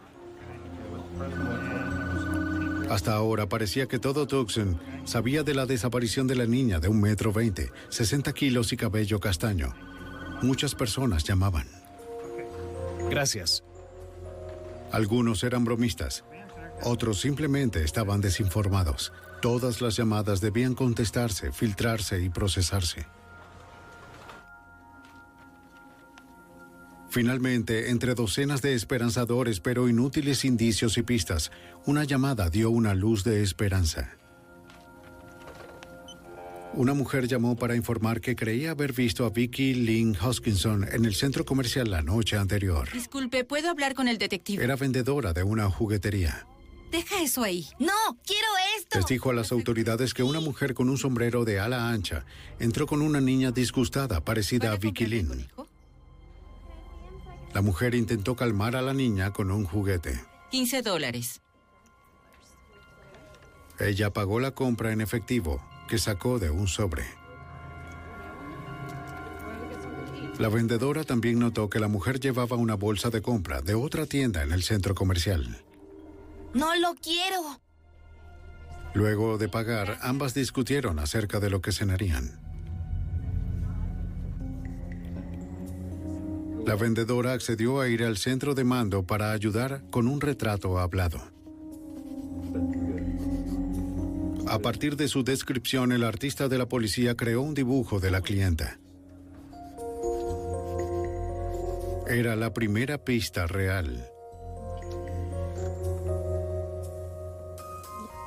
[2.90, 7.00] Hasta ahora parecía que todo Tucson sabía de la desaparición de la niña de un
[7.00, 9.74] metro veinte, 60 kilos y cabello castaño.
[10.42, 11.68] Muchas personas llamaban.
[13.10, 13.62] Gracias.
[14.90, 16.24] Algunos eran bromistas,
[16.82, 19.12] otros simplemente estaban desinformados.
[19.44, 23.04] Todas las llamadas debían contestarse, filtrarse y procesarse.
[27.10, 31.52] Finalmente, entre docenas de esperanzadores pero inútiles indicios y pistas,
[31.84, 34.16] una llamada dio una luz de esperanza.
[36.72, 41.14] Una mujer llamó para informar que creía haber visto a Vicky Lynn Hoskinson en el
[41.14, 42.88] centro comercial la noche anterior.
[42.94, 44.64] Disculpe, ¿puedo hablar con el detective?
[44.64, 46.46] Era vendedora de una juguetería.
[46.94, 47.66] Deja eso ahí.
[47.80, 47.92] No,
[48.24, 48.46] quiero
[48.78, 48.98] esto.
[48.98, 52.24] Les dijo a las autoridades que una mujer con un sombrero de ala ancha
[52.60, 55.48] entró con una niña disgustada parecida a Vicky Lynn.
[57.52, 60.24] La mujer intentó calmar a la niña con un juguete.
[60.52, 61.40] 15 dólares.
[63.80, 67.02] Ella pagó la compra en efectivo, que sacó de un sobre.
[70.38, 74.44] La vendedora también notó que la mujer llevaba una bolsa de compra de otra tienda
[74.44, 75.64] en el centro comercial.
[76.54, 77.60] No lo quiero.
[78.94, 82.40] Luego de pagar, ambas discutieron acerca de lo que cenarían.
[86.64, 91.20] La vendedora accedió a ir al centro de mando para ayudar con un retrato hablado.
[94.46, 98.20] A partir de su descripción, el artista de la policía creó un dibujo de la
[98.20, 98.78] clienta.
[102.06, 104.13] Era la primera pista real.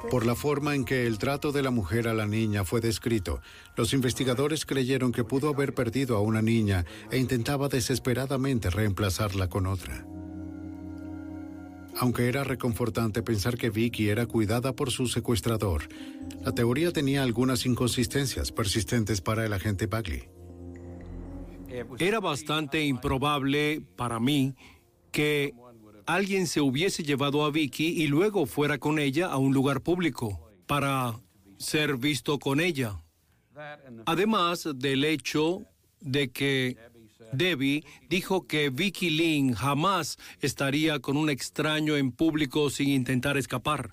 [0.10, 3.42] Por la forma en que el trato de la mujer a la niña fue descrito,
[3.76, 9.68] los investigadores creyeron que pudo haber perdido a una niña e intentaba desesperadamente reemplazarla con
[9.68, 10.06] otra.
[12.00, 15.90] Aunque era reconfortante pensar que Vicky era cuidada por su secuestrador,
[16.42, 20.30] la teoría tenía algunas inconsistencias persistentes para el agente Bagley.
[22.00, 24.56] Era bastante improbable para mí
[25.12, 25.54] que
[26.08, 30.50] alguien se hubiese llevado a Vicky y luego fuera con ella a un lugar público
[30.66, 31.20] para
[31.58, 32.98] ser visto con ella.
[34.06, 35.64] Además del hecho
[36.00, 36.78] de que
[37.34, 43.92] Debbie dijo que Vicky Lynn jamás estaría con un extraño en público sin intentar escapar.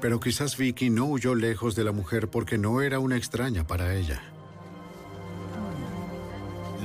[0.00, 3.94] Pero quizás Vicky no huyó lejos de la mujer porque no era una extraña para
[3.94, 4.22] ella.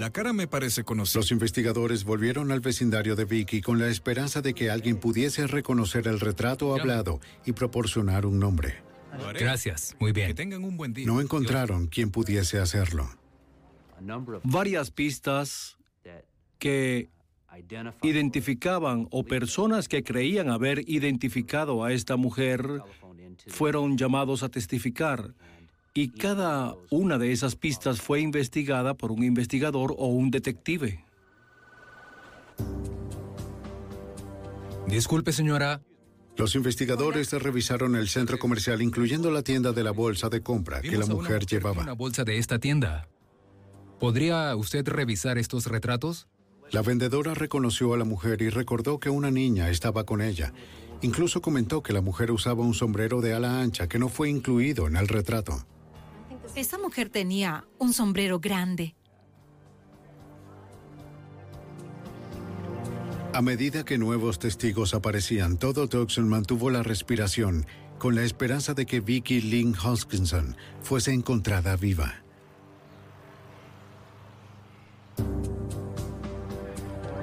[0.03, 1.21] La cara me parece conocida.
[1.21, 6.09] Los investigadores volvieron al vecindario de Vicky con la esperanza de que alguien pudiese reconocer
[6.09, 8.83] el retrato hablado y proporcionar un nombre.
[9.39, 10.27] Gracias, muy bien.
[10.27, 11.07] Que tengan un buen día.
[11.07, 13.09] No encontraron quien pudiese hacerlo.
[14.43, 15.77] Varias pistas
[16.59, 17.09] que
[18.01, 22.81] identificaban o personas que creían haber identificado a esta mujer
[23.47, 25.33] fueron llamados a testificar
[25.93, 31.05] y cada una de esas pistas fue investigada por un investigador o un detective.
[34.87, 35.81] Disculpe, señora.
[36.35, 40.97] Los investigadores revisaron el centro comercial, incluyendo la tienda de la bolsa de compra que
[40.97, 41.83] la mujer llevaba.
[41.83, 43.07] Una bolsa de esta tienda.
[43.99, 46.27] ¿Podría usted revisar estos retratos?
[46.71, 50.53] La vendedora reconoció a la mujer y recordó que una niña estaba con ella.
[51.01, 54.87] Incluso comentó que la mujer usaba un sombrero de ala ancha que no fue incluido
[54.87, 55.67] en el retrato.
[56.55, 58.95] Esa mujer tenía un sombrero grande.
[63.33, 67.65] A medida que nuevos testigos aparecían, todo Tucson mantuvo la respiración
[67.97, 72.21] con la esperanza de que Vicky Lynn Hoskinson fuese encontrada viva.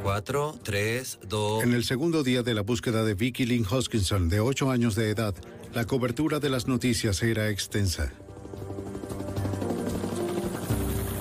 [0.03, 1.63] Cuatro, tres, dos...
[1.63, 5.11] En el segundo día de la búsqueda de Vicky Lynn Hoskinson, de 8 años de
[5.11, 5.37] edad,
[5.73, 8.13] la cobertura de las noticias era extensa.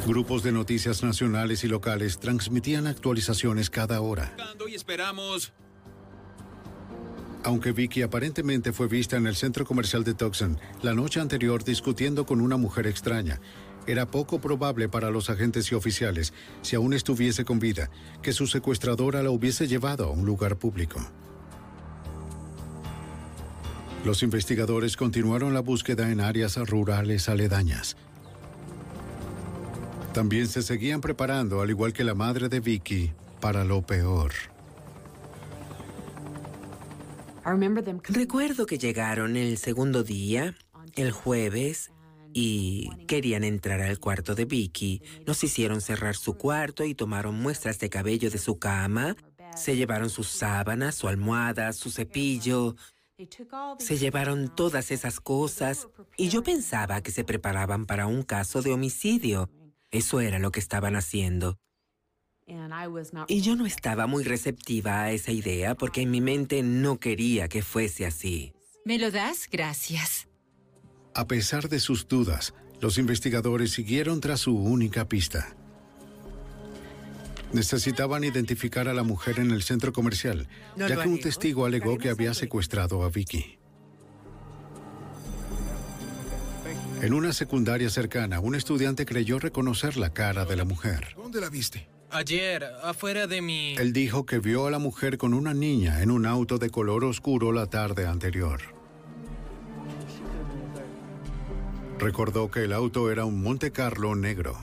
[0.10, 4.36] Grupos de noticias nacionales y locales transmitían actualizaciones cada hora.
[4.68, 5.54] Y esperamos.
[7.44, 12.26] Aunque Vicky aparentemente fue vista en el centro comercial de Tucson la noche anterior discutiendo
[12.26, 13.40] con una mujer extraña,
[13.86, 16.34] era poco probable para los agentes y oficiales,
[16.64, 17.92] si aún estuviese con vida,
[18.24, 21.00] que su secuestradora la hubiese llevado a un lugar público.
[24.06, 27.96] Los investigadores continuaron la búsqueda en áreas rurales aledañas.
[30.14, 34.32] También se seguían preparando, al igual que la madre de Vicky, para lo peor.
[38.04, 40.56] Recuerdo que llegaron el segundo día,
[40.96, 41.92] el jueves,
[42.34, 45.02] y querían entrar al cuarto de Vicky.
[45.26, 49.16] Nos hicieron cerrar su cuarto y tomaron muestras de cabello de su cama.
[49.56, 52.76] Se llevaron sus sábanas, su almohada, su cepillo.
[53.80, 55.88] Se llevaron todas esas cosas
[56.18, 59.50] y yo pensaba que se preparaban para un caso de homicidio.
[59.92, 61.58] Eso era lo que estaban haciendo.
[63.28, 67.48] Y yo no estaba muy receptiva a esa idea porque en mi mente no quería
[67.48, 68.54] que fuese así.
[68.86, 69.48] ¿Me lo das?
[69.52, 70.28] Gracias.
[71.14, 75.56] A pesar de sus dudas, los investigadores siguieron tras su única pista.
[77.54, 81.98] Necesitaban identificar a la mujer en el centro comercial, No ya que un testigo alegó
[81.98, 83.59] que había secuestrado a Vicky.
[87.02, 91.16] En una secundaria cercana, un estudiante creyó reconocer la cara de la mujer.
[91.16, 91.88] ¿Dónde la viste?
[92.12, 93.76] Ayer, afuera de mi...
[93.78, 97.06] Él dijo que vio a la mujer con una niña en un auto de color
[97.06, 98.60] oscuro la tarde anterior.
[102.00, 104.58] Recordó que el auto era un Monte Carlo negro.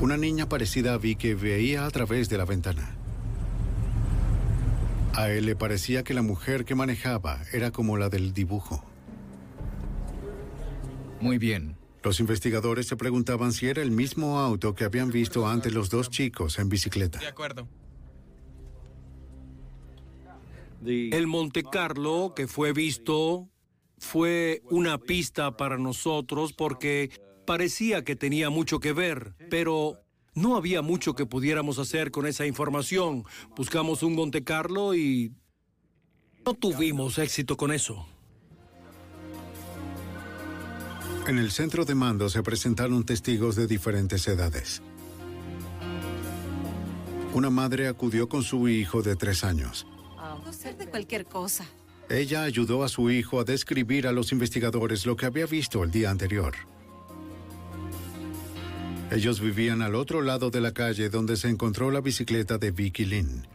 [0.00, 2.96] Una niña parecida a Vicky veía a través de la ventana.
[5.14, 8.84] A él le parecía que la mujer que manejaba era como la del dibujo.
[11.22, 11.76] Muy bien.
[12.02, 16.10] Los investigadores se preguntaban si era el mismo auto que habían visto antes los dos
[16.10, 17.20] chicos en bicicleta.
[17.20, 17.68] De acuerdo.
[20.84, 23.48] El Monte Carlo que fue visto
[23.98, 27.10] fue una pista para nosotros porque
[27.46, 30.02] parecía que tenía mucho que ver, pero
[30.34, 33.24] no había mucho que pudiéramos hacer con esa información.
[33.56, 35.32] Buscamos un Monte Carlo y
[36.44, 38.08] no tuvimos éxito con eso.
[41.28, 44.82] En el centro de mando se presentaron testigos de diferentes edades.
[47.32, 49.86] Una madre acudió con su hijo de tres años.
[50.16, 51.64] Puedo ser de cualquier cosa.
[52.10, 55.92] Ella ayudó a su hijo a describir a los investigadores lo que había visto el
[55.92, 56.54] día anterior.
[59.12, 63.04] Ellos vivían al otro lado de la calle donde se encontró la bicicleta de Vicky
[63.04, 63.46] Lynn.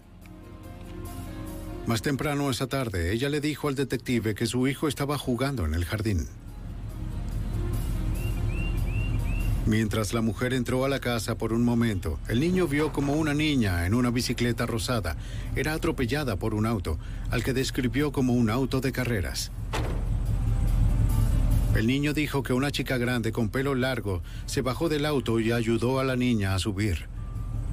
[1.86, 5.74] Más temprano esa tarde, ella le dijo al detective que su hijo estaba jugando en
[5.74, 6.28] el jardín.
[9.68, 13.34] Mientras la mujer entró a la casa por un momento, el niño vio como una
[13.34, 15.18] niña en una bicicleta rosada
[15.58, 16.98] era atropellada por un auto,
[17.32, 19.52] al que describió como un auto de carreras.
[21.76, 25.52] El niño dijo que una chica grande con pelo largo se bajó del auto y
[25.52, 27.10] ayudó a la niña a subir.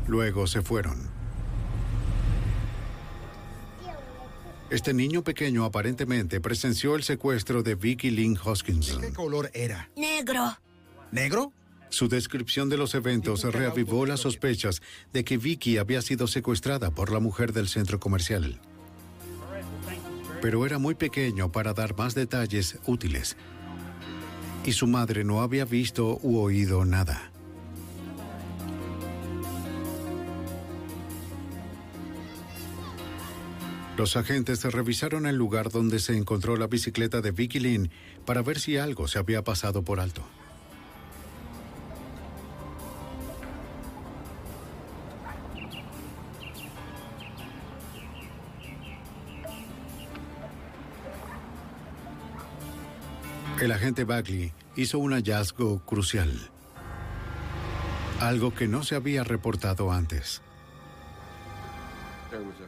[0.09, 0.99] Luego se fueron.
[4.69, 9.01] Este niño pequeño aparentemente presenció el secuestro de Vicky Lynn Hoskinson.
[9.01, 9.89] ¿Qué color era?
[9.97, 10.59] Negro.
[11.13, 11.53] ¿Negro?
[11.95, 17.13] Su descripción de los eventos reavivó las sospechas de que Vicky había sido secuestrada por
[17.13, 18.61] la mujer del centro comercial.
[20.43, 23.37] Pero era muy pequeño para dar más detalles útiles.
[24.67, 27.31] Y su madre no había visto u oído nada.
[33.97, 37.93] Los agentes revisaron el lugar donde se encontró la bicicleta de Vicky Lynn
[38.27, 40.25] para ver si algo se había pasado por alto.
[53.65, 56.51] El agente Bagley hizo un hallazgo crucial.
[58.21, 60.43] Algo que no se había reportado antes.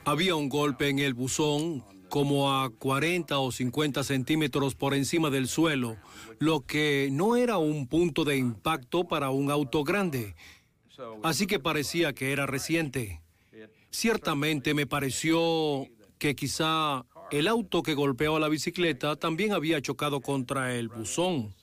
[0.07, 5.49] Había un golpe en el buzón como a 40 o 50 centímetros por encima del
[5.49, 5.99] suelo,
[6.39, 10.35] lo que no era un punto de impacto para un auto grande.
[11.23, 13.21] Así que parecía que era reciente.
[13.91, 15.87] Ciertamente me pareció
[16.19, 21.55] que quizá el auto que golpeó a la bicicleta también había chocado contra el buzón.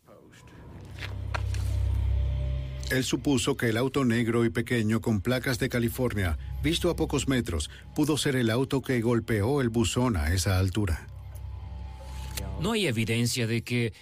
[2.92, 7.28] Él supuso que el auto negro y pequeño con placas de California, visto a pocos
[7.28, 11.08] metros, pudo ser el auto que golpeó el buzón a esa altura.
[12.62, 13.94] No hay evidencia de que...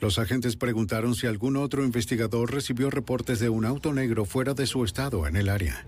[0.00, 4.66] Los agentes preguntaron si algún otro investigador recibió reportes de un auto negro fuera de
[4.66, 5.84] su estado en el área.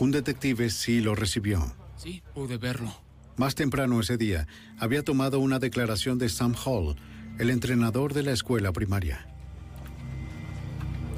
[0.00, 1.83] Un detective sí lo recibió.
[2.04, 2.94] Sí, pude verlo.
[3.38, 4.46] Más temprano ese día,
[4.78, 6.96] había tomado una declaración de Sam Hall,
[7.38, 9.26] el entrenador de la escuela primaria.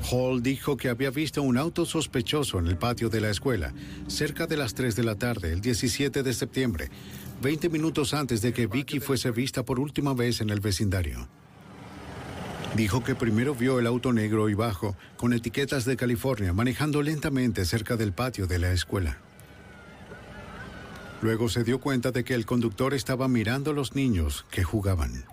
[0.09, 3.75] Hall dijo que había visto un auto sospechoso en el patio de la escuela,
[4.07, 6.89] cerca de las 3 de la tarde, el 17 de septiembre,
[7.43, 11.27] 20 minutos antes de que Vicky fuese vista por última vez en el vecindario.
[12.77, 17.65] Dijo que primero vio el auto negro y bajo, con etiquetas de California, manejando lentamente
[17.65, 19.19] cerca del patio de la escuela.
[21.23, 25.25] Luego se dio cuenta de que el conductor estaba mirando a los niños que jugaban.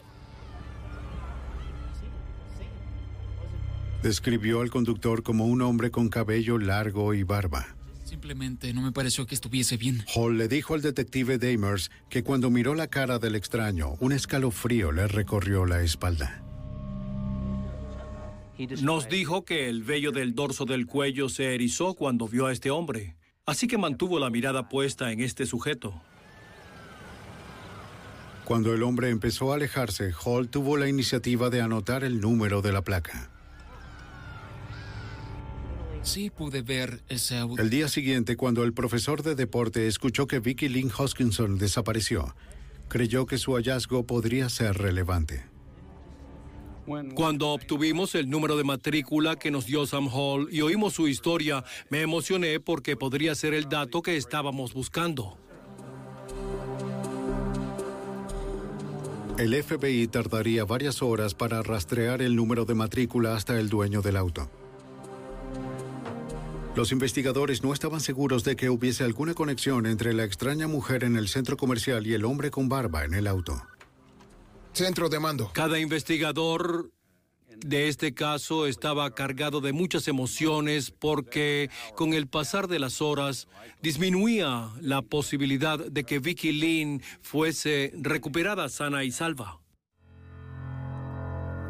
[4.01, 7.67] Describió al conductor como un hombre con cabello largo y barba.
[8.03, 10.03] Simplemente no me pareció que estuviese bien.
[10.13, 14.91] Hall le dijo al detective Damers que cuando miró la cara del extraño, un escalofrío
[14.91, 16.43] le recorrió la espalda.
[18.81, 22.69] Nos dijo que el vello del dorso del cuello se erizó cuando vio a este
[22.69, 26.01] hombre, así que mantuvo la mirada puesta en este sujeto.
[28.45, 32.73] Cuando el hombre empezó a alejarse, Hall tuvo la iniciativa de anotar el número de
[32.73, 33.29] la placa.
[36.01, 37.61] Sí, pude ver ese auto.
[37.61, 42.35] El día siguiente, cuando el profesor de deporte escuchó que Vicky Lynn Hoskinson desapareció,
[42.89, 45.52] creyó que su hallazgo podría ser relevante.
[47.15, 51.63] Cuando obtuvimos el número de matrícula que nos dio Sam Hall y oímos su historia,
[51.89, 55.37] me emocioné porque podría ser el dato que estábamos buscando.
[59.37, 64.17] El FBI tardaría varias horas para rastrear el número de matrícula hasta el dueño del
[64.17, 64.49] auto.
[66.75, 71.17] Los investigadores no estaban seguros de que hubiese alguna conexión entre la extraña mujer en
[71.17, 73.61] el centro comercial y el hombre con barba en el auto.
[74.73, 75.51] Centro de mando.
[75.53, 76.91] Cada investigador
[77.63, 83.47] de este caso estaba cargado de muchas emociones porque con el pasar de las horas
[83.81, 89.59] disminuía la posibilidad de que Vicky Lynn fuese recuperada sana y salva.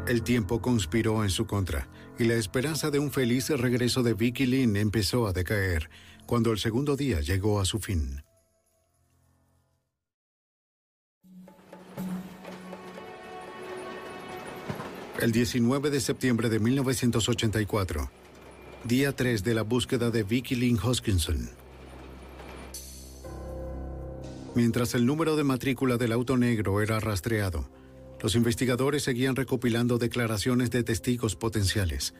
[0.08, 4.46] El tiempo conspiró en su contra y la esperanza de un feliz regreso de Vicky
[4.46, 5.90] Lynn empezó a decaer
[6.26, 8.23] cuando el segundo día llegó a su fin.
[15.20, 18.10] El 19 de septiembre de 1984,
[18.82, 21.50] día 3 de la búsqueda de Vicky Lynn Hoskinson.
[24.56, 27.70] Mientras el número de matrícula del auto negro era rastreado,
[28.20, 32.12] los investigadores seguían recopilando declaraciones de testigos potenciales.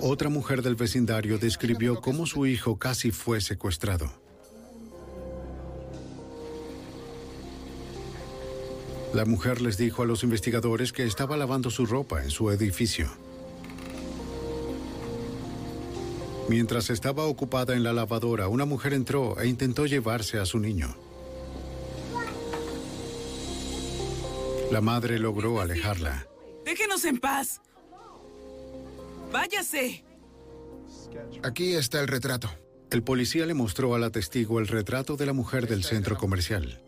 [0.00, 4.10] Otra mujer del vecindario describió cómo su hijo casi fue secuestrado.
[9.12, 13.10] La mujer les dijo a los investigadores que estaba lavando su ropa en su edificio.
[16.48, 20.96] Mientras estaba ocupada en la lavadora, una mujer entró e intentó llevarse a su niño.
[24.70, 26.26] La madre logró alejarla.
[26.64, 27.60] Déjenos en paz.
[29.32, 30.04] Váyase.
[31.42, 32.48] Aquí está el retrato.
[32.92, 36.80] El policía le mostró a la testigo el retrato de la mujer del centro comercial.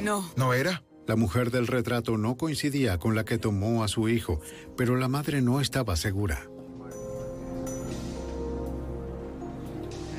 [0.00, 0.30] No.
[0.36, 0.82] ¿No era?
[1.06, 4.40] La mujer del retrato no coincidía con la que tomó a su hijo,
[4.76, 6.48] pero la madre no estaba segura.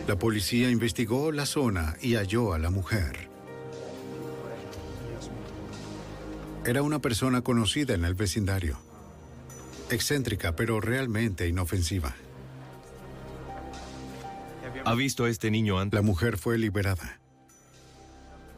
[0.08, 3.30] La policía investigó la zona y halló a la mujer.
[6.66, 8.78] Era una persona conocida en el vecindario.
[9.90, 12.16] Excéntrica, pero realmente inofensiva.
[14.86, 15.98] ¿Ha visto a este niño antes?
[15.98, 17.23] La mujer fue liberada.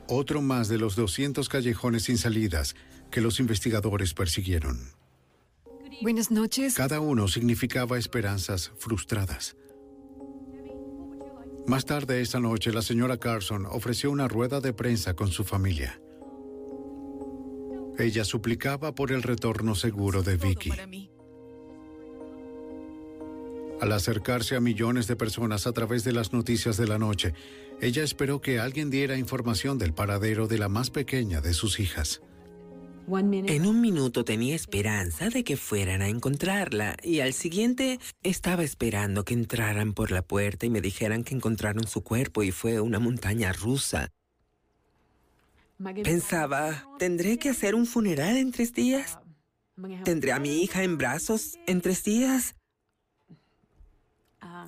[0.08, 2.76] Otro más de los 200 callejones sin salidas
[3.10, 4.80] que los investigadores persiguieron.
[6.02, 6.76] Buenas noches.
[6.76, 9.56] Cada uno significaba esperanzas frustradas.
[11.66, 16.00] Más tarde esa noche, la señora Carson ofreció una rueda de prensa con su familia.
[17.98, 20.72] Ella suplicaba por el retorno seguro de Vicky.
[23.82, 27.34] Al acercarse a millones de personas a través de las noticias de la noche,
[27.82, 32.22] ella esperó que alguien diera información del paradero de la más pequeña de sus hijas.
[33.08, 39.24] En un minuto tenía esperanza de que fueran a encontrarla y al siguiente estaba esperando
[39.24, 42.98] que entraran por la puerta y me dijeran que encontraron su cuerpo y fue una
[42.98, 44.12] montaña rusa.
[46.04, 49.20] Pensaba, ¿tendré que hacer un funeral en tres días?
[50.04, 52.56] ¿Tendré a mi hija en brazos en tres días?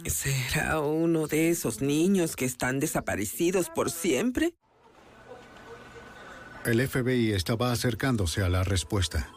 [0.05, 4.53] ¿Será uno de esos niños que están desaparecidos por siempre?
[6.65, 9.29] El FBI estaba acercándose a la respuesta.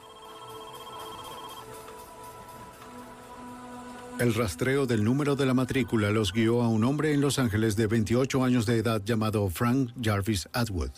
[4.19, 7.75] El rastreo del número de la matrícula los guió a un hombre en Los Ángeles
[7.77, 10.91] de 28 años de edad llamado Frank Jarvis Atwood.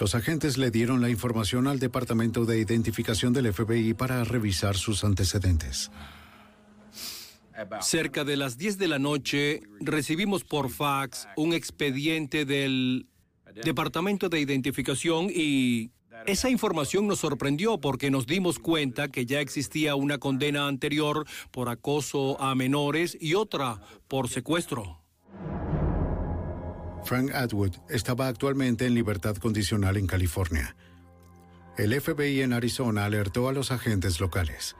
[0.00, 5.04] Los agentes le dieron la información al Departamento de Identificación del FBI para revisar sus
[5.04, 5.90] antecedentes.
[7.80, 13.06] Cerca de las 10 de la noche recibimos por fax un expediente del
[13.64, 15.90] Departamento de Identificación y
[16.26, 21.68] esa información nos sorprendió porque nos dimos cuenta que ya existía una condena anterior por
[21.68, 25.00] acoso a menores y otra por secuestro.
[27.04, 30.76] Frank Atwood estaba actualmente en libertad condicional en California.
[31.78, 34.76] El FBI en Arizona alertó a los agentes locales.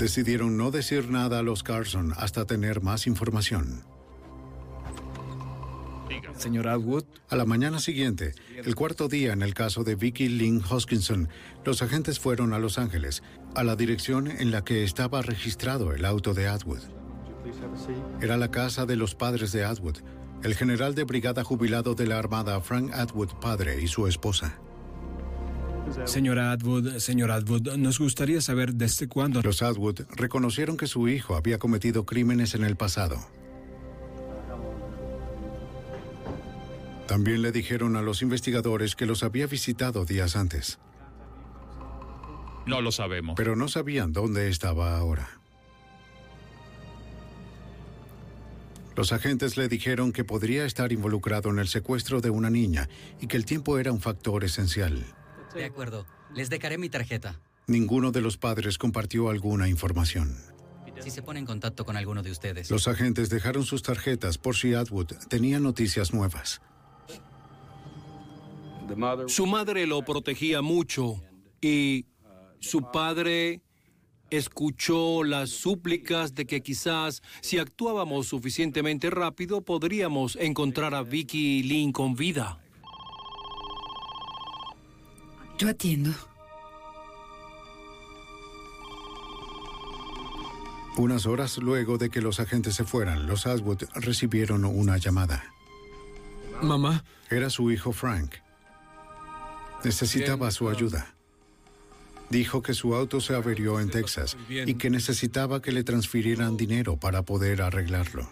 [0.00, 3.84] Decidieron no decir nada a los Carson hasta tener más información.
[6.38, 7.04] Señor Atwood.
[7.28, 11.28] A la mañana siguiente, el cuarto día en el caso de Vicky Lynn Hoskinson,
[11.66, 13.22] los agentes fueron a Los Ángeles,
[13.54, 16.80] a la dirección en la que estaba registrado el auto de Atwood.
[18.22, 19.98] Era la casa de los padres de Atwood,
[20.42, 24.58] el general de brigada jubilado de la Armada Frank Atwood padre y su esposa.
[26.04, 29.42] Señora Atwood, señor Atwood, nos gustaría saber desde cuándo...
[29.42, 33.18] Los Atwood reconocieron que su hijo había cometido crímenes en el pasado.
[37.06, 40.78] También le dijeron a los investigadores que los había visitado días antes.
[42.66, 43.34] No lo sabemos.
[43.36, 45.28] Pero no sabían dónde estaba ahora.
[48.96, 52.88] Los agentes le dijeron que podría estar involucrado en el secuestro de una niña
[53.20, 55.04] y que el tiempo era un factor esencial.
[55.54, 56.06] De acuerdo.
[56.34, 57.40] Les dejaré mi tarjeta.
[57.66, 60.36] Ninguno de los padres compartió alguna información.
[61.00, 62.70] Si se pone en contacto con alguno de ustedes.
[62.70, 66.60] Los agentes dejaron sus tarjetas por si Atwood tenía noticias nuevas.
[69.28, 71.22] Su madre lo protegía mucho
[71.60, 72.06] y
[72.58, 73.62] su padre
[74.30, 81.92] escuchó las súplicas de que quizás si actuábamos suficientemente rápido podríamos encontrar a Vicky Lynn
[81.92, 82.59] con vida.
[85.60, 86.10] Yo atiendo.
[90.96, 95.44] Unas horas luego de que los agentes se fueran, los Atwood recibieron una llamada.
[96.62, 97.04] Mamá.
[97.28, 98.36] Era su hijo Frank.
[99.84, 101.14] Necesitaba su ayuda.
[102.30, 106.96] Dijo que su auto se averió en Texas y que necesitaba que le transfirieran dinero
[106.96, 108.30] para poder arreglarlo.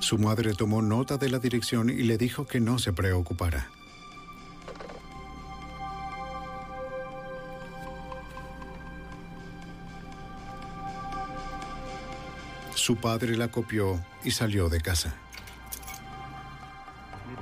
[0.00, 3.70] Su madre tomó nota de la dirección y le dijo que no se preocupara.
[12.84, 15.16] Su padre la copió y salió de casa.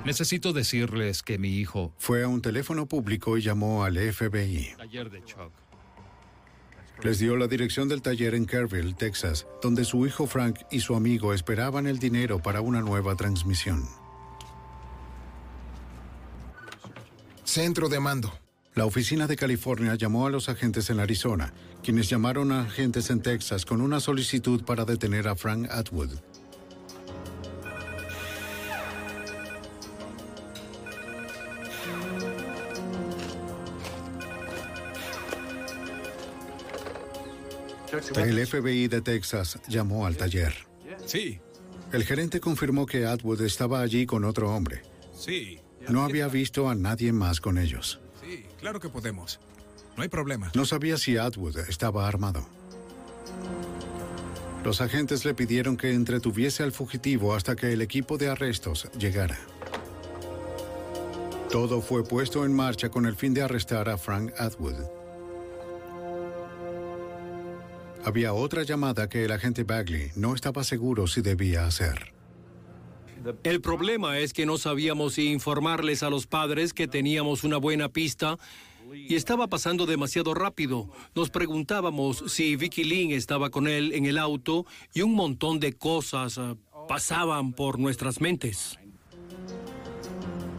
[0.05, 1.91] Necesito decirles que mi hijo...
[1.97, 4.75] Fue a un teléfono público y llamó al FBI.
[4.77, 5.51] Taller de Chuck.
[7.03, 10.95] Les dio la dirección del taller en Kerrville, Texas, donde su hijo Frank y su
[10.95, 13.83] amigo esperaban el dinero para una nueva transmisión.
[17.43, 18.31] Centro de mando.
[18.75, 21.53] La oficina de California llamó a los agentes en Arizona,
[21.83, 26.11] quienes llamaron a agentes en Texas con una solicitud para detener a Frank Atwood.
[38.15, 40.53] El FBI de Texas llamó al taller.
[41.05, 41.39] Sí.
[41.91, 44.81] El gerente confirmó que Atwood estaba allí con otro hombre.
[45.13, 45.59] Sí.
[45.89, 47.99] No había visto a nadie más con ellos.
[48.23, 49.39] Sí, claro que podemos.
[49.95, 50.51] No hay problema.
[50.55, 52.45] No sabía si Atwood estaba armado.
[54.63, 59.37] Los agentes le pidieron que entretuviese al fugitivo hasta que el equipo de arrestos llegara.
[61.51, 64.75] Todo fue puesto en marcha con el fin de arrestar a Frank Atwood.
[68.05, 72.13] Había otra llamada que el agente Bagley no estaba seguro si debía hacer.
[73.43, 77.87] El problema es que no sabíamos si informarles a los padres que teníamos una buena
[77.89, 78.37] pista
[78.93, 80.89] y estaba pasando demasiado rápido.
[81.15, 85.73] Nos preguntábamos si Vicky Lynn estaba con él en el auto y un montón de
[85.73, 86.57] cosas uh,
[86.87, 88.77] pasaban por nuestras mentes.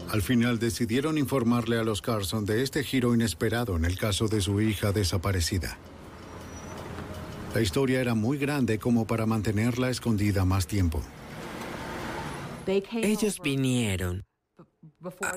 [0.09, 4.39] Al final decidieron informarle a los Carson de este giro inesperado en el caso de
[4.39, 5.77] su hija desaparecida.
[7.53, 11.01] La historia era muy grande como para mantenerla escondida más tiempo.
[12.67, 14.23] Ellos vinieron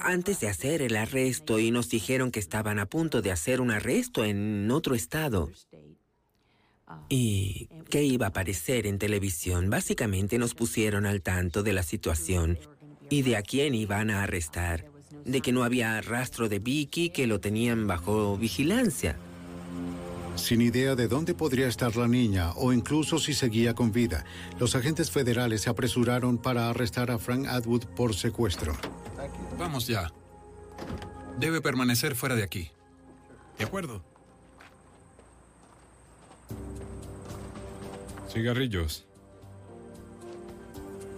[0.01, 3.70] antes de hacer el arresto y nos dijeron que estaban a punto de hacer un
[3.70, 5.51] arresto en otro estado
[7.09, 9.70] y que iba a aparecer en televisión.
[9.70, 12.59] Básicamente nos pusieron al tanto de la situación
[13.11, 14.86] y de a quién iban a arrestar,
[15.24, 19.19] de que no había rastro de Vicky, que lo tenían bajo vigilancia.
[20.36, 24.24] Sin idea de dónde podría estar la niña o incluso si seguía con vida,
[24.61, 28.77] los agentes federales se apresuraron para arrestar a Frank Atwood por secuestro.
[29.59, 30.12] Vamos ya.
[31.39, 32.70] Debe permanecer fuera de aquí.
[33.59, 34.02] ¿De acuerdo?
[38.32, 39.05] Cigarrillos.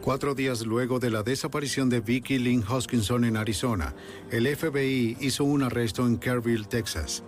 [0.00, 3.94] Cuatro días luego de la desaparición de Vicky Lynn Hoskinson en Arizona,
[4.30, 7.22] el FBI hizo un arresto en Kerrville, Texas.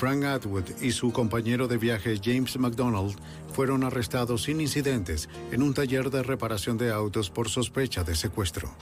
[0.00, 3.14] Frank Atwood y su compañero de viaje James McDonald
[3.52, 8.74] fueron arrestados sin incidentes en un taller de reparación de autos por sospecha de secuestro.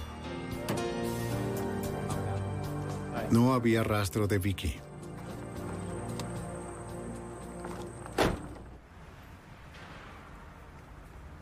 [3.33, 4.77] No había rastro de Vicky.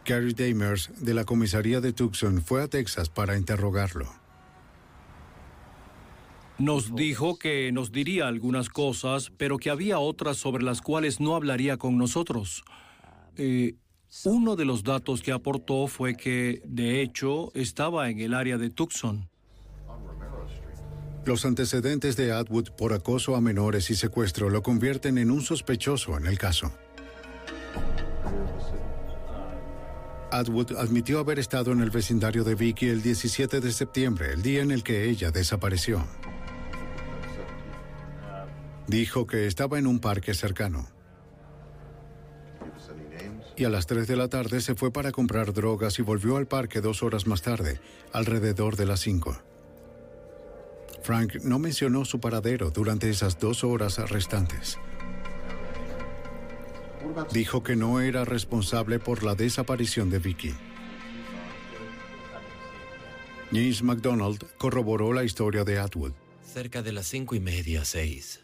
[0.06, 4.25] Gary Damers, de la comisaría de Tucson, fue a Texas para interrogarlo.
[6.58, 11.34] Nos dijo que nos diría algunas cosas, pero que había otras sobre las cuales no
[11.34, 12.64] hablaría con nosotros.
[13.36, 13.74] Eh,
[14.24, 18.70] uno de los datos que aportó fue que, de hecho, estaba en el área de
[18.70, 19.28] Tucson.
[21.26, 26.16] Los antecedentes de Atwood por acoso a menores y secuestro lo convierten en un sospechoso
[26.16, 26.72] en el caso.
[30.30, 34.62] Atwood admitió haber estado en el vecindario de Vicky el 17 de septiembre, el día
[34.62, 36.04] en el que ella desapareció.
[38.88, 40.88] Dijo que estaba en un parque cercano.
[43.56, 46.46] Y a las 3 de la tarde se fue para comprar drogas y volvió al
[46.46, 47.80] parque dos horas más tarde,
[48.12, 49.36] alrededor de las 5.
[51.02, 54.78] Frank no mencionó su paradero durante esas dos horas restantes.
[57.32, 60.54] Dijo que no era responsable por la desaparición de Vicky.
[63.52, 66.12] James McDonald corroboró la historia de Atwood.
[66.44, 68.40] Cerca de las cinco y media, seis.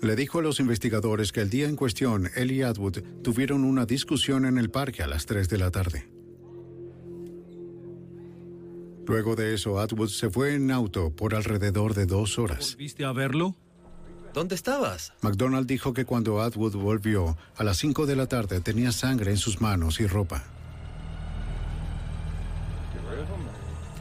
[0.00, 3.84] Le dijo a los investigadores que el día en cuestión, él y Atwood tuvieron una
[3.84, 6.08] discusión en el parque a las 3 de la tarde.
[9.06, 12.76] Luego de eso, Atwood se fue en auto por alrededor de dos horas.
[12.76, 13.56] ¿Viste a verlo?
[14.34, 15.14] ¿Dónde estabas?
[15.22, 19.38] McDonald dijo que cuando Atwood volvió, a las 5 de la tarde tenía sangre en
[19.38, 20.44] sus manos y ropa.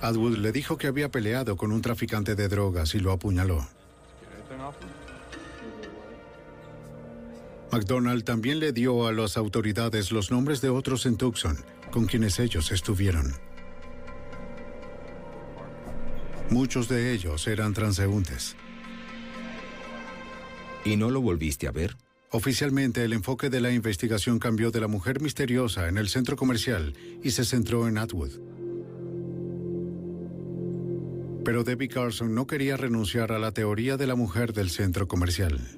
[0.02, 3.68] Atwood le dijo que había peleado con un traficante de drogas y lo apuñaló.
[7.78, 11.58] McDonald también le dio a las autoridades los nombres de otros en Tucson
[11.92, 13.36] con quienes ellos estuvieron.
[16.50, 18.56] Muchos de ellos eran transeúntes.
[20.86, 21.96] ¿Y no lo volviste a ver?
[22.32, 26.96] Oficialmente, el enfoque de la investigación cambió de la mujer misteriosa en el centro comercial
[27.22, 28.32] y se centró en Atwood.
[31.46, 35.77] Pero Debbie Carson no quería renunciar a la teoría de la mujer del centro comercial.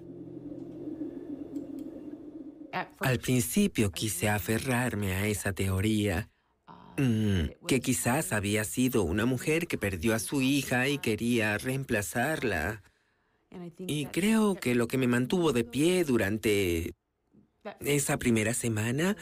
[3.00, 6.30] Al principio quise aferrarme a esa teoría,
[6.98, 12.84] mm, que quizás había sido una mujer que perdió a su hija y quería reemplazarla.
[13.80, 16.94] Y creo que lo que me mantuvo de pie durante
[17.82, 19.16] esa primera semana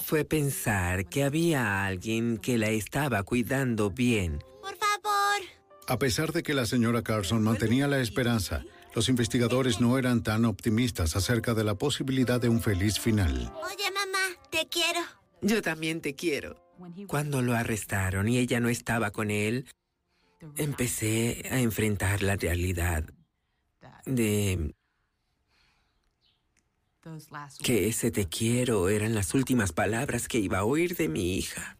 [0.00, 4.38] fue pensar que había alguien que la estaba cuidando bien.
[4.60, 5.42] Por favor.
[5.86, 10.44] A pesar de que la señora Carson mantenía la esperanza, los investigadores no eran tan
[10.44, 13.52] optimistas acerca de la posibilidad de un feliz final.
[13.62, 15.00] Oye, mamá, te quiero.
[15.42, 16.62] Yo también te quiero.
[17.06, 19.66] Cuando lo arrestaron y ella no estaba con él,
[20.56, 23.04] empecé a enfrentar la realidad
[24.06, 24.74] de
[27.62, 31.76] que ese te quiero eran las últimas palabras que iba a oír de mi hija.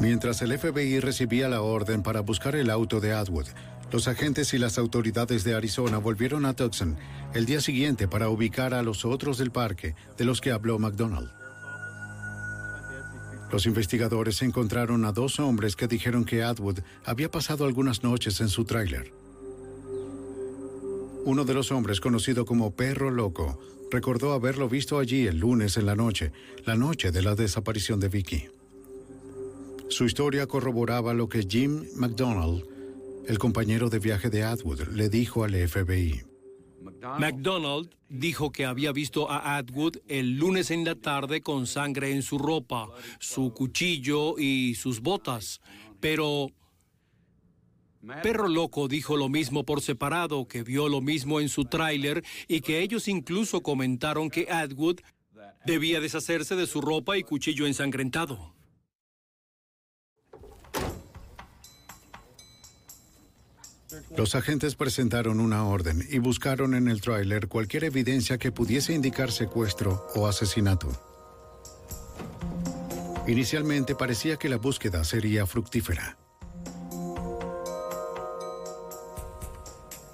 [0.00, 3.48] Mientras el FBI recibía la orden para buscar el auto de Atwood,
[3.92, 6.96] Los agentes y las autoridades de Arizona volvieron a Tucson
[7.34, 11.28] el día siguiente para ubicar a los otros del parque de los que habló McDonald.
[13.50, 18.48] Los investigadores encontraron a dos hombres que dijeron que Atwood había pasado algunas noches en
[18.48, 19.12] su tráiler.
[21.24, 23.58] Uno de los hombres, conocido como Perro Loco,
[23.90, 26.32] recordó haberlo visto allí el lunes en la noche,
[26.64, 28.59] la noche de la desaparición de Vicky.
[29.90, 32.64] Su historia corroboraba lo que Jim McDonald,
[33.26, 36.22] el compañero de viaje de Atwood, le dijo al FBI.
[37.18, 42.22] McDonald dijo que había visto a Atwood el lunes en la tarde con sangre en
[42.22, 42.88] su ropa,
[43.18, 45.60] su cuchillo y sus botas,
[45.98, 46.52] pero
[48.22, 52.60] Perro Loco dijo lo mismo por separado, que vio lo mismo en su tráiler y
[52.60, 55.00] que ellos incluso comentaron que Atwood
[55.66, 58.54] debía deshacerse de su ropa y cuchillo ensangrentado.
[64.16, 69.32] Los agentes presentaron una orden y buscaron en el tráiler cualquier evidencia que pudiese indicar
[69.32, 70.88] secuestro o asesinato.
[73.26, 76.16] Inicialmente parecía que la búsqueda sería fructífera.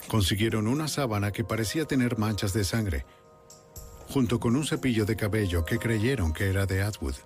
[0.09, 3.07] Consiguieron una sábana que parecía tener manchas de sangre,
[4.09, 7.17] junto con un cepillo de cabello que creyeron que era de Atwood.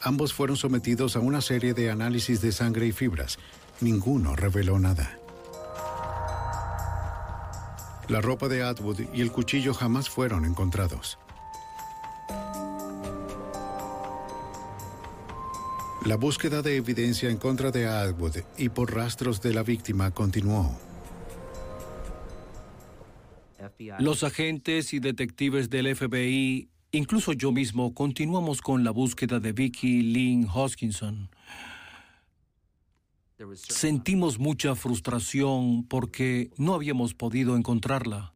[0.00, 3.38] Ambos fueron sometidos a una serie de análisis de sangre y fibras.
[3.80, 5.17] Ninguno reveló nada.
[8.08, 11.18] La ropa de Atwood y el cuchillo jamás fueron encontrados.
[16.06, 20.74] La búsqueda de evidencia en contra de Atwood y por rastros de la víctima continuó.
[23.98, 30.00] Los agentes y detectives del FBI, incluso yo mismo, continuamos con la búsqueda de Vicky
[30.00, 31.28] Lynn Hoskinson.
[33.54, 38.34] Sentimos mucha frustración porque no habíamos podido encontrarla.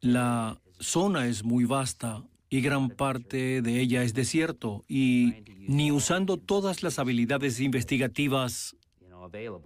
[0.00, 6.36] La zona es muy vasta y gran parte de ella es desierto y ni usando
[6.36, 8.76] todas las habilidades investigativas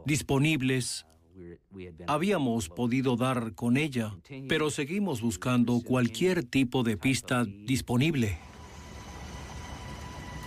[0.05, 1.07] disponibles
[2.07, 4.17] habíamos podido dar con ella,
[4.49, 8.39] pero seguimos buscando cualquier tipo de pista disponible.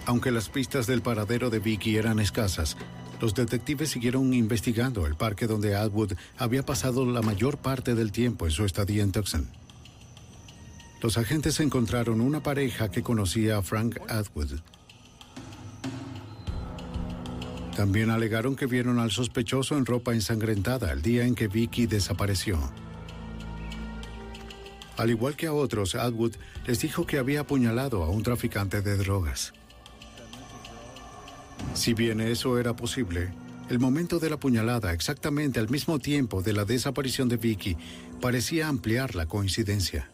[0.05, 2.77] Aunque las pistas del paradero de Vicky eran escasas,
[3.19, 8.45] los detectives siguieron investigando el parque donde Atwood había pasado la mayor parte del tiempo
[8.45, 9.47] en su estadía en Tucson.
[11.01, 14.59] Los agentes encontraron una pareja que conocía a Frank Atwood.
[17.75, 22.59] También alegaron que vieron al sospechoso en ropa ensangrentada el día en que Vicky desapareció.
[24.97, 26.35] Al igual que a otros, Atwood
[26.67, 29.53] les dijo que había apuñalado a un traficante de drogas.
[31.73, 33.31] Si bien eso era posible,
[33.69, 37.77] el momento de la puñalada, exactamente al mismo tiempo de la desaparición de Vicky,
[38.19, 40.09] parecía ampliar la coincidencia.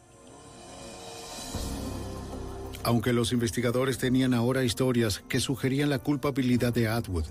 [2.83, 7.25] Aunque los investigadores tenían ahora historias que sugerían la culpabilidad de Atwood,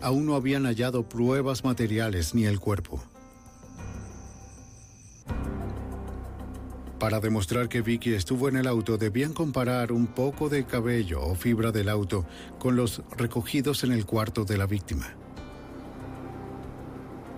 [0.00, 3.02] aún no habían hallado pruebas materiales ni el cuerpo.
[7.02, 11.34] Para demostrar que Vicky estuvo en el auto, debían comparar un poco de cabello o
[11.34, 12.24] fibra del auto
[12.60, 15.12] con los recogidos en el cuarto de la víctima.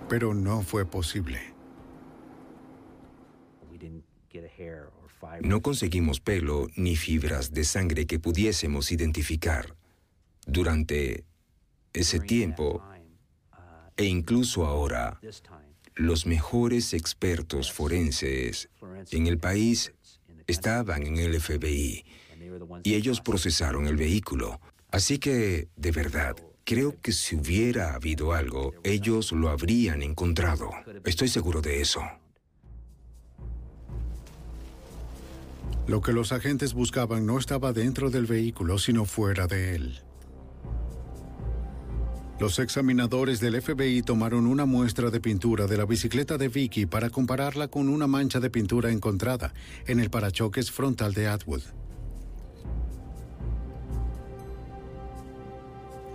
[0.07, 1.55] Pero no fue posible.
[5.41, 9.75] No conseguimos pelo ni fibras de sangre que pudiésemos identificar.
[10.45, 11.25] Durante
[11.91, 12.83] ese tiempo,
[13.97, 15.19] e incluso ahora,
[15.95, 18.69] los mejores expertos forenses
[19.11, 19.93] en el país
[20.47, 22.05] estaban en el FBI
[22.83, 24.59] y ellos procesaron el vehículo.
[24.91, 30.69] Así que, de verdad, creo que si hubiera habido algo, ellos lo habrían encontrado.
[31.05, 32.01] Estoy seguro de eso.
[35.87, 40.04] Lo que los agentes buscaban no estaba dentro del vehículo, sino fuera de él.
[42.37, 47.09] Los examinadores del FBI tomaron una muestra de pintura de la bicicleta de Vicky para
[47.09, 49.53] compararla con una mancha de pintura encontrada
[49.87, 51.61] en el parachoques frontal de Atwood.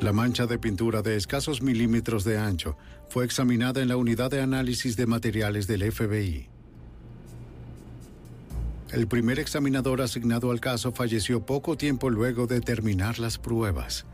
[0.01, 2.77] La mancha de pintura de escasos milímetros de ancho
[3.09, 6.49] fue examinada en la unidad de análisis de materiales del FBI.
[8.93, 14.05] El primer examinador asignado al caso falleció poco tiempo luego de terminar las pruebas.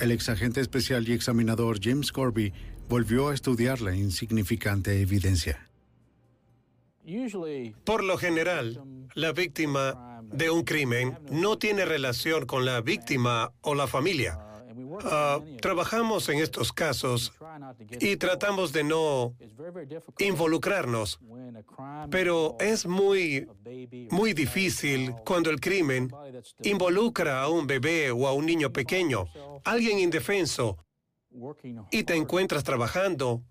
[0.00, 2.52] El exagente especial y examinador James Corby
[2.88, 5.68] volvió a estudiar la insignificante evidencia.
[7.84, 8.82] Por lo general,
[9.14, 14.38] la víctima de un crimen no tiene relación con la víctima o la familia.
[15.04, 17.32] Ah, trabajamos en estos casos
[18.00, 19.34] y tratamos de no
[20.18, 21.20] involucrarnos,
[22.10, 23.48] pero es muy,
[24.10, 26.10] muy difícil cuando el crimen
[26.62, 29.26] involucra a un bebé o a un niño pequeño,
[29.64, 30.76] alguien indefenso,
[31.90, 33.42] y te encuentras trabajando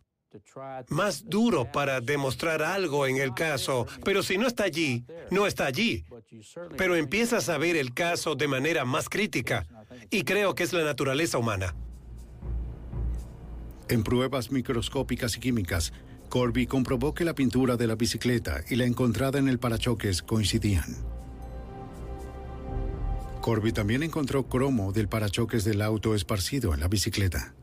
[0.89, 5.65] más duro para demostrar algo en el caso, pero si no está allí, no está
[5.65, 6.05] allí.
[6.77, 9.65] Pero empiezas a ver el caso de manera más crítica
[10.09, 11.75] y creo que es la naturaleza humana.
[13.89, 15.93] En pruebas microscópicas y químicas,
[16.29, 20.97] Corby comprobó que la pintura de la bicicleta y la encontrada en el parachoques coincidían.
[23.41, 27.55] Corby también encontró cromo del parachoques del auto esparcido en la bicicleta.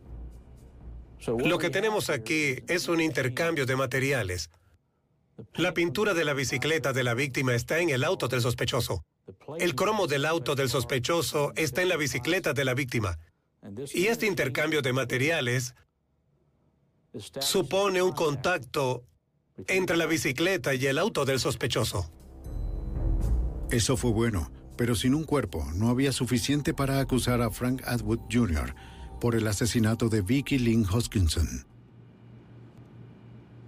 [1.27, 4.51] Lo que tenemos aquí es un intercambio de materiales.
[5.55, 9.05] La pintura de la bicicleta de la víctima está en el auto del sospechoso.
[9.59, 13.19] El cromo del auto del sospechoso está en la bicicleta de la víctima.
[13.93, 15.75] Y este intercambio de materiales
[17.41, 19.05] supone un contacto
[19.69, 22.11] entre la bicicleta y el auto del sospechoso.
[23.71, 28.21] Eso fue bueno, pero sin un cuerpo no había suficiente para acusar a Frank Atwood
[28.31, 28.75] Jr.,
[29.21, 31.67] por el asesinato de Vicky Lynn Hoskinson.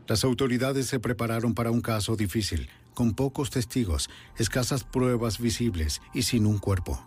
[0.06, 4.08] Las autoridades se prepararon para un caso difícil, con pocos testigos,
[4.38, 6.98] escasas pruebas visibles y sin un cuerpo.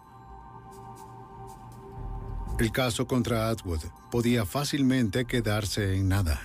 [2.59, 6.39] El caso contra Atwood podía fácilmente quedarse en nada.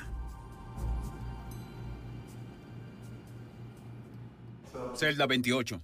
[4.96, 5.82] Celda 28.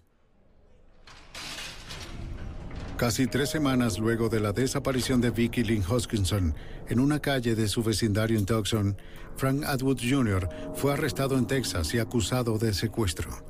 [2.96, 6.54] Casi tres semanas luego de la desaparición de Vicky Lynn Hoskinson
[6.88, 8.96] en una calle de su vecindario en Tucson,
[9.36, 10.48] Frank Atwood Jr.
[10.74, 13.49] fue arrestado en Texas y acusado de secuestro.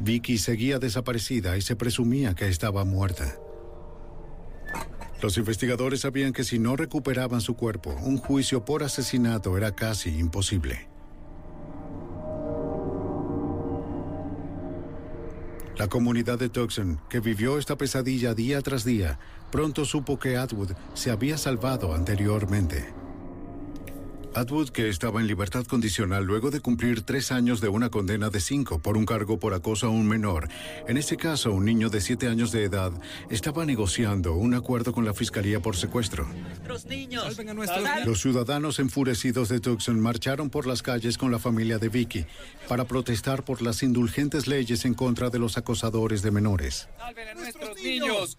[0.00, 3.36] Vicky seguía desaparecida y se presumía que estaba muerta.
[5.22, 10.18] Los investigadores sabían que si no recuperaban su cuerpo, un juicio por asesinato era casi
[10.18, 10.88] imposible.
[15.76, 19.18] La comunidad de Tucson, que vivió esta pesadilla día tras día,
[19.50, 22.99] pronto supo que Atwood se había salvado anteriormente.
[24.34, 28.40] Atwood, que estaba en libertad condicional luego de cumplir tres años de una condena de
[28.40, 30.48] cinco por un cargo por acoso a un menor,
[30.86, 32.92] en este caso un niño de siete años de edad,
[33.28, 36.28] estaba negociando un acuerdo con la fiscalía por secuestro.
[38.04, 42.24] Los ciudadanos enfurecidos de Tucson marcharon por las calles con la familia de Vicky
[42.68, 46.88] para protestar por las indulgentes leyes en contra de los acosadores de menores.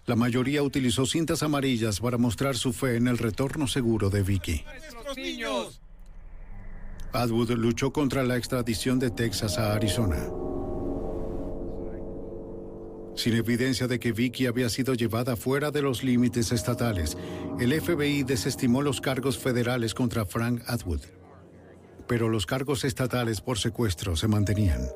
[0.06, 4.64] La mayoría utilizó cintas amarillas para mostrar su fe en el retorno seguro de Vicky.
[7.12, 10.16] Atwood luchó contra la extradición de Texas a Arizona.
[13.14, 17.18] Sin evidencia de que Vicky había sido llevada fuera de los límites estatales,
[17.60, 21.02] el FBI desestimó los cargos federales contra Frank Atwood.
[22.08, 24.88] Pero los cargos estatales por secuestro se mantenían.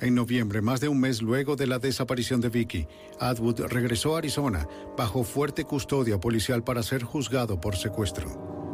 [0.00, 2.86] En noviembre, más de un mes luego de la desaparición de Vicky,
[3.18, 8.65] Atwood regresó a Arizona bajo fuerte custodia policial para ser juzgado por secuestro.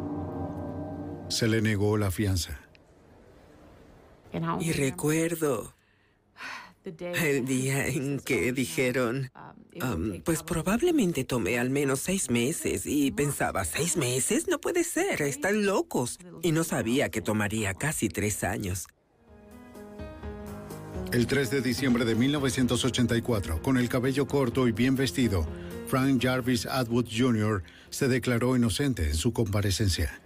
[1.33, 2.59] Se le negó la fianza.
[4.59, 5.73] Y recuerdo
[6.85, 9.31] el día en que dijeron,
[9.81, 14.47] um, pues probablemente tomé al menos seis meses y pensaba, ¿seis meses?
[14.47, 16.19] No puede ser, están locos.
[16.43, 18.85] Y no sabía que tomaría casi tres años.
[21.11, 25.47] El 3 de diciembre de 1984, con el cabello corto y bien vestido,
[25.87, 27.63] Frank Jarvis Atwood Jr.
[27.89, 30.22] se declaró inocente en su comparecencia.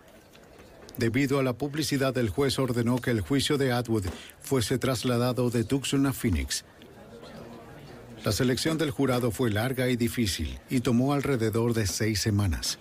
[0.97, 4.05] Debido a la publicidad, el juez ordenó que el juicio de Atwood
[4.39, 6.65] fuese trasladado de Tucson a Phoenix.
[8.23, 12.79] La selección del jurado fue larga y difícil y tomó alrededor de seis semanas.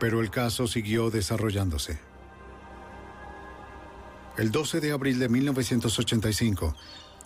[0.00, 2.00] Pero el caso siguió desarrollándose.
[4.38, 6.74] El 12 de abril de 1985,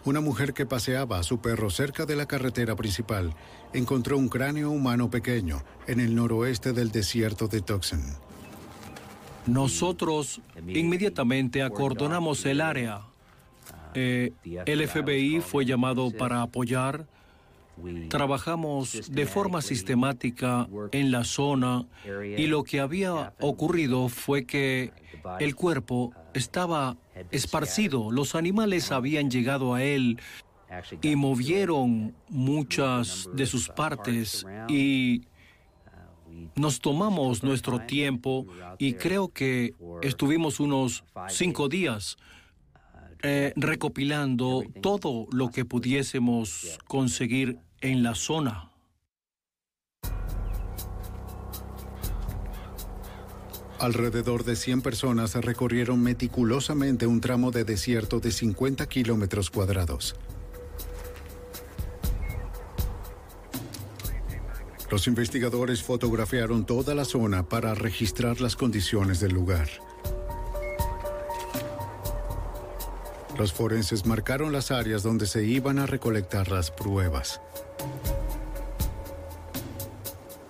[0.05, 3.35] una mujer que paseaba a su perro cerca de la carretera principal
[3.77, 8.01] encontró un cráneo humano pequeño en el noroeste del desierto de Tucson.
[9.47, 13.03] Nosotros inmediatamente acordonamos el área.
[13.95, 14.33] Eh,
[14.67, 17.07] el FBI fue llamado para apoyar.
[18.09, 21.87] Trabajamos de forma sistemática en la zona
[22.37, 24.93] y lo que había ocurrido fue que
[25.41, 26.97] el cuerpo estaba
[27.31, 30.19] esparcido, los animales habían llegado a él
[31.03, 35.23] y movieron muchas de sus partes y
[36.55, 38.47] nos tomamos nuestro tiempo
[38.79, 42.17] y creo que estuvimos unos cinco días
[43.23, 48.71] eh, recopilando todo lo que pudiésemos conseguir en la zona.
[53.79, 60.17] Alrededor de 100 personas recorrieron meticulosamente un tramo de desierto de 50 kilómetros cuadrados.
[64.91, 69.69] Los investigadores fotografiaron toda la zona para registrar las condiciones del lugar.
[73.37, 77.41] Los forenses marcaron las áreas donde se iban a recolectar las pruebas.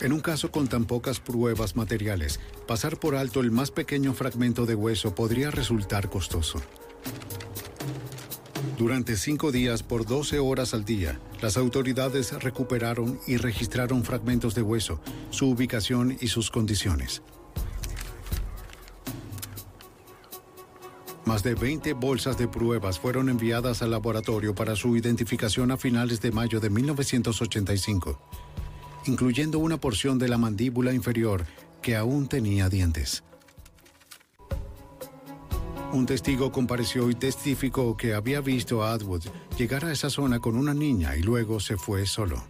[0.01, 4.67] En un caso con tan pocas pruebas materiales, pasar por alto el más pequeño fragmento
[4.67, 6.61] de hueso podría resultar costoso.
[8.79, 14.61] Durante cinco días por 12 horas al día, las autoridades recuperaron y registraron fragmentos de
[14.61, 17.23] hueso, su ubicación y sus condiciones.
[21.25, 26.21] Más de 20 bolsas de pruebas fueron enviadas al laboratorio para su identificación a finales
[26.21, 28.21] de mayo de 1985,
[29.07, 31.47] incluyendo una porción de la mandíbula inferior
[31.81, 33.25] que aún tenía dientes.
[35.97, 39.25] Un testigo compareció y testificó que había visto a Atwood
[39.57, 42.45] llegar a esa zona con una niña y luego se fue solo.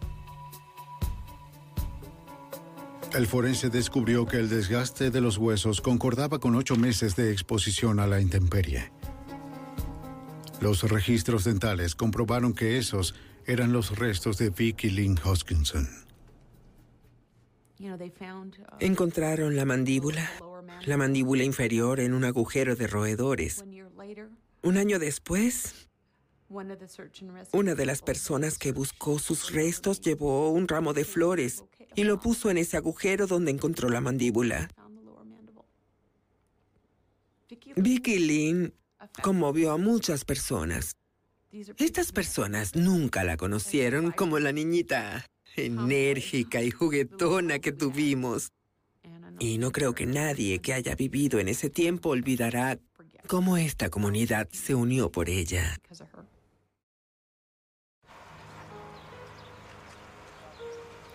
[3.15, 8.01] El forense descubrió que el desgaste de los huesos concordaba con ocho meses de exposición
[8.01, 8.91] a la intemperie.
[10.61, 13.15] Los registros dentales comprobaron que esos
[13.47, 15.89] eran los restos de Vicky Lynn Hoskinson.
[18.81, 20.29] Encontraron la mandíbula,
[20.85, 23.65] la mandíbula inferior en un agujero de roedores.
[24.63, 25.89] Un año después,
[27.53, 31.65] una de las personas que buscó sus restos llevó un ramo de flores
[31.95, 34.69] y lo puso en ese agujero donde encontró la mandíbula.
[37.77, 38.75] Vicky Lynn
[39.23, 40.97] conmovió a muchas personas.
[41.79, 45.25] Estas personas nunca la conocieron como la niñita
[45.57, 48.51] enérgica y juguetona que tuvimos.
[49.39, 52.79] Y no creo que nadie que haya vivido en ese tiempo olvidará
[53.27, 55.79] cómo esta comunidad se unió por ella.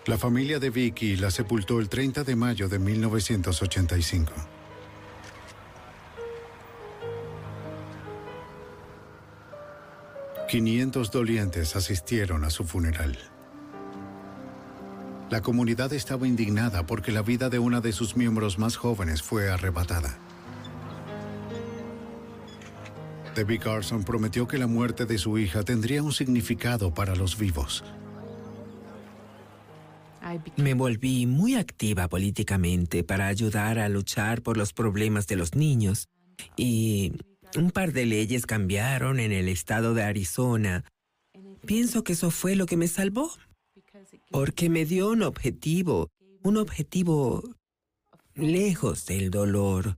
[0.06, 4.32] La familia de Vicky la sepultó el 30 de mayo de 1985.
[10.48, 13.16] Quinientos dolientes asistieron a su funeral.
[15.32, 19.50] La comunidad estaba indignada porque la vida de una de sus miembros más jóvenes fue
[19.50, 20.18] arrebatada.
[23.34, 27.82] Debbie Carson prometió que la muerte de su hija tendría un significado para los vivos.
[30.58, 36.10] Me volví muy activa políticamente para ayudar a luchar por los problemas de los niños.
[36.58, 37.14] Y
[37.56, 40.84] un par de leyes cambiaron en el estado de Arizona.
[41.64, 43.32] Pienso que eso fue lo que me salvó.
[44.30, 46.10] Porque me dio un objetivo,
[46.42, 47.42] un objetivo
[48.34, 49.96] lejos del dolor,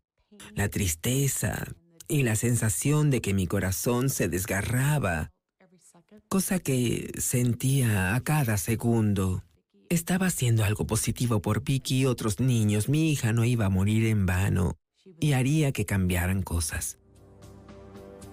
[0.55, 1.75] la tristeza
[2.09, 5.31] y la sensación de que mi corazón se desgarraba,
[6.29, 9.45] cosa que sentía a cada segundo.
[9.89, 12.89] Estaba haciendo algo positivo por Vicky y otros niños.
[12.89, 14.77] Mi hija no iba a morir en vano
[15.21, 16.99] y haría que cambiaran cosas.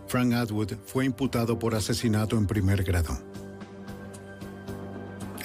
[0.07, 3.30] Frank Atwood fue imputado por asesinato en primer grado.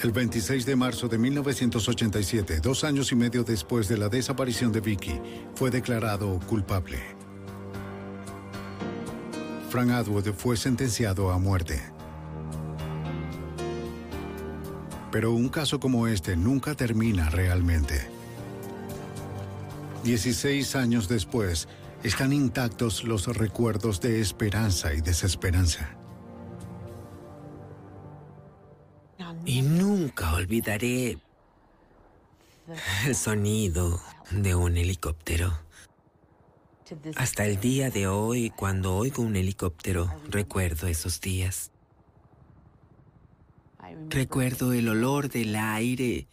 [0.03, 4.79] El 26 de marzo de 1987, dos años y medio después de la desaparición de
[4.79, 5.19] Vicky,
[5.55, 6.99] fue declarado culpable.
[9.71, 11.81] Frank Atwood fue sentenciado a muerte.
[15.11, 18.07] Pero un caso como este nunca termina realmente.
[20.03, 21.67] Dieciséis años después,
[22.03, 25.96] están intactos los recuerdos de esperanza y desesperanza.
[29.47, 31.19] Y nunca olvidaré
[33.05, 35.57] el sonido de un helicóptero.
[37.15, 41.71] Hasta el día de hoy, cuando oigo un helicóptero, recuerdo esos días.
[44.09, 46.27] Recuerdo el olor del aire,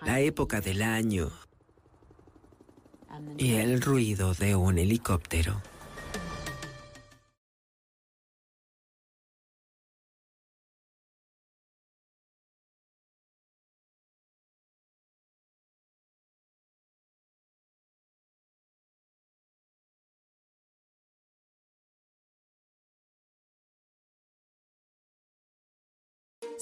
[0.00, 1.30] la época del año
[3.36, 5.60] y el ruido de un helicóptero.